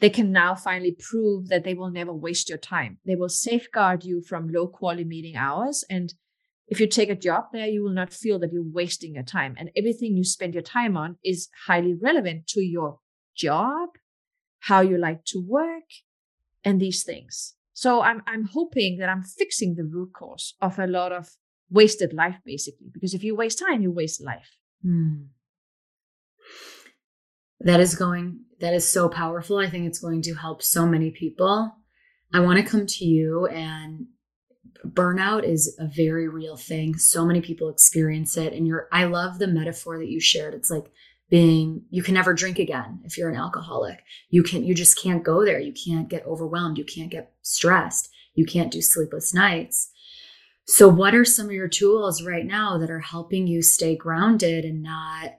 they 0.00 0.10
can 0.10 0.32
now 0.32 0.54
finally 0.54 0.96
prove 0.98 1.48
that 1.48 1.64
they 1.64 1.74
will 1.74 1.90
never 1.90 2.12
waste 2.12 2.48
your 2.48 2.58
time. 2.58 2.98
They 3.06 3.16
will 3.16 3.28
safeguard 3.28 4.04
you 4.04 4.22
from 4.22 4.48
low 4.48 4.66
quality 4.66 5.04
meeting 5.04 5.36
hours. 5.36 5.84
And 5.88 6.12
if 6.68 6.80
you 6.80 6.86
take 6.86 7.08
a 7.08 7.14
job 7.14 7.44
there, 7.52 7.66
you 7.66 7.82
will 7.82 7.92
not 7.92 8.12
feel 8.12 8.38
that 8.40 8.52
you're 8.52 8.62
wasting 8.62 9.14
your 9.14 9.22
time. 9.22 9.54
And 9.58 9.70
everything 9.76 10.16
you 10.16 10.24
spend 10.24 10.54
your 10.54 10.62
time 10.62 10.96
on 10.96 11.16
is 11.24 11.48
highly 11.66 11.94
relevant 11.94 12.46
to 12.48 12.60
your 12.60 12.98
job, 13.34 13.90
how 14.60 14.80
you 14.80 14.98
like 14.98 15.24
to 15.26 15.40
work, 15.40 15.84
and 16.64 16.80
these 16.80 17.02
things. 17.02 17.54
So 17.72 18.00
I'm 18.00 18.22
I'm 18.26 18.48
hoping 18.52 18.98
that 18.98 19.08
I'm 19.08 19.22
fixing 19.22 19.74
the 19.74 19.84
root 19.84 20.12
cause 20.14 20.54
of 20.60 20.78
a 20.78 20.86
lot 20.86 21.12
of 21.12 21.30
wasted 21.70 22.12
life, 22.12 22.38
basically. 22.44 22.88
Because 22.92 23.14
if 23.14 23.22
you 23.22 23.36
waste 23.36 23.58
time, 23.58 23.82
you 23.82 23.92
waste 23.92 24.22
life. 24.24 24.56
Hmm 24.82 25.24
that 27.60 27.80
is 27.80 27.94
going 27.94 28.40
that 28.60 28.74
is 28.74 28.88
so 28.88 29.08
powerful 29.08 29.58
i 29.58 29.68
think 29.68 29.86
it's 29.86 29.98
going 29.98 30.22
to 30.22 30.34
help 30.34 30.62
so 30.62 30.86
many 30.86 31.10
people. 31.10 31.74
I 32.34 32.40
want 32.40 32.58
to 32.58 32.64
come 32.64 32.86
to 32.86 33.04
you 33.04 33.46
and 33.46 34.06
burnout 34.84 35.44
is 35.44 35.76
a 35.78 35.86
very 35.86 36.28
real 36.28 36.56
thing. 36.56 36.96
So 36.96 37.24
many 37.24 37.40
people 37.40 37.68
experience 37.68 38.36
it 38.36 38.52
and 38.52 38.66
you're 38.66 38.88
i 38.92 39.04
love 39.04 39.38
the 39.38 39.46
metaphor 39.46 39.98
that 39.98 40.08
you 40.08 40.20
shared. 40.20 40.54
It's 40.54 40.70
like 40.70 40.86
being 41.28 41.82
you 41.90 42.02
can 42.02 42.14
never 42.14 42.34
drink 42.34 42.58
again 42.58 43.00
if 43.04 43.18
you're 43.18 43.28
an 43.28 43.36
alcoholic. 43.36 44.02
You 44.30 44.42
can 44.42 44.64
you 44.64 44.74
just 44.74 45.00
can't 45.00 45.24
go 45.24 45.44
there. 45.44 45.58
You 45.58 45.72
can't 45.72 46.08
get 46.08 46.26
overwhelmed. 46.26 46.78
You 46.78 46.84
can't 46.84 47.10
get 47.10 47.32
stressed. 47.42 48.10
You 48.34 48.44
can't 48.44 48.70
do 48.70 48.82
sleepless 48.82 49.34
nights. 49.34 49.90
So 50.66 50.88
what 50.88 51.14
are 51.14 51.24
some 51.24 51.46
of 51.46 51.52
your 51.52 51.68
tools 51.68 52.22
right 52.22 52.44
now 52.44 52.76
that 52.78 52.90
are 52.90 53.00
helping 53.00 53.46
you 53.46 53.62
stay 53.62 53.96
grounded 53.96 54.64
and 54.64 54.82
not 54.82 55.38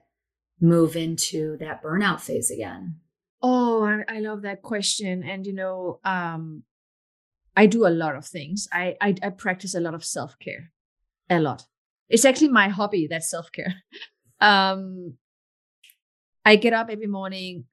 move 0.61 0.95
into 0.95 1.57
that 1.57 1.83
burnout 1.83 2.21
phase 2.21 2.49
again? 2.49 2.99
Oh, 3.41 3.83
I, 3.83 4.17
I 4.17 4.19
love 4.19 4.41
that 4.43 4.61
question. 4.61 5.23
And 5.23 5.45
you 5.45 5.53
know, 5.53 5.99
um, 6.03 6.63
I 7.55 7.65
do 7.65 7.85
a 7.85 7.89
lot 7.89 8.15
of 8.15 8.25
things. 8.25 8.67
I 8.71 8.95
I, 9.01 9.15
I 9.23 9.29
practice 9.29 9.75
a 9.75 9.79
lot 9.79 9.93
of 9.93 10.05
self 10.05 10.37
care, 10.39 10.71
a 11.29 11.39
lot. 11.39 11.63
It's 12.09 12.25
actually 12.25 12.49
my 12.49 12.69
hobby. 12.69 13.07
That 13.09 13.23
self 13.23 13.51
care. 13.51 13.75
um, 14.41 15.17
I 16.45 16.55
get 16.55 16.73
up 16.73 16.89
every 16.89 17.07
morning, 17.07 17.65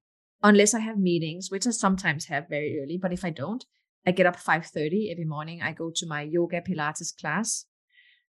unless 0.42 0.74
I 0.74 0.80
have 0.80 0.98
meetings, 0.98 1.50
which 1.50 1.66
I 1.66 1.70
sometimes 1.70 2.26
have 2.26 2.48
very 2.48 2.80
early. 2.82 2.98
But 3.00 3.12
if 3.12 3.24
I 3.24 3.30
don't, 3.30 3.64
I 4.06 4.10
get 4.10 4.26
up 4.26 4.36
five 4.36 4.66
thirty 4.66 5.10
every 5.10 5.24
morning. 5.24 5.62
I 5.62 5.72
go 5.72 5.90
to 5.94 6.06
my 6.06 6.22
yoga 6.22 6.60
Pilates 6.60 7.16
class 7.18 7.66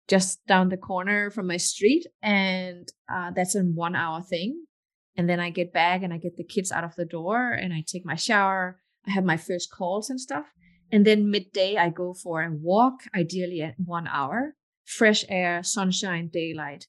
just 0.07 0.45
down 0.45 0.69
the 0.69 0.77
corner 0.77 1.31
from 1.31 1.47
my 1.47 1.57
street. 1.57 2.05
And 2.21 2.87
uh, 3.11 3.31
that's 3.35 3.55
a 3.55 3.61
one 3.61 3.95
hour 3.95 4.21
thing. 4.21 4.65
And 5.17 5.29
then 5.29 5.39
I 5.39 5.49
get 5.49 5.73
back 5.73 6.03
and 6.03 6.13
I 6.13 6.17
get 6.17 6.35
the 6.35 6.43
kids 6.43 6.71
out 6.71 6.83
of 6.83 6.95
the 6.95 7.05
door 7.05 7.51
and 7.51 7.73
I 7.73 7.83
take 7.85 8.05
my 8.05 8.15
shower. 8.15 8.79
I 9.07 9.11
have 9.11 9.23
my 9.23 9.37
first 9.37 9.71
calls 9.71 10.09
and 10.09 10.19
stuff. 10.19 10.45
And 10.91 11.05
then 11.05 11.31
midday, 11.31 11.77
I 11.77 11.89
go 11.89 12.13
for 12.13 12.43
a 12.43 12.51
walk, 12.51 13.01
ideally 13.15 13.61
at 13.61 13.75
one 13.83 14.07
hour, 14.07 14.55
fresh 14.83 15.25
air, 15.29 15.63
sunshine, 15.63 16.29
daylight. 16.31 16.87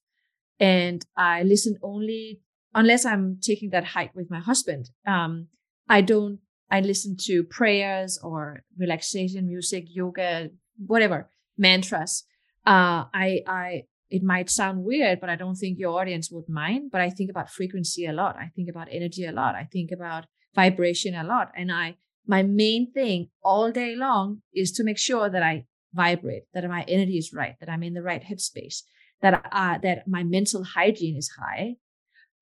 And 0.58 1.04
I 1.16 1.42
listen 1.42 1.76
only, 1.82 2.40
unless 2.74 3.04
I'm 3.04 3.38
taking 3.40 3.70
that 3.70 3.84
hike 3.84 4.14
with 4.14 4.30
my 4.30 4.40
husband. 4.40 4.90
Um, 5.06 5.48
I 5.88 6.00
don't, 6.00 6.40
I 6.70 6.80
listen 6.80 7.16
to 7.22 7.44
prayers 7.44 8.18
or 8.22 8.64
relaxation 8.76 9.46
music, 9.46 9.84
yoga, 9.88 10.50
whatever, 10.78 11.30
mantras 11.56 12.24
uh, 12.66 13.06
I, 13.14 13.42
I, 13.46 13.82
it 14.08 14.22
might 14.22 14.50
sound 14.50 14.84
weird, 14.84 15.20
but 15.20 15.30
I 15.30 15.36
don't 15.36 15.56
think 15.56 15.78
your 15.78 15.98
audience 15.98 16.30
would 16.30 16.48
mind. 16.48 16.90
But 16.92 17.00
I 17.00 17.10
think 17.10 17.30
about 17.30 17.50
frequency 17.50 18.06
a 18.06 18.12
lot. 18.12 18.36
I 18.36 18.50
think 18.54 18.68
about 18.68 18.88
energy 18.90 19.24
a 19.24 19.32
lot. 19.32 19.54
I 19.54 19.64
think 19.64 19.90
about 19.90 20.26
vibration 20.54 21.14
a 21.14 21.24
lot. 21.24 21.50
And 21.56 21.72
I, 21.72 21.96
my 22.26 22.42
main 22.42 22.92
thing 22.92 23.28
all 23.42 23.72
day 23.72 23.96
long 23.96 24.42
is 24.54 24.72
to 24.72 24.84
make 24.84 24.98
sure 24.98 25.28
that 25.28 25.42
I 25.42 25.66
vibrate, 25.92 26.44
that 26.54 26.68
my 26.68 26.84
energy 26.86 27.18
is 27.18 27.32
right, 27.32 27.54
that 27.60 27.68
I'm 27.68 27.82
in 27.82 27.94
the 27.94 28.02
right 28.02 28.22
headspace, 28.22 28.82
that 29.22 29.48
I, 29.50 29.78
that 29.82 30.06
my 30.06 30.22
mental 30.22 30.62
hygiene 30.62 31.16
is 31.16 31.30
high. 31.38 31.76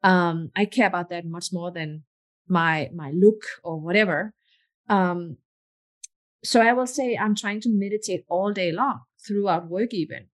Um, 0.03 0.51
I 0.55 0.67
care 0.67 0.87
about 0.87 1.09
that 1.11 1.25
much 1.25 1.47
more 1.53 1.71
than 1.71 2.05
my 2.47 2.91
my 2.95 3.11
look 3.11 3.43
or 3.63 3.81
whatever. 3.81 4.35
Um, 4.89 5.39
so 6.43 6.61
I 6.61 6.75
will 6.75 6.87
say 6.87 7.17
I'm 7.17 7.35
trying 7.35 7.63
to 7.63 7.71
meditate 7.71 8.25
all 8.29 8.53
day 8.53 8.71
long 8.71 9.01
throughout 9.27 9.71
work 9.71 9.95
even 9.95 10.27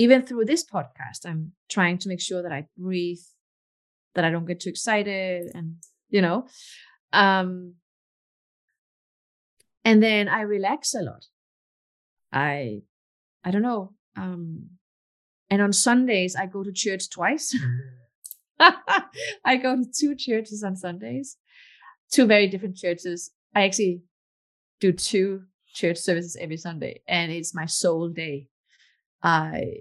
even 0.00 0.22
through 0.22 0.44
this 0.44 0.64
podcast 0.64 1.20
i'm 1.26 1.52
trying 1.68 1.98
to 1.98 2.08
make 2.08 2.20
sure 2.20 2.42
that 2.42 2.52
i 2.52 2.66
breathe 2.76 3.24
that 4.14 4.24
i 4.24 4.30
don't 4.30 4.46
get 4.46 4.60
too 4.60 4.70
excited 4.70 5.50
and 5.54 5.76
you 6.08 6.22
know 6.22 6.46
um 7.12 7.74
and 9.84 10.02
then 10.02 10.28
i 10.28 10.42
relax 10.42 10.94
a 10.94 11.02
lot. 11.02 11.24
I 12.32 12.82
i 13.44 13.50
don't 13.50 13.68
know 13.70 13.92
um 14.16 14.70
and 15.50 15.60
on 15.62 15.72
sundays 15.72 16.36
i 16.36 16.46
go 16.46 16.62
to 16.64 16.72
church 16.72 17.10
twice. 17.10 17.56
I 19.44 19.56
go 19.56 19.74
to 19.74 19.84
two 19.90 20.14
churches 20.14 20.62
on 20.62 20.76
sundays 20.76 21.38
two 22.10 22.26
very 22.26 22.48
different 22.48 22.76
churches. 22.76 23.30
I 23.54 23.64
actually 23.64 24.02
do 24.80 24.92
two 24.92 25.42
church 25.72 25.98
services 25.98 26.36
every 26.40 26.56
Sunday, 26.56 27.02
and 27.08 27.30
it's 27.32 27.54
my 27.54 27.66
soul 27.66 28.08
day. 28.08 28.48
I 29.22 29.74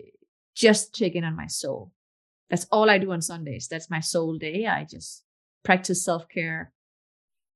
just 0.56 0.93
check 0.93 1.13
in 1.13 1.23
on 1.23 1.36
my 1.36 1.47
soul. 1.47 1.91
That's 2.49 2.65
all 2.71 2.89
I 2.89 2.97
do 2.97 3.12
on 3.12 3.21
Sundays. 3.21 3.67
That's 3.67 3.89
my 3.89 3.99
soul 3.99 4.38
day. 4.38 4.65
I 4.65 4.86
just 4.86 5.23
practice 5.63 6.04
self 6.04 6.28
care. 6.28 6.73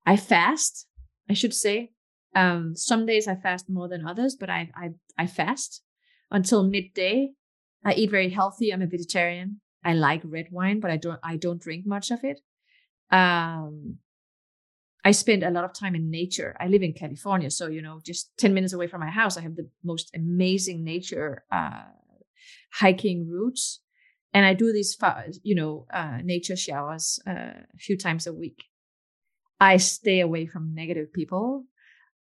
I 0.06 0.16
fast, 0.16 0.86
I 1.28 1.34
should 1.34 1.54
say. 1.54 1.92
Um, 2.34 2.74
some 2.74 3.06
days 3.06 3.28
I 3.28 3.36
fast 3.36 3.68
more 3.68 3.88
than 3.88 4.06
others, 4.06 4.36
but 4.36 4.50
I 4.50 4.70
I 4.74 4.90
I 5.18 5.26
fast 5.26 5.82
until 6.30 6.62
midday. 6.62 7.30
I 7.84 7.94
eat 7.94 8.10
very 8.10 8.30
healthy. 8.30 8.72
I'm 8.72 8.82
a 8.82 8.86
vegetarian. 8.86 9.60
I 9.84 9.92
like 9.92 10.22
red 10.24 10.48
wine, 10.50 10.80
but 10.80 10.90
I 10.90 10.96
don't 10.96 11.20
I 11.22 11.36
don't 11.36 11.60
drink 11.60 11.86
much 11.86 12.10
of 12.10 12.24
it. 12.24 12.40
Um, 13.10 13.98
I 15.04 15.10
spend 15.10 15.42
a 15.42 15.50
lot 15.50 15.64
of 15.64 15.74
time 15.74 15.94
in 15.94 16.10
nature. 16.10 16.56
I 16.58 16.68
live 16.68 16.82
in 16.82 16.94
California, 16.94 17.50
so 17.50 17.66
you 17.66 17.82
know, 17.82 18.00
just 18.02 18.36
ten 18.38 18.54
minutes 18.54 18.72
away 18.72 18.86
from 18.86 19.00
my 19.00 19.10
house, 19.10 19.36
I 19.36 19.42
have 19.42 19.56
the 19.56 19.68
most 19.82 20.10
amazing 20.14 20.82
nature 20.82 21.44
uh, 21.52 21.84
hiking 22.72 23.28
routes, 23.30 23.80
and 24.32 24.46
I 24.46 24.54
do 24.54 24.72
these, 24.72 24.96
you 25.42 25.54
know, 25.54 25.86
uh, 25.92 26.18
nature 26.24 26.56
showers 26.56 27.20
uh, 27.26 27.60
a 27.74 27.78
few 27.78 27.98
times 27.98 28.26
a 28.26 28.32
week. 28.32 28.64
I 29.60 29.76
stay 29.76 30.20
away 30.20 30.46
from 30.46 30.74
negative 30.74 31.12
people. 31.12 31.64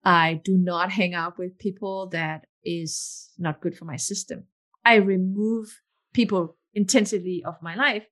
I 0.03 0.41
do 0.43 0.57
not 0.57 0.91
hang 0.91 1.13
out 1.13 1.37
with 1.37 1.59
people 1.59 2.09
that 2.09 2.45
is 2.63 3.29
not 3.37 3.61
good 3.61 3.77
for 3.77 3.85
my 3.85 3.97
system. 3.97 4.45
I 4.83 4.95
remove 4.95 5.81
people 6.13 6.57
intensively 6.73 7.43
of 7.45 7.61
my 7.61 7.75
life 7.75 8.05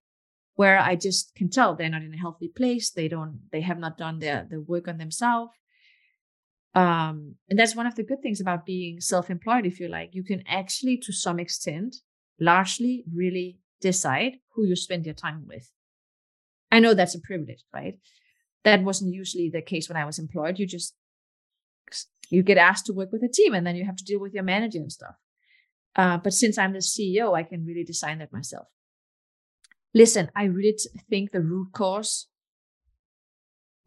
where 0.59 0.77
I 0.77 0.97
just 0.97 1.33
can 1.35 1.49
tell 1.49 1.73
they're 1.73 1.87
not 1.87 2.01
in 2.01 2.13
a 2.13 2.17
healthy 2.17 2.49
place. 2.49 2.91
They 2.91 3.07
don't, 3.07 3.39
they 3.53 3.61
have 3.61 3.79
not 3.79 3.97
done 3.97 4.19
their, 4.19 4.45
the 4.49 4.59
work 4.59 4.89
on 4.89 4.97
themselves. 4.97 5.53
Um, 6.75 7.35
and 7.49 7.57
that's 7.57 7.77
one 7.77 7.87
of 7.87 7.95
the 7.95 8.03
good 8.03 8.21
things 8.21 8.41
about 8.41 8.65
being 8.65 8.99
self-employed, 8.99 9.65
if 9.65 9.79
you 9.79 9.87
like. 9.87 10.09
You 10.11 10.21
can 10.21 10.43
actually, 10.45 10.97
to 10.97 11.13
some 11.13 11.39
extent, 11.39 11.95
largely 12.41 13.05
really 13.15 13.59
decide 13.79 14.33
who 14.53 14.65
you 14.65 14.75
spend 14.75 15.05
your 15.05 15.15
time 15.15 15.45
with. 15.47 15.71
I 16.69 16.81
know 16.81 16.93
that's 16.93 17.15
a 17.15 17.21
privilege, 17.21 17.63
right? 17.73 17.97
That 18.65 18.83
wasn't 18.83 19.13
usually 19.13 19.49
the 19.49 19.61
case 19.61 19.87
when 19.87 19.95
I 19.95 20.03
was 20.03 20.19
employed. 20.19 20.59
You 20.59 20.67
just 20.67 20.93
you 22.29 22.43
get 22.43 22.57
asked 22.57 22.85
to 22.87 22.93
work 22.93 23.13
with 23.13 23.23
a 23.23 23.29
team 23.29 23.53
and 23.53 23.65
then 23.65 23.77
you 23.77 23.85
have 23.85 23.95
to 23.95 24.03
deal 24.03 24.19
with 24.19 24.33
your 24.33 24.43
manager 24.43 24.79
and 24.79 24.91
stuff. 24.91 25.15
Uh, 25.95 26.17
but 26.17 26.33
since 26.33 26.57
I'm 26.57 26.73
the 26.73 26.79
CEO, 26.79 27.33
I 27.33 27.43
can 27.43 27.65
really 27.65 27.85
design 27.85 28.19
that 28.19 28.33
myself. 28.33 28.67
Listen, 29.93 30.29
I 30.35 30.45
really 30.45 30.77
think 31.09 31.31
the 31.31 31.41
root 31.41 31.69
cause 31.73 32.27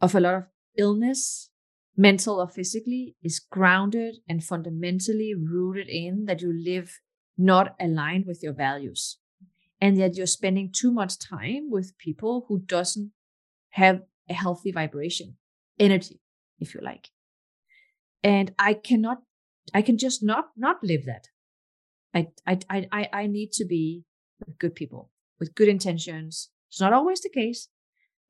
of 0.01 0.15
a 0.15 0.19
lot 0.19 0.33
of 0.35 0.43
illness 0.77 1.49
mental 1.95 2.41
or 2.41 2.47
physically, 2.47 3.15
is 3.21 3.39
grounded 3.39 4.17
and 4.27 4.43
fundamentally 4.43 5.33
rooted 5.35 5.87
in 5.87 6.25
that 6.25 6.41
you 6.41 6.51
live 6.53 6.99
not 7.37 7.75
aligned 7.79 8.25
with 8.25 8.41
your 8.41 8.53
values. 8.53 9.17
And 9.79 9.99
that 9.99 10.15
you're 10.15 10.27
spending 10.27 10.71
too 10.71 10.91
much 10.91 11.19
time 11.19 11.69
with 11.69 11.97
people 11.97 12.45
who 12.47 12.59
doesn't 12.59 13.11
have 13.71 14.03
a 14.29 14.33
healthy 14.33 14.71
vibration 14.71 15.35
energy 15.77 16.21
if 16.59 16.73
you 16.73 16.79
like. 16.81 17.09
And 18.23 18.53
i 18.57 18.73
cannot 18.73 19.23
i 19.73 19.81
can 19.81 19.97
just 19.97 20.23
not 20.23 20.51
not 20.55 20.77
live 20.83 21.05
that. 21.05 21.27
I 22.13 22.27
i 22.47 22.87
i 22.93 23.09
i 23.11 23.27
need 23.27 23.51
to 23.53 23.65
be 23.65 24.05
good 24.57 24.73
people 24.73 25.11
with 25.43 25.55
good 25.55 25.67
intentions 25.67 26.49
it's 26.69 26.81
not 26.81 26.93
always 26.93 27.21
the 27.21 27.29
case 27.29 27.67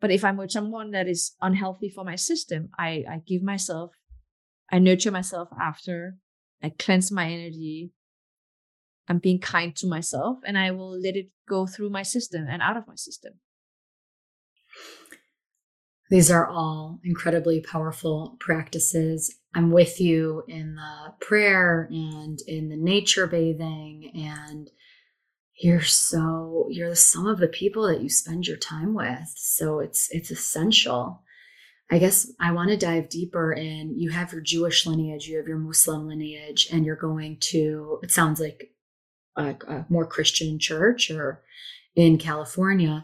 but 0.03 0.11
if 0.11 0.25
I'm 0.25 0.35
with 0.35 0.51
someone 0.51 0.91
that 0.91 1.07
is 1.07 1.33
unhealthy 1.41 1.89
for 1.89 2.03
my 2.03 2.17
system, 2.17 2.71
I, 2.77 3.05
I 3.09 3.21
give 3.25 3.41
myself, 3.41 3.91
I 4.69 4.79
nurture 4.79 5.11
myself 5.11 5.47
after, 5.57 6.17
I 6.61 6.73
cleanse 6.77 7.09
my 7.09 7.31
energy. 7.31 7.93
I'm 9.07 9.19
being 9.19 9.39
kind 9.39 9.73
to 9.77 9.87
myself 9.87 10.39
and 10.45 10.57
I 10.57 10.71
will 10.71 10.99
let 10.99 11.15
it 11.15 11.29
go 11.47 11.65
through 11.65 11.89
my 11.89 12.03
system 12.03 12.47
and 12.49 12.61
out 12.61 12.75
of 12.75 12.85
my 12.85 12.95
system. 12.95 13.35
These 16.09 16.29
are 16.29 16.49
all 16.49 16.99
incredibly 17.05 17.61
powerful 17.61 18.35
practices. 18.41 19.33
I'm 19.55 19.71
with 19.71 20.01
you 20.01 20.43
in 20.49 20.75
the 20.75 21.13
prayer 21.21 21.87
and 21.89 22.39
in 22.45 22.67
the 22.67 22.75
nature 22.75 23.25
bathing 23.25 24.11
and 24.13 24.69
you're 25.59 25.81
so 25.81 26.67
you're 26.69 26.89
the 26.89 26.95
sum 26.95 27.27
of 27.27 27.39
the 27.39 27.47
people 27.47 27.87
that 27.87 28.01
you 28.01 28.09
spend 28.09 28.47
your 28.47 28.57
time 28.57 28.93
with. 28.93 29.31
So 29.35 29.79
it's 29.79 30.09
it's 30.11 30.31
essential. 30.31 31.21
I 31.91 31.99
guess 31.99 32.31
i 32.39 32.51
want 32.51 32.69
to 32.69 32.77
dive 32.77 33.09
deeper 33.09 33.53
in 33.53 33.93
you 33.95 34.09
have 34.09 34.31
your 34.31 34.41
jewish 34.41 34.87
lineage 34.87 35.27
you 35.27 35.37
have 35.37 35.47
your 35.47 35.59
muslim 35.59 36.07
lineage 36.07 36.67
and 36.71 36.85
you're 36.85 36.95
going 36.95 37.37
to 37.41 37.99
it 38.01 38.09
sounds 38.09 38.39
like 38.39 38.71
a, 39.35 39.55
a 39.67 39.85
more 39.89 40.07
christian 40.07 40.57
church 40.57 41.11
or 41.11 41.43
in 41.95 42.17
california. 42.17 43.03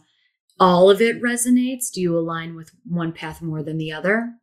All 0.60 0.90
of 0.90 1.02
it 1.02 1.22
resonates? 1.22 1.92
Do 1.92 2.02
you 2.02 2.18
align 2.18 2.56
with 2.56 2.72
one 2.84 3.14
path 3.14 3.42
more 3.42 3.64
than 3.64 3.78
the 3.78 3.92
other? 3.92 4.34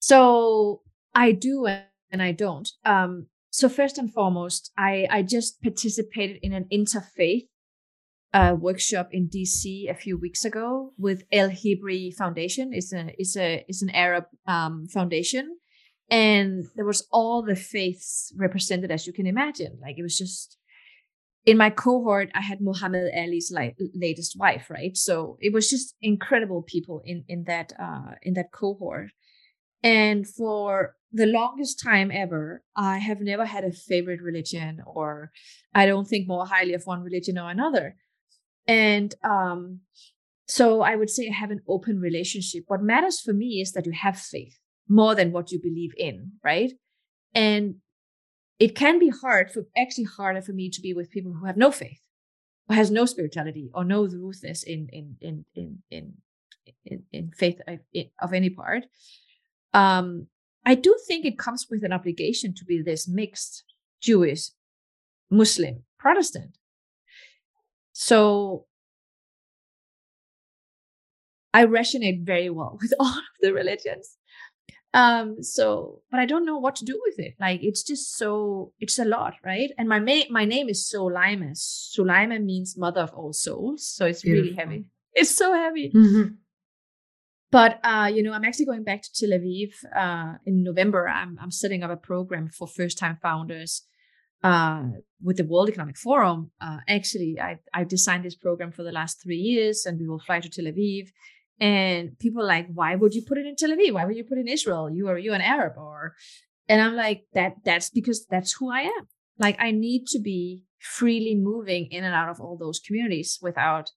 So 0.00 0.82
i 1.14 1.32
do 1.32 1.66
and 1.66 2.22
i 2.22 2.32
don't. 2.32 2.68
Um 2.84 3.26
so 3.50 3.68
first 3.68 3.98
and 3.98 4.12
foremost, 4.12 4.72
I, 4.78 5.06
I 5.10 5.22
just 5.22 5.60
participated 5.62 6.38
in 6.42 6.52
an 6.52 6.66
interfaith 6.72 7.48
uh, 8.32 8.54
workshop 8.58 9.08
in 9.12 9.28
DC 9.28 9.90
a 9.90 9.94
few 9.94 10.16
weeks 10.16 10.44
ago 10.44 10.92
with 10.96 11.24
El 11.32 11.50
Hibri 11.50 12.14
Foundation. 12.14 12.70
It's 12.72 12.92
a 12.92 13.12
it's 13.18 13.36
a 13.36 13.64
it's 13.68 13.82
an 13.82 13.90
Arab 13.90 14.24
um, 14.46 14.86
foundation, 14.86 15.58
and 16.08 16.64
there 16.76 16.84
was 16.84 17.06
all 17.10 17.42
the 17.42 17.56
faiths 17.56 18.32
represented 18.36 18.92
as 18.92 19.06
you 19.06 19.12
can 19.12 19.26
imagine. 19.26 19.78
Like 19.82 19.98
it 19.98 20.02
was 20.02 20.16
just 20.16 20.58
in 21.44 21.56
my 21.56 21.70
cohort, 21.70 22.30
I 22.34 22.42
had 22.42 22.60
Muhammad 22.60 23.10
Ali's 23.16 23.50
like 23.52 23.76
latest 23.94 24.38
wife, 24.38 24.70
right? 24.70 24.96
So 24.96 25.36
it 25.40 25.52
was 25.52 25.68
just 25.68 25.96
incredible 26.00 26.62
people 26.62 27.02
in 27.04 27.24
in 27.26 27.44
that 27.44 27.72
uh, 27.80 28.14
in 28.22 28.34
that 28.34 28.52
cohort. 28.52 29.10
And 29.82 30.28
for 30.28 30.94
the 31.12 31.26
longest 31.26 31.82
time 31.82 32.10
ever, 32.12 32.62
I 32.76 32.98
have 32.98 33.20
never 33.20 33.44
had 33.44 33.64
a 33.64 33.72
favorite 33.72 34.20
religion, 34.22 34.80
or 34.86 35.32
I 35.74 35.86
don't 35.86 36.06
think 36.06 36.28
more 36.28 36.46
highly 36.46 36.74
of 36.74 36.84
one 36.84 37.02
religion 37.02 37.38
or 37.38 37.50
another. 37.50 37.96
And 38.66 39.14
um, 39.24 39.80
so 40.46 40.82
I 40.82 40.96
would 40.96 41.10
say 41.10 41.28
I 41.28 41.34
have 41.34 41.50
an 41.50 41.62
open 41.68 42.00
relationship. 42.00 42.64
What 42.66 42.82
matters 42.82 43.20
for 43.20 43.32
me 43.32 43.60
is 43.60 43.72
that 43.72 43.86
you 43.86 43.92
have 43.92 44.18
faith 44.18 44.58
more 44.88 45.14
than 45.14 45.32
what 45.32 45.50
you 45.50 45.60
believe 45.60 45.92
in, 45.96 46.32
right? 46.44 46.72
And 47.34 47.76
it 48.58 48.76
can 48.76 48.98
be 48.98 49.08
hard 49.08 49.50
for 49.50 49.66
actually 49.76 50.04
harder 50.04 50.42
for 50.42 50.52
me 50.52 50.70
to 50.70 50.80
be 50.80 50.92
with 50.92 51.10
people 51.10 51.32
who 51.32 51.46
have 51.46 51.56
no 51.56 51.70
faith, 51.70 52.00
or 52.68 52.76
has 52.76 52.90
no 52.90 53.06
spirituality, 53.06 53.70
or 53.74 53.84
no 53.84 54.06
ruthless 54.06 54.62
in 54.62 54.88
in 54.92 55.16
in 55.20 55.44
in 55.54 55.78
in 55.90 56.14
in, 56.84 57.02
in 57.12 57.30
faith 57.36 57.58
of, 57.66 57.78
of 58.20 58.32
any 58.32 58.50
part. 58.50 58.84
Um, 59.72 60.26
I 60.64 60.74
do 60.74 60.96
think 61.06 61.24
it 61.24 61.38
comes 61.38 61.66
with 61.70 61.82
an 61.84 61.92
obligation 61.92 62.54
to 62.54 62.64
be 62.64 62.82
this 62.82 63.08
mixed 63.08 63.64
Jewish, 64.00 64.50
Muslim, 65.30 65.84
Protestant. 65.98 66.56
So 67.92 68.66
I 71.52 71.64
resonate 71.66 72.24
very 72.24 72.50
well 72.50 72.78
with 72.82 72.94
all 72.98 73.06
of 73.08 73.24
the 73.40 73.52
religions. 73.52 74.16
Um, 74.92 75.40
so, 75.42 76.02
but 76.10 76.18
I 76.18 76.26
don't 76.26 76.44
know 76.44 76.58
what 76.58 76.74
to 76.76 76.84
do 76.84 77.00
with 77.06 77.18
it. 77.20 77.34
Like, 77.38 77.60
it's 77.62 77.84
just 77.84 78.16
so, 78.16 78.72
it's 78.80 78.98
a 78.98 79.04
lot, 79.04 79.34
right? 79.44 79.70
And 79.78 79.88
my 79.88 80.00
ma- 80.00 80.28
my 80.30 80.44
name 80.44 80.68
is 80.68 80.90
Soulaima. 80.92 81.52
Soulaima 81.52 82.42
means 82.42 82.76
mother 82.76 83.02
of 83.02 83.12
all 83.14 83.32
souls. 83.32 83.86
So 83.86 84.06
it's 84.06 84.22
Beautiful. 84.22 84.42
really 84.46 84.56
heavy. 84.56 84.84
It's 85.14 85.30
so 85.30 85.52
heavy. 85.54 85.92
Mm-hmm. 85.94 86.34
But 87.50 87.80
uh, 87.84 88.10
you 88.12 88.22
know, 88.22 88.32
I'm 88.32 88.44
actually 88.44 88.66
going 88.66 88.84
back 88.84 89.02
to 89.02 89.10
Tel 89.12 89.36
Aviv 89.38 89.72
uh, 89.96 90.38
in 90.46 90.62
November. 90.62 91.08
I'm 91.08 91.38
I'm 91.40 91.50
setting 91.50 91.82
up 91.82 91.90
a 91.90 91.96
program 91.96 92.48
for 92.48 92.68
first-time 92.68 93.18
founders 93.20 93.82
uh, 94.42 94.84
with 95.22 95.36
the 95.36 95.44
World 95.44 95.68
Economic 95.68 95.98
Forum. 95.98 96.52
Uh, 96.60 96.78
actually, 96.88 97.38
I 97.40 97.58
I 97.74 97.84
designed 97.84 98.24
this 98.24 98.36
program 98.36 98.70
for 98.72 98.84
the 98.84 98.92
last 98.92 99.22
three 99.22 99.36
years, 99.36 99.84
and 99.84 99.98
we 99.98 100.08
will 100.08 100.20
fly 100.20 100.40
to 100.40 100.48
Tel 100.48 100.66
Aviv. 100.66 101.08
And 101.58 102.18
people 102.18 102.42
are 102.42 102.46
like, 102.46 102.68
why 102.72 102.94
would 102.94 103.14
you 103.14 103.22
put 103.22 103.36
it 103.36 103.46
in 103.46 103.56
Tel 103.56 103.70
Aviv? 103.70 103.92
Why 103.92 104.06
would 104.06 104.16
you 104.16 104.24
put 104.24 104.38
it 104.38 104.42
in 104.42 104.48
Israel? 104.48 104.88
You 104.88 105.08
are 105.08 105.18
you 105.18 105.34
an 105.34 105.42
Arab 105.42 105.74
or? 105.76 106.14
And 106.68 106.80
I'm 106.80 106.94
like, 106.94 107.24
that 107.34 107.56
that's 107.64 107.90
because 107.90 108.26
that's 108.26 108.52
who 108.52 108.70
I 108.70 108.82
am. 108.82 109.08
Like 109.38 109.56
I 109.58 109.72
need 109.72 110.06
to 110.08 110.20
be 110.20 110.64
freely 110.78 111.34
moving 111.34 111.86
in 111.90 112.04
and 112.04 112.14
out 112.14 112.30
of 112.30 112.40
all 112.40 112.56
those 112.56 112.78
communities 112.78 113.38
without 113.42 113.90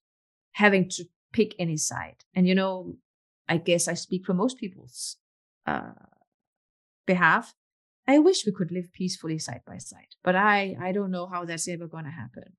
having 0.54 0.89
to 0.89 1.06
pick 1.32 1.56
any 1.60 1.78
side. 1.78 2.18
And 2.36 2.48
you 2.48 2.56
know, 2.56 2.98
I 3.47 3.58
guess 3.58 3.88
I 3.88 3.93
speak 3.93 4.25
for 4.25 4.34
most 4.34 4.58
people's 4.58 5.17
uh, 5.65 5.93
behalf. 7.06 7.53
I 8.08 8.19
wish 8.19 8.45
we 8.45 8.51
could 8.51 8.71
live 8.71 8.91
peacefully 8.91 9.39
side 9.39 9.62
by 9.65 9.77
side, 9.77 10.15
but 10.23 10.36
I 10.36 10.75
I 10.79 10.91
don't 10.91 11.12
know 11.12 11.27
how 11.27 11.45
that's 11.45 11.67
ever 11.67 11.88
going 11.88 12.06
to 12.06 12.12
happen. 12.12 12.53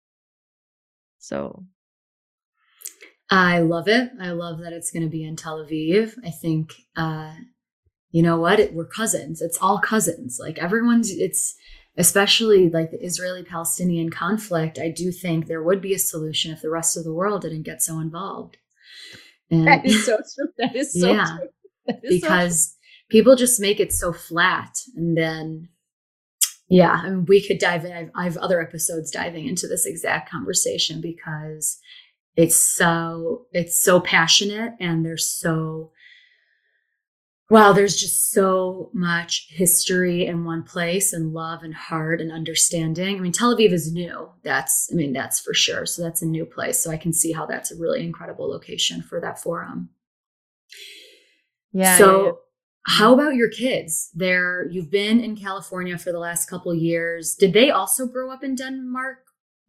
So 1.19 1.65
I 3.31 3.61
love 3.61 3.89
it. 3.89 4.11
I 4.21 4.31
love 4.31 4.61
that 4.61 4.73
it's 4.73 4.91
going 4.91 5.03
to 5.03 5.09
be 5.09 5.25
in 5.25 5.37
Tel 5.37 5.65
Aviv. 5.65 6.15
I 6.25 6.31
think 6.31 6.73
uh 6.97 7.35
you 8.11 8.23
know 8.23 8.39
what? 8.39 8.61
It, 8.61 8.75
we're 8.75 8.87
cousins. 8.87 9.43
It's 9.43 9.59
all 9.61 9.79
cousins. 9.79 10.39
Like 10.41 10.59
everyone's 10.59 11.11
it's 11.11 11.57
especially 11.97 12.71
like 12.71 12.91
the 12.91 13.05
Israeli-Palestinian 13.05 14.11
conflict. 14.11 14.79
I 14.79 14.89
do 14.89 15.13
think 15.13 15.47
there 15.47 15.63
would 15.63 15.81
be 15.81 15.95
a 15.95 15.99
solution 15.99 16.53
if 16.53 16.63
the 16.63 16.71
rest 16.71 16.97
of 16.97 17.05
the 17.05 17.13
world 17.13 17.43
didn't 17.43 17.63
get 17.63 17.83
so 17.83 18.01
involved. 18.01 18.57
And 19.59 19.67
that 19.67 19.85
is 19.85 20.05
so 20.05 20.17
true. 20.17 20.49
That 20.59 20.77
is 20.77 20.93
so 20.99 21.13
yeah, 21.13 21.39
true. 21.39 21.97
Is 22.03 22.21
because 22.21 22.67
so 22.67 22.71
true. 22.71 23.09
people 23.11 23.37
just 23.37 23.61
make 23.61 23.81
it 23.81 23.93
so 23.93 24.13
flat. 24.13 24.77
And 24.97 25.17
then, 25.17 25.69
yeah, 26.69 27.01
I 27.03 27.11
mean, 27.11 27.25
we 27.27 27.47
could 27.47 27.59
dive 27.59 27.85
in. 27.85 27.93
I've, 27.93 28.11
I 28.15 28.25
have 28.25 28.37
other 28.39 28.61
episodes 28.61 29.11
diving 29.11 29.47
into 29.47 29.67
this 29.67 29.87
exact 29.87 30.31
conversation 30.31 31.01
because 31.01 31.79
it's 32.37 32.57
so 32.57 33.47
it's 33.53 33.81
so 33.81 34.01
passionate 34.01 34.73
and 34.81 35.05
there's 35.05 35.29
so 35.29 35.93
wow, 37.51 37.73
there's 37.73 37.97
just 37.97 38.33
so 38.33 38.91
much 38.95 39.49
history 39.51 40.27
in 40.27 40.45
one 40.45 40.63
place 40.63 41.13
and 41.13 41.33
love 41.33 41.63
and 41.63 41.75
heart 41.75 42.21
and 42.21 42.33
understanding. 42.33 43.17
I 43.17 43.21
mean, 43.21 43.33
Tel 43.33 43.55
Aviv 43.55 43.73
is 43.73 43.93
new. 43.93 44.31
That's, 44.43 44.89
I 44.91 44.97
mean, 44.97 45.13
that's 45.13 45.41
for 45.41 45.53
sure. 45.53 45.85
So 45.85 46.03
that's 46.03 46.23
a 46.23 46.27
new 46.27 46.47
place. 46.47 46.83
So 46.83 46.91
I 46.91 46.97
can 46.97 47.13
see 47.13 47.33
how 47.33 47.45
that's 47.45 47.71
a 47.71 47.77
really 47.77 48.03
incredible 48.03 48.49
location 48.49 49.03
for 49.03 49.21
that 49.21 49.39
forum. 49.39 49.91
Yeah. 51.73 51.99
So, 51.99 52.25
yeah. 52.25 52.33
how 52.87 53.13
about 53.13 53.35
your 53.35 53.51
kids? 53.51 54.11
They're 54.15 54.67
you've 54.71 54.91
been 54.91 55.21
in 55.21 55.37
California 55.37 55.99
for 55.99 56.13
the 56.13 56.19
last 56.19 56.49
couple 56.49 56.75
years. 56.75 57.35
Did 57.35 57.53
they 57.53 57.71
also 57.71 58.07
grow 58.07 58.31
up 58.31 58.45
in 58.45 58.55
Denmark 58.55 59.19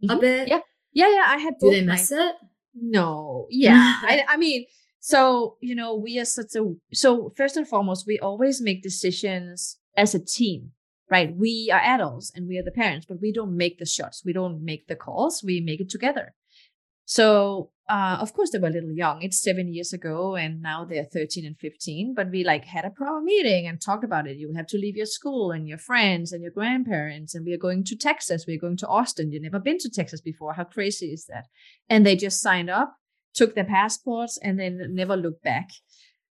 mm-hmm. 0.04 0.16
a 0.16 0.20
bit? 0.20 0.48
Yeah. 0.48 0.60
Yeah, 0.94 1.10
yeah. 1.10 1.26
I 1.28 1.38
had. 1.38 1.56
Do 1.60 1.72
they 1.72 1.82
miss 1.82 2.12
my, 2.12 2.30
it? 2.30 2.36
No. 2.74 3.48
Yeah. 3.50 4.00
I, 4.02 4.24
I 4.30 4.38
mean, 4.38 4.66
so 5.06 5.58
you 5.62 5.76
know, 5.76 5.96
we 5.96 6.20
are 6.20 6.26
such 6.26 6.56
a. 6.56 6.74
So 6.94 7.32
first 7.38 7.58
and 7.58 7.68
foremost, 7.68 8.06
we 8.08 8.18
always 8.20 8.62
make 8.62 8.82
decisions 8.82 9.78
as 9.96 10.15
a 10.15 10.24
team 10.24 10.72
right? 11.10 11.36
We 11.36 11.70
are 11.72 11.80
adults 11.80 12.32
and 12.36 12.48
we 12.48 12.58
are 12.58 12.63
the 12.63 12.72
parents, 12.72 13.06
but 13.06 13.22
we 13.22 13.32
don't 13.32 13.56
make 13.56 13.78
the 13.78 13.86
shots. 13.86 14.24
We 14.26 14.34
don't 14.34 14.63
make 14.63 14.88
the 14.88 14.96
calls. 14.96 15.44
We 15.46 15.62
make 15.62 15.80
it 15.80 15.89
together. 15.89 16.34
So, 17.06 17.70
uh, 17.88 18.18
of 18.20 18.34
course, 18.34 18.50
they 18.50 18.58
were 18.58 18.68
a 18.68 18.72
little 18.72 18.91
young. 18.91 19.22
It's 19.22 19.39
seven 19.39 19.72
years 19.72 19.94
ago, 19.94 20.36
and 20.36 20.60
now 20.60 20.86
they're 20.86 21.06
13 21.06 21.46
and 21.46 21.56
15. 21.56 22.15
But 22.15 22.32
we 22.32 22.44
like 22.44 22.65
had 22.65 22.84
a 22.84 22.89
proper 22.89 23.22
meeting 23.22 23.68
and 23.68 23.80
talked 23.80 24.04
about 24.04 24.26
it. 24.26 24.38
You 24.38 24.52
have 24.56 24.65
to 24.68 24.78
leave 24.78 24.98
your 24.98 25.06
school 25.06 25.52
and 25.52 25.68
your 25.68 25.78
friends 25.78 26.32
and 26.32 26.41
your 26.41 26.52
grandparents, 26.52 27.36
and 27.36 27.46
we 27.46 27.54
are 27.54 27.60
going 27.60 27.84
to 27.84 27.96
Texas. 27.96 28.46
We're 28.48 28.60
going 28.60 28.78
to 28.78 28.88
Austin. 28.88 29.32
You've 29.32 29.44
never 29.44 29.60
been 29.60 29.78
to 29.80 29.89
Texas 29.89 30.20
before. 30.20 30.54
How 30.54 30.63
crazy 30.63 31.13
is 31.13 31.28
that? 31.28 31.46
And 31.88 32.04
they 32.04 32.15
just 32.15 32.41
signed 32.41 32.72
up, 32.72 32.96
took 33.36 33.56
their 33.56 33.65
passports, 33.65 34.39
and 34.41 34.60
then 34.60 34.82
never 34.93 35.15
looked 35.15 35.43
back. 35.43 35.69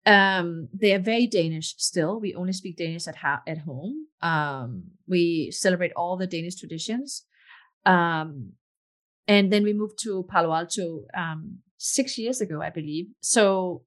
Um, 0.06 0.70
they 0.74 0.94
are 0.94 1.00
very 1.00 1.28
Danish 1.28 1.76
still. 1.78 2.20
We 2.20 2.34
only 2.34 2.54
speak 2.54 2.78
Danish 2.78 3.08
at 3.08 3.18
ha- 3.18 3.44
at 3.46 3.60
home. 3.60 4.08
Um, 4.22 4.84
we 5.08 5.52
celebrate 5.52 5.92
all 5.96 6.18
the 6.18 6.28
Danish 6.28 6.56
traditions. 6.56 7.26
Um, 7.86 8.54
and 9.28 9.52
then 9.52 9.64
we 9.64 9.74
moved 9.74 10.00
to 10.04 10.24
Palo 10.24 10.54
Alto 10.54 11.06
um, 11.16 11.60
six 11.78 12.18
years 12.18 12.42
ago, 12.42 12.62
I 12.62 12.70
believe. 12.70 13.08
So 13.22 13.84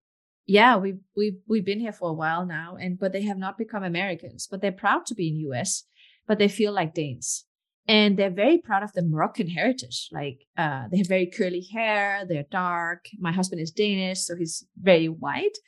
yeah, 0.46 0.77
we 0.77 0.96
we 1.16 1.38
we've 1.48 1.64
been 1.64 1.81
here 1.81 1.92
for 1.92 2.11
a 2.11 2.14
while 2.14 2.46
now, 2.46 2.77
and 2.81 2.98
but 2.98 3.12
they 3.12 3.22
have 3.22 3.38
not 3.38 3.59
become 3.59 3.83
Americans, 3.83 4.46
but 4.50 4.61
they're 4.61 4.72
proud 4.72 5.07
to 5.07 5.14
be 5.14 5.29
in 5.29 5.50
US, 5.50 5.85
but 6.27 6.38
they 6.38 6.48
feel 6.48 6.72
like 6.72 6.94
Danes 6.94 7.44
and 7.87 8.16
they're 8.16 8.31
very 8.31 8.59
proud 8.59 8.83
of 8.83 8.92
the 8.92 9.03
Moroccan 9.03 9.49
heritage. 9.49 10.09
Like 10.12 10.47
uh, 10.57 10.85
they 10.90 10.99
have 10.99 11.09
very 11.09 11.27
curly 11.27 11.66
hair, 11.73 12.25
they're 12.29 12.47
dark. 12.51 13.07
My 13.18 13.33
husband 13.33 13.61
is 13.61 13.70
Danish, 13.70 14.20
so 14.20 14.37
he's 14.37 14.66
very 14.81 15.09
white, 15.09 15.59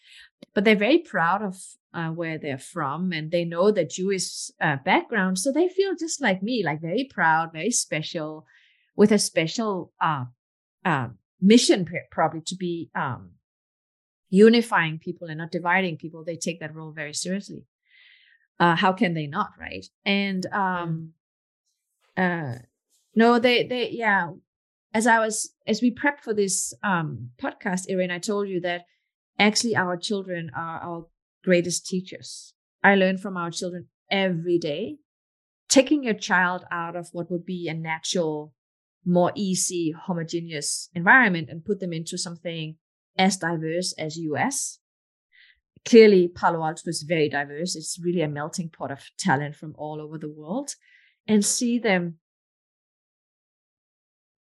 but 0.54 0.64
they're 0.64 0.76
very 0.76 0.98
proud 0.98 1.42
of 1.42 1.56
uh, 1.92 2.10
where 2.10 2.38
they're 2.38 2.58
from, 2.58 3.12
and 3.12 3.30
they 3.30 3.44
know 3.44 3.70
the 3.70 3.84
Jewish 3.84 4.50
uh, 4.60 4.76
background, 4.84 5.38
so 5.38 5.50
they 5.50 5.68
feel 5.68 5.94
just 5.98 6.20
like 6.20 6.42
me, 6.42 6.62
like 6.64 6.80
very 6.80 7.08
proud, 7.10 7.52
very 7.52 7.70
special, 7.70 8.46
with 8.94 9.12
a 9.12 9.18
special 9.18 9.92
uh, 10.00 10.24
uh, 10.84 11.08
mission, 11.40 11.86
probably 12.10 12.42
to 12.42 12.54
be 12.54 12.90
um, 12.94 13.30
unifying 14.28 14.98
people 14.98 15.28
and 15.28 15.38
not 15.38 15.50
dividing 15.50 15.96
people. 15.96 16.22
They 16.22 16.36
take 16.36 16.60
that 16.60 16.74
role 16.74 16.92
very 16.92 17.14
seriously. 17.14 17.64
Uh, 18.58 18.76
how 18.76 18.92
can 18.92 19.14
they 19.14 19.26
not, 19.26 19.50
right? 19.58 19.86
And 20.04 20.44
um, 20.46 21.12
uh 22.16 22.54
no 23.14 23.38
they 23.38 23.66
they 23.66 23.90
yeah. 23.90 24.30
As 24.94 25.06
i 25.06 25.18
was 25.18 25.52
as 25.66 25.82
we 25.82 25.94
prepped 25.94 26.20
for 26.20 26.32
this 26.32 26.72
um 26.82 27.30
podcast 27.38 27.84
erin 27.88 28.10
i 28.10 28.18
told 28.18 28.48
you 28.48 28.60
that 28.60 28.82
actually 29.38 29.76
our 29.76 29.96
children 29.96 30.50
are 30.56 30.78
our 30.80 31.06
greatest 31.44 31.86
teachers. 31.86 32.54
I 32.82 32.94
learn 32.94 33.18
from 33.18 33.36
our 33.36 33.50
children 33.50 33.88
every 34.10 34.58
day. 34.58 34.96
Taking 35.68 36.02
your 36.02 36.14
child 36.14 36.64
out 36.70 36.96
of 36.96 37.08
what 37.12 37.30
would 37.30 37.44
be 37.44 37.68
a 37.68 37.74
natural 37.74 38.54
more 39.04 39.32
easy 39.36 39.92
homogeneous 39.92 40.88
environment 40.94 41.48
and 41.50 41.64
put 41.64 41.78
them 41.78 41.92
into 41.92 42.18
something 42.18 42.76
as 43.16 43.36
diverse 43.36 43.94
as 43.98 44.16
us 44.16 44.80
clearly 45.86 46.28
palo 46.28 46.64
alto 46.64 46.90
is 46.90 47.02
very 47.02 47.28
diverse. 47.28 47.76
It's 47.76 47.98
really 48.02 48.20
a 48.20 48.28
melting 48.28 48.68
pot 48.68 48.90
of 48.90 49.00
talent 49.16 49.54
from 49.54 49.74
all 49.78 50.00
over 50.02 50.18
the 50.18 50.28
world 50.28 50.74
and 51.28 51.44
see 51.44 51.78
them 51.78 52.18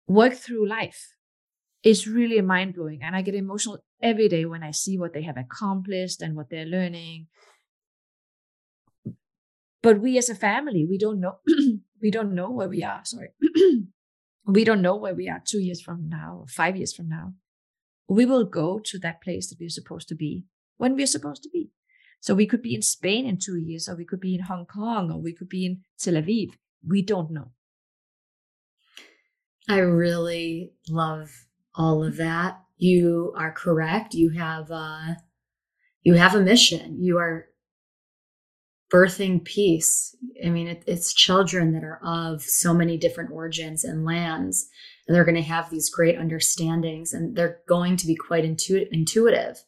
work 0.08 0.34
through 0.34 0.68
life 0.68 1.16
is 1.84 2.08
really 2.08 2.42
mind 2.42 2.76
blowing. 2.76 3.02
And 3.04 3.16
I 3.16 3.22
get 3.22 3.36
emotional 3.36 3.84
every 4.02 4.28
day 4.28 4.46
when 4.46 4.64
I 4.64 4.72
see 4.72 4.98
what 4.98 5.14
they 5.14 5.24
have 5.24 5.38
accomplished 5.38 6.22
and 6.22 6.36
what 6.36 6.50
they're 6.50 6.66
learning. 6.66 7.28
But 9.82 10.02
we 10.02 10.18
as 10.18 10.30
a 10.30 10.36
family, 10.36 10.86
we 10.90 10.98
don't 10.98 11.20
know 11.20 11.38
we 12.02 12.10
don't 12.10 12.34
know 12.34 12.50
where 12.50 12.68
we 12.68 12.84
are. 12.84 13.02
Sorry. 13.04 13.30
we 14.48 14.64
don't 14.64 14.82
know 14.82 14.96
where 14.96 15.14
we 15.14 15.30
are 15.30 15.42
two 15.46 15.60
years 15.60 15.82
from 15.82 16.10
now, 16.10 16.40
or 16.42 16.48
five 16.48 16.76
years 16.76 16.94
from 16.94 17.08
now. 17.08 17.34
We 18.08 18.26
will 18.26 18.46
go 18.46 18.80
to 18.80 19.00
that 19.00 19.22
place 19.22 19.50
that 19.50 19.60
we're 19.60 19.70
supposed 19.70 20.08
to 20.10 20.16
be 20.16 20.46
when 20.78 20.96
we're 20.96 21.08
supposed 21.08 21.44
to 21.44 21.50
be. 21.50 21.70
So 22.20 22.34
we 22.34 22.48
could 22.48 22.64
be 22.64 22.74
in 22.74 22.82
Spain 22.82 23.28
in 23.28 23.38
two 23.38 23.58
years, 23.58 23.88
or 23.88 23.96
we 23.96 24.06
could 24.06 24.20
be 24.20 24.34
in 24.34 24.42
Hong 24.42 24.66
Kong, 24.66 25.12
or 25.12 25.22
we 25.22 25.34
could 25.34 25.50
be 25.50 25.66
in 25.66 25.82
Tel 26.00 26.16
Aviv. 26.16 26.50
We 26.88 27.02
don't 27.02 27.32
know. 27.32 27.52
I 29.68 29.80
really 29.80 30.74
love 30.90 31.30
all 31.74 32.04
of 32.04 32.18
that. 32.18 32.60
You 32.78 33.34
are 33.38 33.52
correct. 33.52 34.14
You 34.14 34.32
have 34.32 34.70
uh 34.70 35.16
you 36.04 36.14
have 36.14 36.36
a 36.36 36.42
mission. 36.42 37.02
You 37.02 37.18
are 37.18 37.48
birthing 38.94 39.44
peace. 39.44 40.16
I 40.46 40.50
mean, 40.50 40.68
it, 40.68 40.84
it's 40.86 41.14
children 41.14 41.74
that 41.74 41.84
are 41.84 42.00
of 42.04 42.44
so 42.44 42.74
many 42.74 42.98
different 42.98 43.32
origins 43.32 43.84
and 43.84 44.06
lands, 44.06 44.70
and 45.08 45.16
they're 45.16 45.26
going 45.26 45.36
to 45.36 45.42
have 45.42 45.70
these 45.70 45.90
great 45.90 46.18
understandings, 46.18 47.12
and 47.12 47.36
they're 47.36 47.60
going 47.68 47.98
to 47.98 48.08
be 48.08 48.16
quite 48.16 48.46
intu- 48.46 48.86
intuitive 48.92 49.64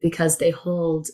because 0.00 0.38
they 0.38 0.50
hold 0.50 1.08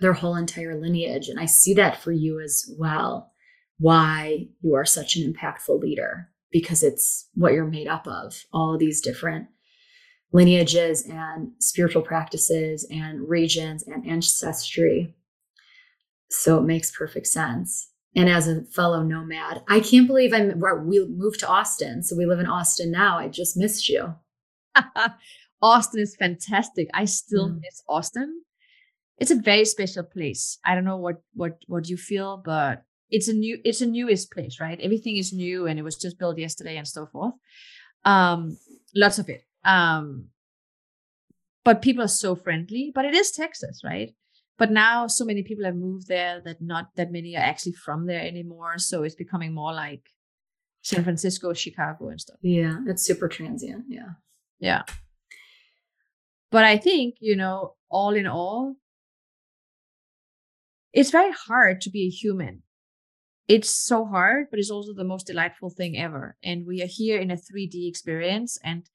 their 0.00 0.12
whole 0.12 0.36
entire 0.36 0.80
lineage. 0.80 1.28
And 1.28 1.40
I 1.40 1.46
see 1.46 1.74
that 1.74 2.00
for 2.00 2.12
you 2.12 2.40
as 2.40 2.72
well 2.78 3.32
why 3.78 4.46
you 4.60 4.74
are 4.74 4.84
such 4.84 5.16
an 5.16 5.32
impactful 5.32 5.80
leader 5.80 6.28
because 6.52 6.82
it's 6.82 7.28
what 7.34 7.52
you're 7.52 7.66
made 7.66 7.88
up 7.88 8.06
of 8.06 8.44
all 8.52 8.74
of 8.74 8.80
these 8.80 9.00
different 9.00 9.48
lineages 10.32 11.06
and 11.06 11.50
spiritual 11.60 12.02
practices 12.02 12.86
and 12.90 13.28
regions 13.28 13.84
and 13.86 14.06
ancestry. 14.06 15.14
So 16.30 16.58
it 16.58 16.62
makes 16.62 16.96
perfect 16.96 17.26
sense. 17.26 17.90
And 18.16 18.28
as 18.28 18.46
a 18.46 18.62
fellow 18.66 19.02
nomad, 19.02 19.62
I 19.68 19.80
can't 19.80 20.06
believe 20.06 20.32
I'm 20.32 20.60
we 20.86 21.06
moved 21.08 21.40
to 21.40 21.48
Austin. 21.48 22.02
So 22.02 22.16
we 22.16 22.26
live 22.26 22.38
in 22.38 22.46
Austin 22.46 22.90
now. 22.90 23.18
I 23.18 23.28
just 23.28 23.56
missed 23.56 23.88
you. 23.88 24.14
Austin 25.62 26.00
is 26.00 26.16
fantastic. 26.16 26.88
I 26.94 27.06
still 27.06 27.48
mm. 27.48 27.60
miss 27.60 27.82
Austin. 27.88 28.42
It's 29.18 29.30
a 29.30 29.36
very 29.36 29.64
special 29.64 30.04
place. 30.04 30.58
I 30.64 30.74
don't 30.74 30.84
know 30.84 30.98
what 30.98 31.22
what 31.34 31.58
what 31.66 31.88
you 31.88 31.96
feel, 31.96 32.42
but 32.44 32.84
it's 33.14 33.28
a 33.28 33.32
new 33.32 33.58
it's 33.64 33.80
a 33.80 33.86
newest 33.86 34.32
place 34.32 34.58
right? 34.60 34.80
Everything 34.80 35.16
is 35.16 35.32
new 35.32 35.66
and 35.68 35.78
it 35.78 35.82
was 35.82 35.96
just 35.96 36.18
built 36.18 36.36
yesterday 36.36 36.76
and 36.76 36.88
so 36.88 37.06
forth. 37.06 37.34
Um 38.04 38.58
lots 38.94 39.18
of 39.20 39.28
it. 39.28 39.44
Um 39.64 40.28
but 41.64 41.80
people 41.80 42.04
are 42.04 42.18
so 42.24 42.34
friendly 42.34 42.90
but 42.94 43.04
it 43.04 43.14
is 43.14 43.30
texas 43.30 43.82
right? 43.84 44.10
But 44.58 44.70
now 44.72 45.06
so 45.06 45.24
many 45.24 45.42
people 45.44 45.64
have 45.64 45.76
moved 45.76 46.08
there 46.08 46.42
that 46.44 46.60
not 46.60 46.90
that 46.96 47.12
many 47.12 47.36
are 47.36 47.48
actually 47.52 47.76
from 47.86 48.06
there 48.06 48.20
anymore. 48.20 48.78
So 48.78 49.04
it's 49.04 49.14
becoming 49.24 49.54
more 49.54 49.72
like 49.72 50.10
san 50.82 51.04
francisco 51.04 51.54
chicago 51.54 52.08
and 52.08 52.20
stuff. 52.20 52.40
Yeah 52.42 52.78
it's 52.88 53.06
super 53.10 53.28
transient 53.28 53.84
yeah. 53.88 54.12
Yeah. 54.58 54.82
But 56.50 56.64
i 56.64 56.76
think 56.78 57.16
you 57.20 57.36
know 57.36 57.74
all 57.90 58.14
in 58.14 58.26
all 58.26 58.76
it's 60.92 61.10
very 61.10 61.32
hard 61.46 61.80
to 61.82 61.90
be 61.90 62.02
a 62.06 62.16
human 62.22 62.62
it's 63.46 63.70
so 63.70 64.06
hard, 64.06 64.46
but 64.50 64.58
it's 64.58 64.70
also 64.70 64.94
the 64.94 65.04
most 65.04 65.26
delightful 65.26 65.70
thing 65.70 65.98
ever. 65.98 66.36
And 66.42 66.66
we 66.66 66.82
are 66.82 66.88
here 66.88 67.18
in 67.18 67.30
a 67.30 67.36
3D 67.36 67.88
experience. 67.88 68.58
And 68.64 68.88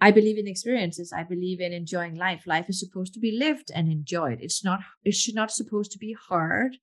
I 0.00 0.10
believe 0.10 0.38
in 0.38 0.46
experiences. 0.46 1.12
I 1.12 1.22
believe 1.22 1.60
in 1.60 1.72
enjoying 1.72 2.14
life. 2.14 2.46
Life 2.46 2.68
is 2.68 2.78
supposed 2.78 3.14
to 3.14 3.20
be 3.20 3.36
lived 3.36 3.70
and 3.74 3.90
enjoyed. 3.90 4.38
It's 4.40 4.62
not, 4.62 4.80
it 5.04 5.14
should 5.14 5.34
not 5.34 5.50
supposed 5.50 5.90
to 5.92 5.98
be 5.98 6.14
hard 6.28 6.76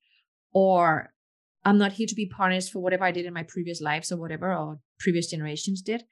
or 0.52 1.12
I'm 1.64 1.78
not 1.78 1.92
here 1.92 2.06
to 2.06 2.14
be 2.14 2.26
punished 2.26 2.72
for 2.72 2.80
whatever 2.80 3.04
I 3.04 3.12
did 3.12 3.26
in 3.26 3.34
my 3.34 3.42
previous 3.42 3.80
lives 3.80 4.12
or 4.12 4.16
whatever, 4.16 4.54
or 4.54 4.78
previous 5.00 5.28
generations 5.28 5.82
did. 5.82 6.04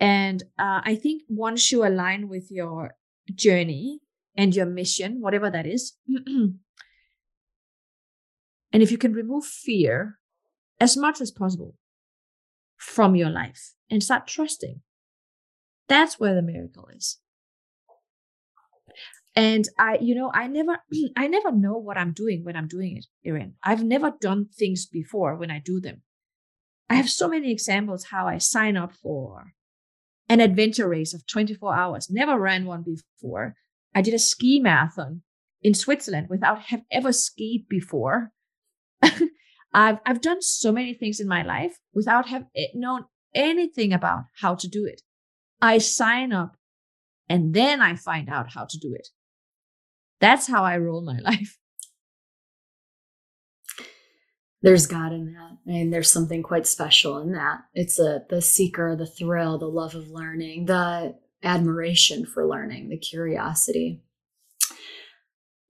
And 0.00 0.42
uh, 0.58 0.80
I 0.82 0.94
think 0.94 1.22
once 1.28 1.70
you 1.70 1.86
align 1.86 2.28
with 2.28 2.50
your 2.50 2.94
journey 3.34 4.00
and 4.34 4.56
your 4.56 4.64
mission, 4.64 5.20
whatever 5.20 5.50
that 5.50 5.66
is, 5.66 5.94
And 8.72 8.82
if 8.82 8.90
you 8.90 8.98
can 8.98 9.12
remove 9.12 9.44
fear 9.44 10.17
as 10.80 10.96
much 10.96 11.20
as 11.20 11.30
possible 11.30 11.74
from 12.76 13.16
your 13.16 13.30
life 13.30 13.74
and 13.90 14.02
start 14.02 14.26
trusting, 14.26 14.80
that's 15.88 16.20
where 16.20 16.34
the 16.34 16.42
miracle 16.42 16.88
is. 16.94 17.18
And 19.34 19.68
I, 19.78 19.98
you 20.00 20.14
know, 20.14 20.30
I 20.34 20.48
never, 20.48 20.78
I 21.16 21.28
never 21.28 21.52
know 21.52 21.78
what 21.78 21.96
I'm 21.96 22.12
doing 22.12 22.44
when 22.44 22.56
I'm 22.56 22.68
doing 22.68 22.96
it, 22.96 23.06
Erin. 23.24 23.54
I've 23.62 23.84
never 23.84 24.12
done 24.20 24.46
things 24.56 24.86
before 24.86 25.36
when 25.36 25.50
I 25.50 25.60
do 25.64 25.80
them. 25.80 26.02
I 26.90 26.94
have 26.94 27.10
so 27.10 27.28
many 27.28 27.52
examples 27.52 28.06
how 28.06 28.26
I 28.26 28.38
sign 28.38 28.76
up 28.76 28.94
for 28.94 29.52
an 30.28 30.40
adventure 30.40 30.88
race 30.88 31.14
of 31.14 31.26
24 31.26 31.74
hours. 31.74 32.08
Never 32.10 32.38
ran 32.38 32.66
one 32.66 32.82
before. 32.82 33.54
I 33.94 34.02
did 34.02 34.14
a 34.14 34.18
ski 34.18 34.60
marathon 34.60 35.22
in 35.62 35.74
Switzerland 35.74 36.28
without 36.28 36.62
have 36.62 36.82
ever 36.90 37.12
skied 37.12 37.66
before. 37.68 38.32
I've 39.78 39.98
I've 40.04 40.20
done 40.20 40.42
so 40.42 40.72
many 40.72 40.92
things 40.92 41.20
in 41.20 41.28
my 41.28 41.44
life 41.44 41.78
without 41.94 42.26
have 42.28 42.46
eh, 42.56 42.66
known 42.74 43.04
anything 43.32 43.92
about 43.92 44.24
how 44.40 44.56
to 44.56 44.66
do 44.66 44.84
it. 44.84 45.02
I 45.62 45.78
sign 45.78 46.32
up 46.32 46.56
and 47.28 47.54
then 47.54 47.80
I 47.80 47.94
find 47.94 48.28
out 48.28 48.54
how 48.54 48.64
to 48.68 48.78
do 48.78 48.92
it. 48.92 49.08
That's 50.20 50.48
how 50.48 50.64
I 50.64 50.78
roll 50.78 51.02
my 51.02 51.18
life. 51.22 51.58
There's 54.62 54.88
God 54.88 55.12
in 55.12 55.34
that. 55.34 55.58
I 55.68 55.70
mean, 55.70 55.90
there's 55.90 56.10
something 56.10 56.42
quite 56.42 56.66
special 56.66 57.18
in 57.18 57.30
that. 57.34 57.60
It's 57.72 58.00
a 58.00 58.24
the 58.28 58.42
seeker, 58.42 58.96
the 58.96 59.06
thrill, 59.06 59.58
the 59.58 59.66
love 59.66 59.94
of 59.94 60.08
learning, 60.08 60.66
the 60.66 61.14
admiration 61.44 62.26
for 62.26 62.48
learning, 62.48 62.88
the 62.88 62.98
curiosity. 62.98 64.02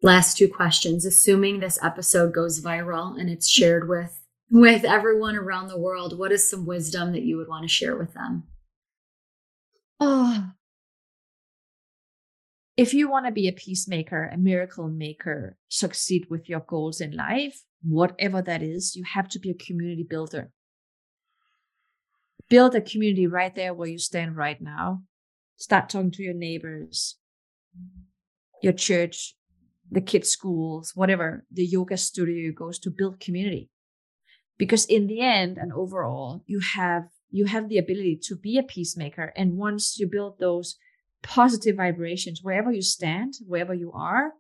Last 0.00 0.36
two 0.36 0.48
questions. 0.48 1.04
Assuming 1.04 1.60
this 1.60 1.78
episode 1.82 2.32
goes 2.32 2.60
viral 2.60 3.18
and 3.18 3.28
it's 3.28 3.48
shared 3.48 3.88
with 3.88 4.22
with 4.50 4.84
everyone 4.84 5.36
around 5.36 5.68
the 5.68 5.78
world, 5.78 6.18
what 6.18 6.32
is 6.32 6.48
some 6.48 6.64
wisdom 6.64 7.12
that 7.12 7.22
you 7.22 7.36
would 7.36 7.48
want 7.48 7.64
to 7.64 7.68
share 7.68 7.96
with 7.96 8.14
them? 8.14 8.44
Oh, 10.00 10.52
if 12.78 12.94
you 12.94 13.10
want 13.10 13.26
to 13.26 13.32
be 13.32 13.48
a 13.48 13.52
peacemaker, 13.52 14.30
a 14.32 14.38
miracle 14.38 14.88
maker, 14.88 15.56
succeed 15.68 16.28
with 16.30 16.48
your 16.48 16.60
goals 16.60 17.00
in 17.00 17.16
life, 17.16 17.64
whatever 17.82 18.40
that 18.40 18.62
is, 18.62 18.94
you 18.94 19.02
have 19.02 19.28
to 19.30 19.40
be 19.40 19.50
a 19.50 19.54
community 19.54 20.06
builder. 20.08 20.52
Build 22.48 22.76
a 22.76 22.80
community 22.80 23.26
right 23.26 23.52
there 23.52 23.74
where 23.74 23.88
you 23.88 23.98
stand 23.98 24.36
right 24.36 24.60
now. 24.60 25.02
Start 25.56 25.88
talking 25.88 26.12
to 26.12 26.22
your 26.22 26.34
neighbors, 26.34 27.16
your 28.62 28.74
church, 28.74 29.34
the 29.90 30.00
kids' 30.00 30.30
schools, 30.30 30.92
whatever, 30.94 31.44
the 31.50 31.64
yoga 31.64 31.96
studio 31.96 32.52
goes 32.52 32.78
to 32.80 32.90
build 32.90 33.20
community. 33.20 33.70
Because 34.58 34.84
in 34.84 35.06
the 35.06 35.20
end 35.20 35.56
and 35.56 35.72
overall, 35.72 36.42
you 36.46 36.60
have 36.74 37.08
you 37.30 37.44
have 37.44 37.68
the 37.68 37.78
ability 37.78 38.18
to 38.22 38.36
be 38.36 38.58
a 38.58 38.62
peacemaker. 38.62 39.32
And 39.36 39.58
once 39.58 39.98
you 39.98 40.06
build 40.06 40.38
those 40.38 40.76
positive 41.22 41.76
vibrations 41.76 42.40
wherever 42.42 42.72
you 42.72 42.82
stand, 42.82 43.34
wherever 43.46 43.74
you 43.74 43.92
are, 43.92 44.32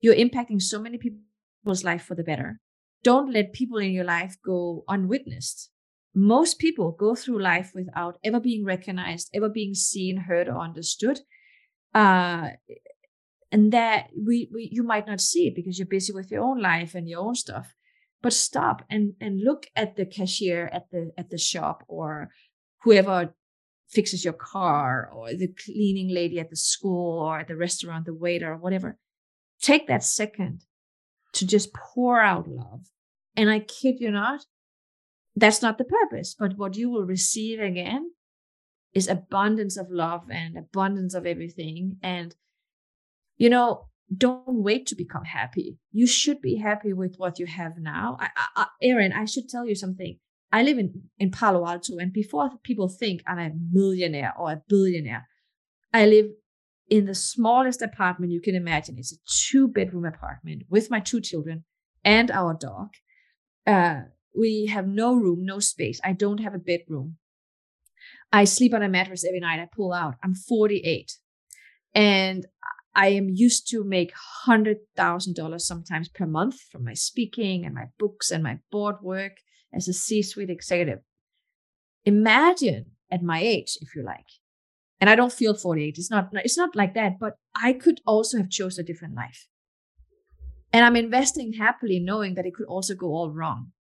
you're 0.00 0.14
impacting 0.14 0.62
so 0.62 0.80
many 0.80 0.98
people's 0.98 1.84
life 1.84 2.02
for 2.02 2.14
the 2.14 2.22
better. 2.22 2.60
Don't 3.02 3.32
let 3.32 3.52
people 3.52 3.78
in 3.78 3.92
your 3.92 4.04
life 4.04 4.36
go 4.44 4.84
unwitnessed. 4.88 5.70
Most 6.14 6.58
people 6.58 6.92
go 6.92 7.14
through 7.14 7.42
life 7.42 7.72
without 7.74 8.18
ever 8.24 8.40
being 8.40 8.64
recognized, 8.64 9.28
ever 9.34 9.48
being 9.48 9.74
seen, 9.74 10.16
heard, 10.16 10.48
or 10.48 10.58
understood. 10.58 11.20
Uh, 11.94 12.50
and 13.50 13.72
that 13.72 14.08
we, 14.16 14.48
we 14.52 14.68
you 14.72 14.82
might 14.82 15.06
not 15.06 15.20
see 15.20 15.46
it 15.46 15.54
because 15.54 15.78
you're 15.78 15.86
busy 15.86 16.12
with 16.12 16.30
your 16.30 16.42
own 16.42 16.60
life 16.60 16.94
and 16.94 17.08
your 17.08 17.20
own 17.20 17.34
stuff. 17.34 17.74
But 18.20 18.32
stop 18.32 18.84
and 18.90 19.14
and 19.20 19.42
look 19.42 19.66
at 19.76 19.96
the 19.96 20.04
cashier 20.04 20.68
at 20.72 20.90
the 20.90 21.12
at 21.16 21.30
the 21.30 21.38
shop 21.38 21.84
or 21.88 22.30
whoever 22.82 23.34
fixes 23.88 24.24
your 24.24 24.34
car 24.34 25.10
or 25.12 25.30
the 25.30 25.48
cleaning 25.64 26.14
lady 26.14 26.38
at 26.38 26.50
the 26.50 26.56
school 26.56 27.20
or 27.20 27.40
at 27.40 27.48
the 27.48 27.56
restaurant, 27.56 28.04
the 28.04 28.14
waiter 28.14 28.52
or 28.52 28.56
whatever. 28.56 28.98
Take 29.60 29.88
that 29.88 30.04
second 30.04 30.62
to 31.32 31.46
just 31.46 31.72
pour 31.74 32.20
out 32.20 32.48
love. 32.48 32.86
And 33.36 33.50
I 33.50 33.60
kid 33.60 33.96
you 34.00 34.10
not, 34.10 34.44
that's 35.36 35.62
not 35.62 35.78
the 35.78 35.84
purpose, 35.84 36.34
but 36.38 36.58
what 36.58 36.76
you 36.76 36.90
will 36.90 37.04
receive 37.04 37.60
again 37.60 38.10
is 38.92 39.08
abundance 39.08 39.76
of 39.76 39.86
love 39.90 40.24
and 40.30 40.56
abundance 40.56 41.14
of 41.14 41.26
everything. 41.26 41.96
And, 42.02 42.34
you 43.38 43.48
know, 43.48 43.86
don't 44.14 44.42
wait 44.46 44.86
to 44.86 44.96
become 44.96 45.24
happy. 45.24 45.78
You 45.92 46.06
should 46.06 46.40
be 46.40 46.56
happy 46.56 46.92
with 46.92 47.14
what 47.16 47.38
you 47.38 47.46
have 47.46 47.72
now. 47.78 48.16
I, 48.20 48.28
I, 48.56 48.66
Erin, 48.82 49.12
I 49.12 49.24
should 49.24 49.48
tell 49.48 49.66
you 49.66 49.74
something. 49.74 50.18
I 50.50 50.62
live 50.62 50.78
in, 50.78 51.02
in 51.18 51.30
Palo 51.30 51.66
Alto, 51.66 51.98
and 51.98 52.12
before 52.12 52.50
people 52.62 52.88
think 52.88 53.22
I'm 53.26 53.38
a 53.38 53.50
millionaire 53.70 54.32
or 54.38 54.50
a 54.50 54.62
billionaire, 54.66 55.28
I 55.92 56.06
live 56.06 56.26
in 56.88 57.04
the 57.04 57.14
smallest 57.14 57.82
apartment 57.82 58.32
you 58.32 58.40
can 58.40 58.54
imagine. 58.54 58.96
It's 58.98 59.12
a 59.12 59.16
two 59.26 59.68
bedroom 59.68 60.06
apartment 60.06 60.62
with 60.70 60.90
my 60.90 61.00
two 61.00 61.20
children 61.20 61.64
and 62.02 62.30
our 62.30 62.54
dog. 62.54 62.88
Uh, 63.66 64.00
we 64.38 64.66
have 64.66 64.86
no 64.86 65.14
room, 65.14 65.44
no 65.44 65.58
space. 65.58 66.00
I 66.02 66.12
don't 66.12 66.38
have 66.38 66.54
a 66.54 66.58
bedroom. 66.58 67.16
I 68.32 68.44
sleep 68.44 68.72
on 68.72 68.82
a 68.82 68.88
mattress 68.88 69.24
every 69.26 69.40
night. 69.40 69.60
I 69.60 69.68
pull 69.74 69.92
out. 69.92 70.14
I'm 70.22 70.34
48. 70.34 71.12
And 71.94 72.46
I 72.94 73.08
am 73.08 73.28
used 73.28 73.68
to 73.70 73.84
make 73.84 74.12
$100,000 74.46 75.60
sometimes 75.60 76.08
per 76.08 76.26
month 76.26 76.60
from 76.72 76.84
my 76.84 76.94
speaking 76.94 77.64
and 77.64 77.74
my 77.74 77.86
books 77.98 78.30
and 78.30 78.42
my 78.42 78.58
board 78.70 78.96
work 79.02 79.32
as 79.72 79.88
a 79.88 79.92
C 79.92 80.22
suite 80.22 80.50
executive. 80.50 81.00
Imagine 82.04 82.92
at 83.10 83.22
my 83.22 83.40
age, 83.40 83.78
if 83.80 83.94
you 83.94 84.02
like. 84.02 84.26
And 85.00 85.08
I 85.08 85.14
don't 85.14 85.32
feel 85.32 85.54
48. 85.54 85.94
It's 85.96 86.10
not, 86.10 86.30
it's 86.32 86.58
not 86.58 86.74
like 86.74 86.94
that, 86.94 87.18
but 87.20 87.34
I 87.54 87.72
could 87.72 88.00
also 88.04 88.38
have 88.38 88.50
chose 88.50 88.78
a 88.78 88.82
different 88.82 89.14
life. 89.14 89.46
And 90.72 90.84
I'm 90.84 90.96
investing 90.96 91.54
happily 91.54 92.00
knowing 92.00 92.34
that 92.34 92.46
it 92.46 92.54
could 92.54 92.66
also 92.66 92.94
go 92.94 93.08
all 93.08 93.30
wrong. 93.30 93.72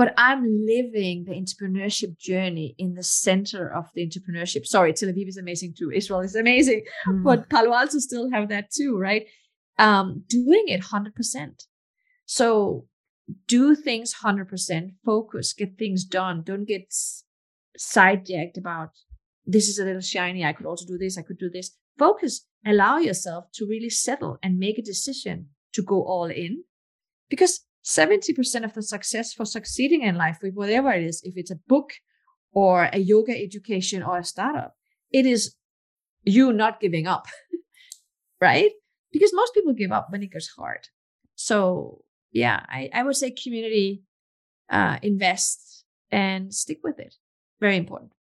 But 0.00 0.14
I'm 0.16 0.42
living 0.66 1.24
the 1.24 1.32
entrepreneurship 1.32 2.16
journey 2.18 2.74
in 2.78 2.94
the 2.94 3.02
center 3.02 3.70
of 3.70 3.84
the 3.94 4.06
entrepreneurship. 4.06 4.64
Sorry, 4.64 4.94
Tel 4.94 5.10
Aviv 5.10 5.28
is 5.28 5.36
amazing 5.36 5.74
too. 5.76 5.90
Israel 5.90 6.20
is 6.20 6.34
amazing, 6.34 6.84
mm. 7.06 7.22
but 7.22 7.50
Palo 7.50 7.74
Alto 7.74 7.98
still 7.98 8.30
have 8.30 8.48
that 8.48 8.70
too, 8.70 8.96
right? 8.96 9.26
Um, 9.78 10.24
doing 10.26 10.64
it 10.68 10.80
100%. 10.84 11.66
So 12.24 12.86
do 13.46 13.74
things 13.74 14.14
100% 14.24 14.94
focus 15.04 15.52
get 15.52 15.76
things 15.78 16.04
done 16.04 16.42
don't 16.42 16.64
get 16.64 16.92
sidejacked 17.78 18.56
about 18.56 18.90
this 19.46 19.68
is 19.68 19.78
a 19.78 19.84
little 19.84 20.00
shiny 20.00 20.44
i 20.44 20.52
could 20.52 20.66
also 20.66 20.84
do 20.84 20.98
this 20.98 21.16
i 21.16 21.22
could 21.22 21.38
do 21.38 21.50
this 21.50 21.76
focus 21.98 22.46
allow 22.66 22.96
yourself 22.98 23.44
to 23.52 23.66
really 23.66 23.90
settle 23.90 24.38
and 24.42 24.58
make 24.58 24.78
a 24.78 24.82
decision 24.82 25.46
to 25.72 25.82
go 25.82 26.02
all 26.02 26.24
in 26.24 26.64
because 27.28 27.60
70% 27.84 28.64
of 28.64 28.74
the 28.74 28.82
success 28.82 29.32
for 29.32 29.44
succeeding 29.44 30.02
in 30.02 30.16
life 30.16 30.38
with 30.42 30.54
whatever 30.54 30.92
it 30.92 31.02
is 31.02 31.22
if 31.24 31.34
it's 31.36 31.50
a 31.50 31.60
book 31.66 31.92
or 32.52 32.90
a 32.92 32.98
yoga 32.98 33.32
education 33.32 34.02
or 34.02 34.18
a 34.18 34.24
startup 34.24 34.74
it 35.12 35.24
is 35.26 35.54
you 36.24 36.52
not 36.52 36.80
giving 36.80 37.06
up 37.06 37.26
right 38.40 38.72
because 39.12 39.32
most 39.32 39.54
people 39.54 39.72
give 39.72 39.92
up 39.92 40.08
when 40.10 40.22
it 40.22 40.32
gets 40.32 40.50
hard 40.56 40.88
so 41.34 42.02
yeah, 42.32 42.60
I, 42.68 42.90
I 42.92 43.02
would 43.02 43.16
say 43.16 43.30
community, 43.30 44.02
uh, 44.68 44.98
invest 45.02 45.84
and 46.10 46.54
stick 46.54 46.78
with 46.84 46.98
it. 46.98 47.14
Very 47.60 47.76
important. 47.76 48.12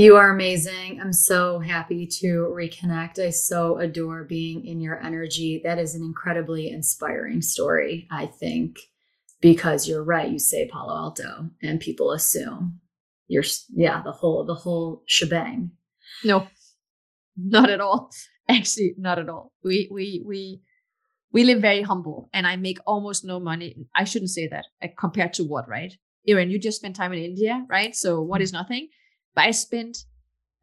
You 0.00 0.16
are 0.16 0.30
amazing. 0.30 0.98
I'm 0.98 1.12
so 1.12 1.58
happy 1.58 2.06
to 2.06 2.50
reconnect. 2.50 3.18
I 3.18 3.28
so 3.28 3.76
adore 3.76 4.24
being 4.24 4.66
in 4.66 4.80
your 4.80 4.98
energy. 4.98 5.60
That 5.62 5.78
is 5.78 5.94
an 5.94 6.02
incredibly 6.02 6.70
inspiring 6.70 7.42
story, 7.42 8.08
I 8.10 8.24
think, 8.24 8.78
because 9.42 9.86
you're 9.86 10.02
right. 10.02 10.30
You 10.30 10.38
say 10.38 10.66
Palo 10.72 10.96
Alto, 10.96 11.50
and 11.62 11.78
people 11.80 12.12
assume 12.12 12.80
you're, 13.28 13.44
yeah, 13.68 14.00
the 14.02 14.12
whole, 14.12 14.46
the 14.46 14.54
whole 14.54 15.02
shebang. 15.04 15.72
No, 16.24 16.48
not 17.36 17.68
at 17.68 17.82
all. 17.82 18.10
Actually, 18.48 18.94
not 18.96 19.18
at 19.18 19.28
all. 19.28 19.52
We, 19.62 19.86
we, 19.92 20.22
we, 20.24 20.62
we 21.30 21.44
live 21.44 21.60
very 21.60 21.82
humble 21.82 22.30
and 22.32 22.46
I 22.46 22.56
make 22.56 22.78
almost 22.86 23.22
no 23.22 23.38
money. 23.38 23.76
I 23.94 24.04
shouldn't 24.04 24.30
say 24.30 24.48
that 24.48 24.64
uh, 24.82 24.88
compared 24.98 25.34
to 25.34 25.44
what, 25.44 25.68
right? 25.68 25.92
Erin, 26.26 26.50
you 26.50 26.58
just 26.58 26.78
spent 26.78 26.96
time 26.96 27.12
in 27.12 27.22
India, 27.22 27.66
right? 27.68 27.94
So 27.94 28.22
what 28.22 28.40
is 28.40 28.50
nothing? 28.50 28.88
But 29.34 29.44
I 29.44 29.50
spent, 29.52 29.98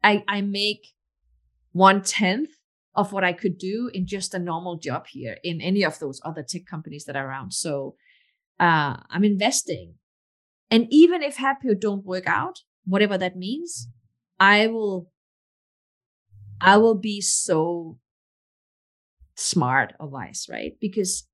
I, 0.02 0.24
I 0.28 0.40
make 0.40 0.88
one 1.72 2.02
tenth 2.02 2.50
of 2.94 3.12
what 3.12 3.24
I 3.24 3.32
could 3.32 3.58
do 3.58 3.90
in 3.94 4.06
just 4.06 4.34
a 4.34 4.38
normal 4.38 4.76
job 4.76 5.06
here 5.06 5.38
in 5.44 5.60
any 5.60 5.84
of 5.84 5.98
those 5.98 6.20
other 6.24 6.42
tech 6.42 6.66
companies 6.66 7.04
that 7.04 7.16
are 7.16 7.28
around. 7.28 7.52
So 7.52 7.94
uh, 8.58 8.96
I'm 9.08 9.24
investing. 9.24 9.94
And 10.70 10.86
even 10.90 11.22
if 11.22 11.36
Happio 11.36 11.74
don't 11.74 12.04
work 12.04 12.26
out, 12.26 12.60
whatever 12.84 13.16
that 13.18 13.36
means, 13.36 13.88
I 14.40 14.66
will 14.66 15.10
I 16.60 16.76
will 16.76 16.96
be 16.96 17.20
so 17.20 17.98
smart 19.36 19.94
or 20.00 20.08
wise, 20.08 20.46
right? 20.50 20.72
Because 20.80 21.28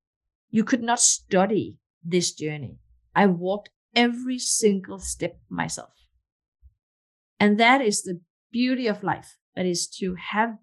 you 0.51 0.65
could 0.65 0.83
not 0.83 1.01
study 1.01 1.79
this 2.05 2.33
journey. 2.33 2.79
I 3.15 3.27
walked 3.27 3.71
every 3.97 4.39
single 4.39 4.99
step 4.99 5.39
myself. 5.49 6.04
And 7.39 7.59
that 7.59 7.81
is 7.81 8.03
the 8.03 8.21
beauty 8.53 8.87
of 8.87 9.03
life. 9.03 9.37
That 9.57 9.67
is 9.67 9.87
to 9.99 10.17
have 10.33 10.57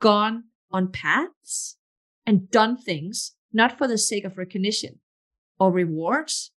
gone 0.00 0.44
on 0.70 0.92
paths 0.92 1.76
and 2.26 2.50
done 2.50 2.76
things, 2.76 3.34
not 3.52 3.76
for 3.76 3.88
the 3.88 3.98
sake 3.98 4.24
of 4.24 4.38
recognition 4.38 5.00
or 5.58 5.72
rewards, 5.72 6.52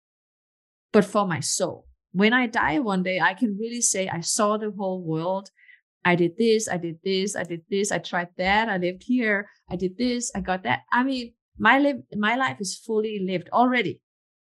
but 0.93 1.05
for 1.05 1.27
my 1.27 1.41
soul. 1.41 1.87
When 2.13 2.33
I 2.33 2.47
die 2.47 2.79
one 2.79 3.03
day, 3.03 3.21
I 3.21 3.35
can 3.35 3.59
really 3.59 3.81
say 3.81 4.09
I 4.09 4.21
saw 4.21 4.57
the 4.57 4.71
whole 4.71 5.03
world. 5.03 5.51
I 6.05 6.15
did 6.17 6.37
this, 6.39 6.69
I 6.69 6.77
did 6.77 6.99
this, 7.03 7.35
I 7.35 7.45
did 7.45 7.63
this, 7.71 7.91
I 7.91 7.99
tried 7.99 8.29
that, 8.37 8.69
I 8.69 8.77
lived 8.77 9.05
here, 9.07 9.49
I 9.71 9.77
did 9.77 9.97
this, 9.97 10.31
I 10.35 10.41
got 10.41 10.63
that. 10.65 10.81
I 10.93 11.03
mean, 11.03 11.33
my 11.59 11.79
live 11.79 11.97
my 12.15 12.37
life 12.37 12.59
is 12.61 12.77
fully 12.77 13.21
lived 13.27 13.49
already 13.53 14.01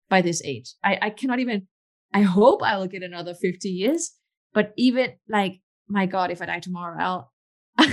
by 0.08 0.20
this 0.20 0.42
age. 0.44 0.74
I, 0.84 0.98
I 1.00 1.10
cannot 1.10 1.40
even 1.40 1.66
I 2.12 2.22
hope 2.22 2.62
I 2.62 2.76
will 2.76 2.86
get 2.86 3.02
another 3.02 3.34
50 3.34 3.68
years. 3.68 4.12
But 4.52 4.72
even 4.76 5.12
like, 5.28 5.60
my 5.88 6.06
God, 6.06 6.30
if 6.30 6.42
I 6.42 6.46
die 6.46 6.60
tomorrow, 6.60 6.96
I'll 6.98 7.32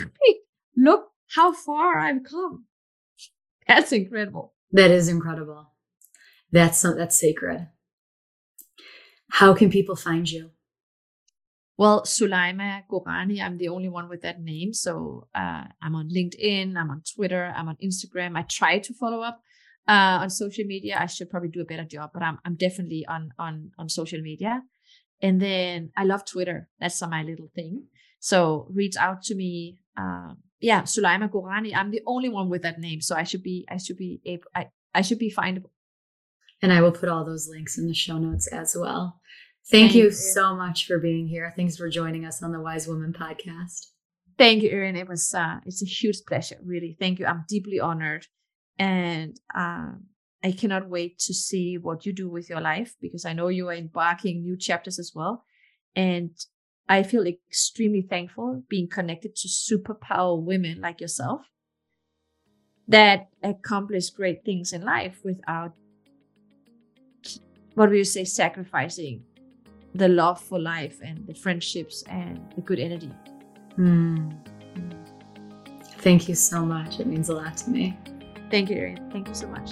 look 0.76 1.10
how 1.36 1.54
far 1.54 2.00
I've 2.00 2.24
come. 2.24 2.66
That's 3.68 3.92
incredible. 3.92 4.54
That 4.72 4.92
is 4.92 5.08
incredible. 5.08 5.72
That's 6.52 6.82
that's 6.82 7.20
sacred. 7.20 7.70
How 9.32 9.54
can 9.54 9.70
people 9.70 9.96
find 9.96 10.30
you? 10.30 10.52
Well, 11.78 12.04
Soulaima 12.04 12.84
Gourani, 12.90 13.42
I'm 13.42 13.58
the 13.58 13.68
only 13.68 13.90
one 13.90 14.08
with 14.08 14.22
that 14.22 14.42
name. 14.42 14.74
So 14.74 15.28
uh, 15.36 15.66
I'm 15.82 15.96
on 15.96 16.10
LinkedIn, 16.10 16.78
I'm 16.78 16.90
on 16.90 17.02
Twitter, 17.02 17.54
I'm 17.54 17.68
on 17.68 17.76
Instagram. 17.84 18.38
I 18.38 18.44
try 18.44 18.80
to 18.80 18.94
follow 18.94 19.22
up 19.22 19.42
uh, 19.88 20.20
on 20.22 20.30
social 20.30 20.64
media. 20.66 20.98
I 21.00 21.08
should 21.08 21.30
probably 21.30 21.50
do 21.50 21.62
a 21.62 21.66
better 21.66 21.84
job, 21.84 22.12
but 22.14 22.24
I'm 22.24 22.40
I'm 22.46 22.56
definitely 22.56 23.06
on 23.08 23.34
on 23.38 23.72
on 23.78 23.90
social 23.90 24.22
media. 24.22 24.64
And 25.26 25.42
then 25.42 25.92
I 25.98 26.04
love 26.04 26.24
Twitter. 26.24 26.70
That's 26.80 27.02
my 27.02 27.24
little 27.24 27.50
thing. 27.56 27.88
So 28.20 28.68
reach 28.70 28.96
out 28.96 29.24
to 29.24 29.34
me. 29.34 29.80
Um, 29.98 30.38
yeah, 30.60 30.84
Soulaima 30.84 31.32
Gourani. 31.32 31.76
I'm 31.76 31.90
the 31.90 32.04
only 32.06 32.30
one 32.30 32.48
with 32.48 32.62
that 32.62 32.80
name, 32.80 33.02
so 33.02 33.16
I 33.16 33.24
should 33.24 33.42
be 33.42 33.66
I 33.68 33.78
should 33.78 33.98
be 33.98 34.22
able 34.24 34.44
I, 34.54 34.70
I 34.94 35.02
should 35.02 35.18
be 35.18 35.34
findable. 35.34 35.72
And 36.62 36.72
I 36.72 36.80
will 36.84 36.92
put 36.92 37.10
all 37.10 37.26
those 37.26 37.50
links 37.50 37.80
in 37.80 37.88
the 37.88 37.94
show 37.96 38.20
notes 38.20 38.46
as 38.46 38.78
well. 38.80 39.20
Thank, 39.72 39.86
Thank 39.86 39.96
you, 39.96 40.04
you 40.04 40.12
so 40.12 40.56
much 40.56 40.86
for 40.86 41.00
being 41.00 41.28
here. 41.28 41.52
Thanks 41.56 41.76
for 41.76 41.90
joining 41.90 42.24
us 42.24 42.44
on 42.44 42.52
the 42.52 42.62
Wise 42.62 42.88
Woman 42.88 43.12
podcast. 43.12 43.88
Thank 44.38 44.62
you, 44.62 44.70
Erin. 44.70 44.96
It 44.96 45.10
was 45.10 45.34
uh, 45.34 45.58
it's 45.66 45.82
a 45.82 45.88
huge 45.88 46.20
pleasure. 46.28 46.60
Really, 46.64 46.96
thank 47.00 47.18
you. 47.18 47.26
I'm 47.26 47.46
deeply 47.50 47.80
honored, 47.80 48.28
and 48.78 49.36
um, 49.56 50.04
I 50.46 50.52
cannot 50.52 50.88
wait 50.90 51.18
to 51.22 51.34
see 51.34 51.80
what 51.80 52.06
you 52.06 52.14
do 52.14 52.30
with 52.30 52.52
your 52.52 52.62
life 52.62 52.94
because 53.02 53.26
I 53.26 53.34
know 53.34 53.48
you 53.48 53.68
are 53.70 53.74
embarking 53.74 54.44
new 54.44 54.56
chapters 54.56 55.00
as 55.00 55.12
well. 55.16 55.44
And 55.96 56.30
I 56.88 57.02
feel 57.02 57.26
extremely 57.26 58.04
thankful 58.04 58.62
being 58.70 58.88
connected 58.88 59.36
to 59.38 59.48
superpower 59.48 60.40
women 60.40 60.80
like 60.80 61.02
yourself 61.02 61.42
that 62.88 63.30
accomplish 63.42 64.12
great 64.12 64.46
things 64.46 64.72
in 64.72 64.84
life 64.84 65.20
without 65.24 65.74
what 67.74 67.90
will 67.90 67.98
you 67.98 68.04
say 68.04 68.24
sacrificing 68.24 69.24
the 69.96 70.08
love 70.08 70.40
for 70.40 70.60
life 70.60 71.00
and 71.04 71.26
the 71.26 71.34
friendships 71.34 72.04
and 72.04 72.40
the 72.56 72.62
good 72.62 72.78
energy. 72.78 73.12
Mm. 73.80 74.32
Thank 76.02 76.30
you 76.30 76.36
so 76.36 76.64
much. 76.64 77.00
It 77.00 77.08
means 77.08 77.30
a 77.30 77.34
lot 77.34 77.58
to 77.58 77.72
me. 77.72 77.98
Thank 78.52 78.70
you, 78.70 78.76
Erin. 78.76 79.10
Thank 79.10 79.28
you 79.28 79.34
so 79.34 79.48
much. 79.48 79.72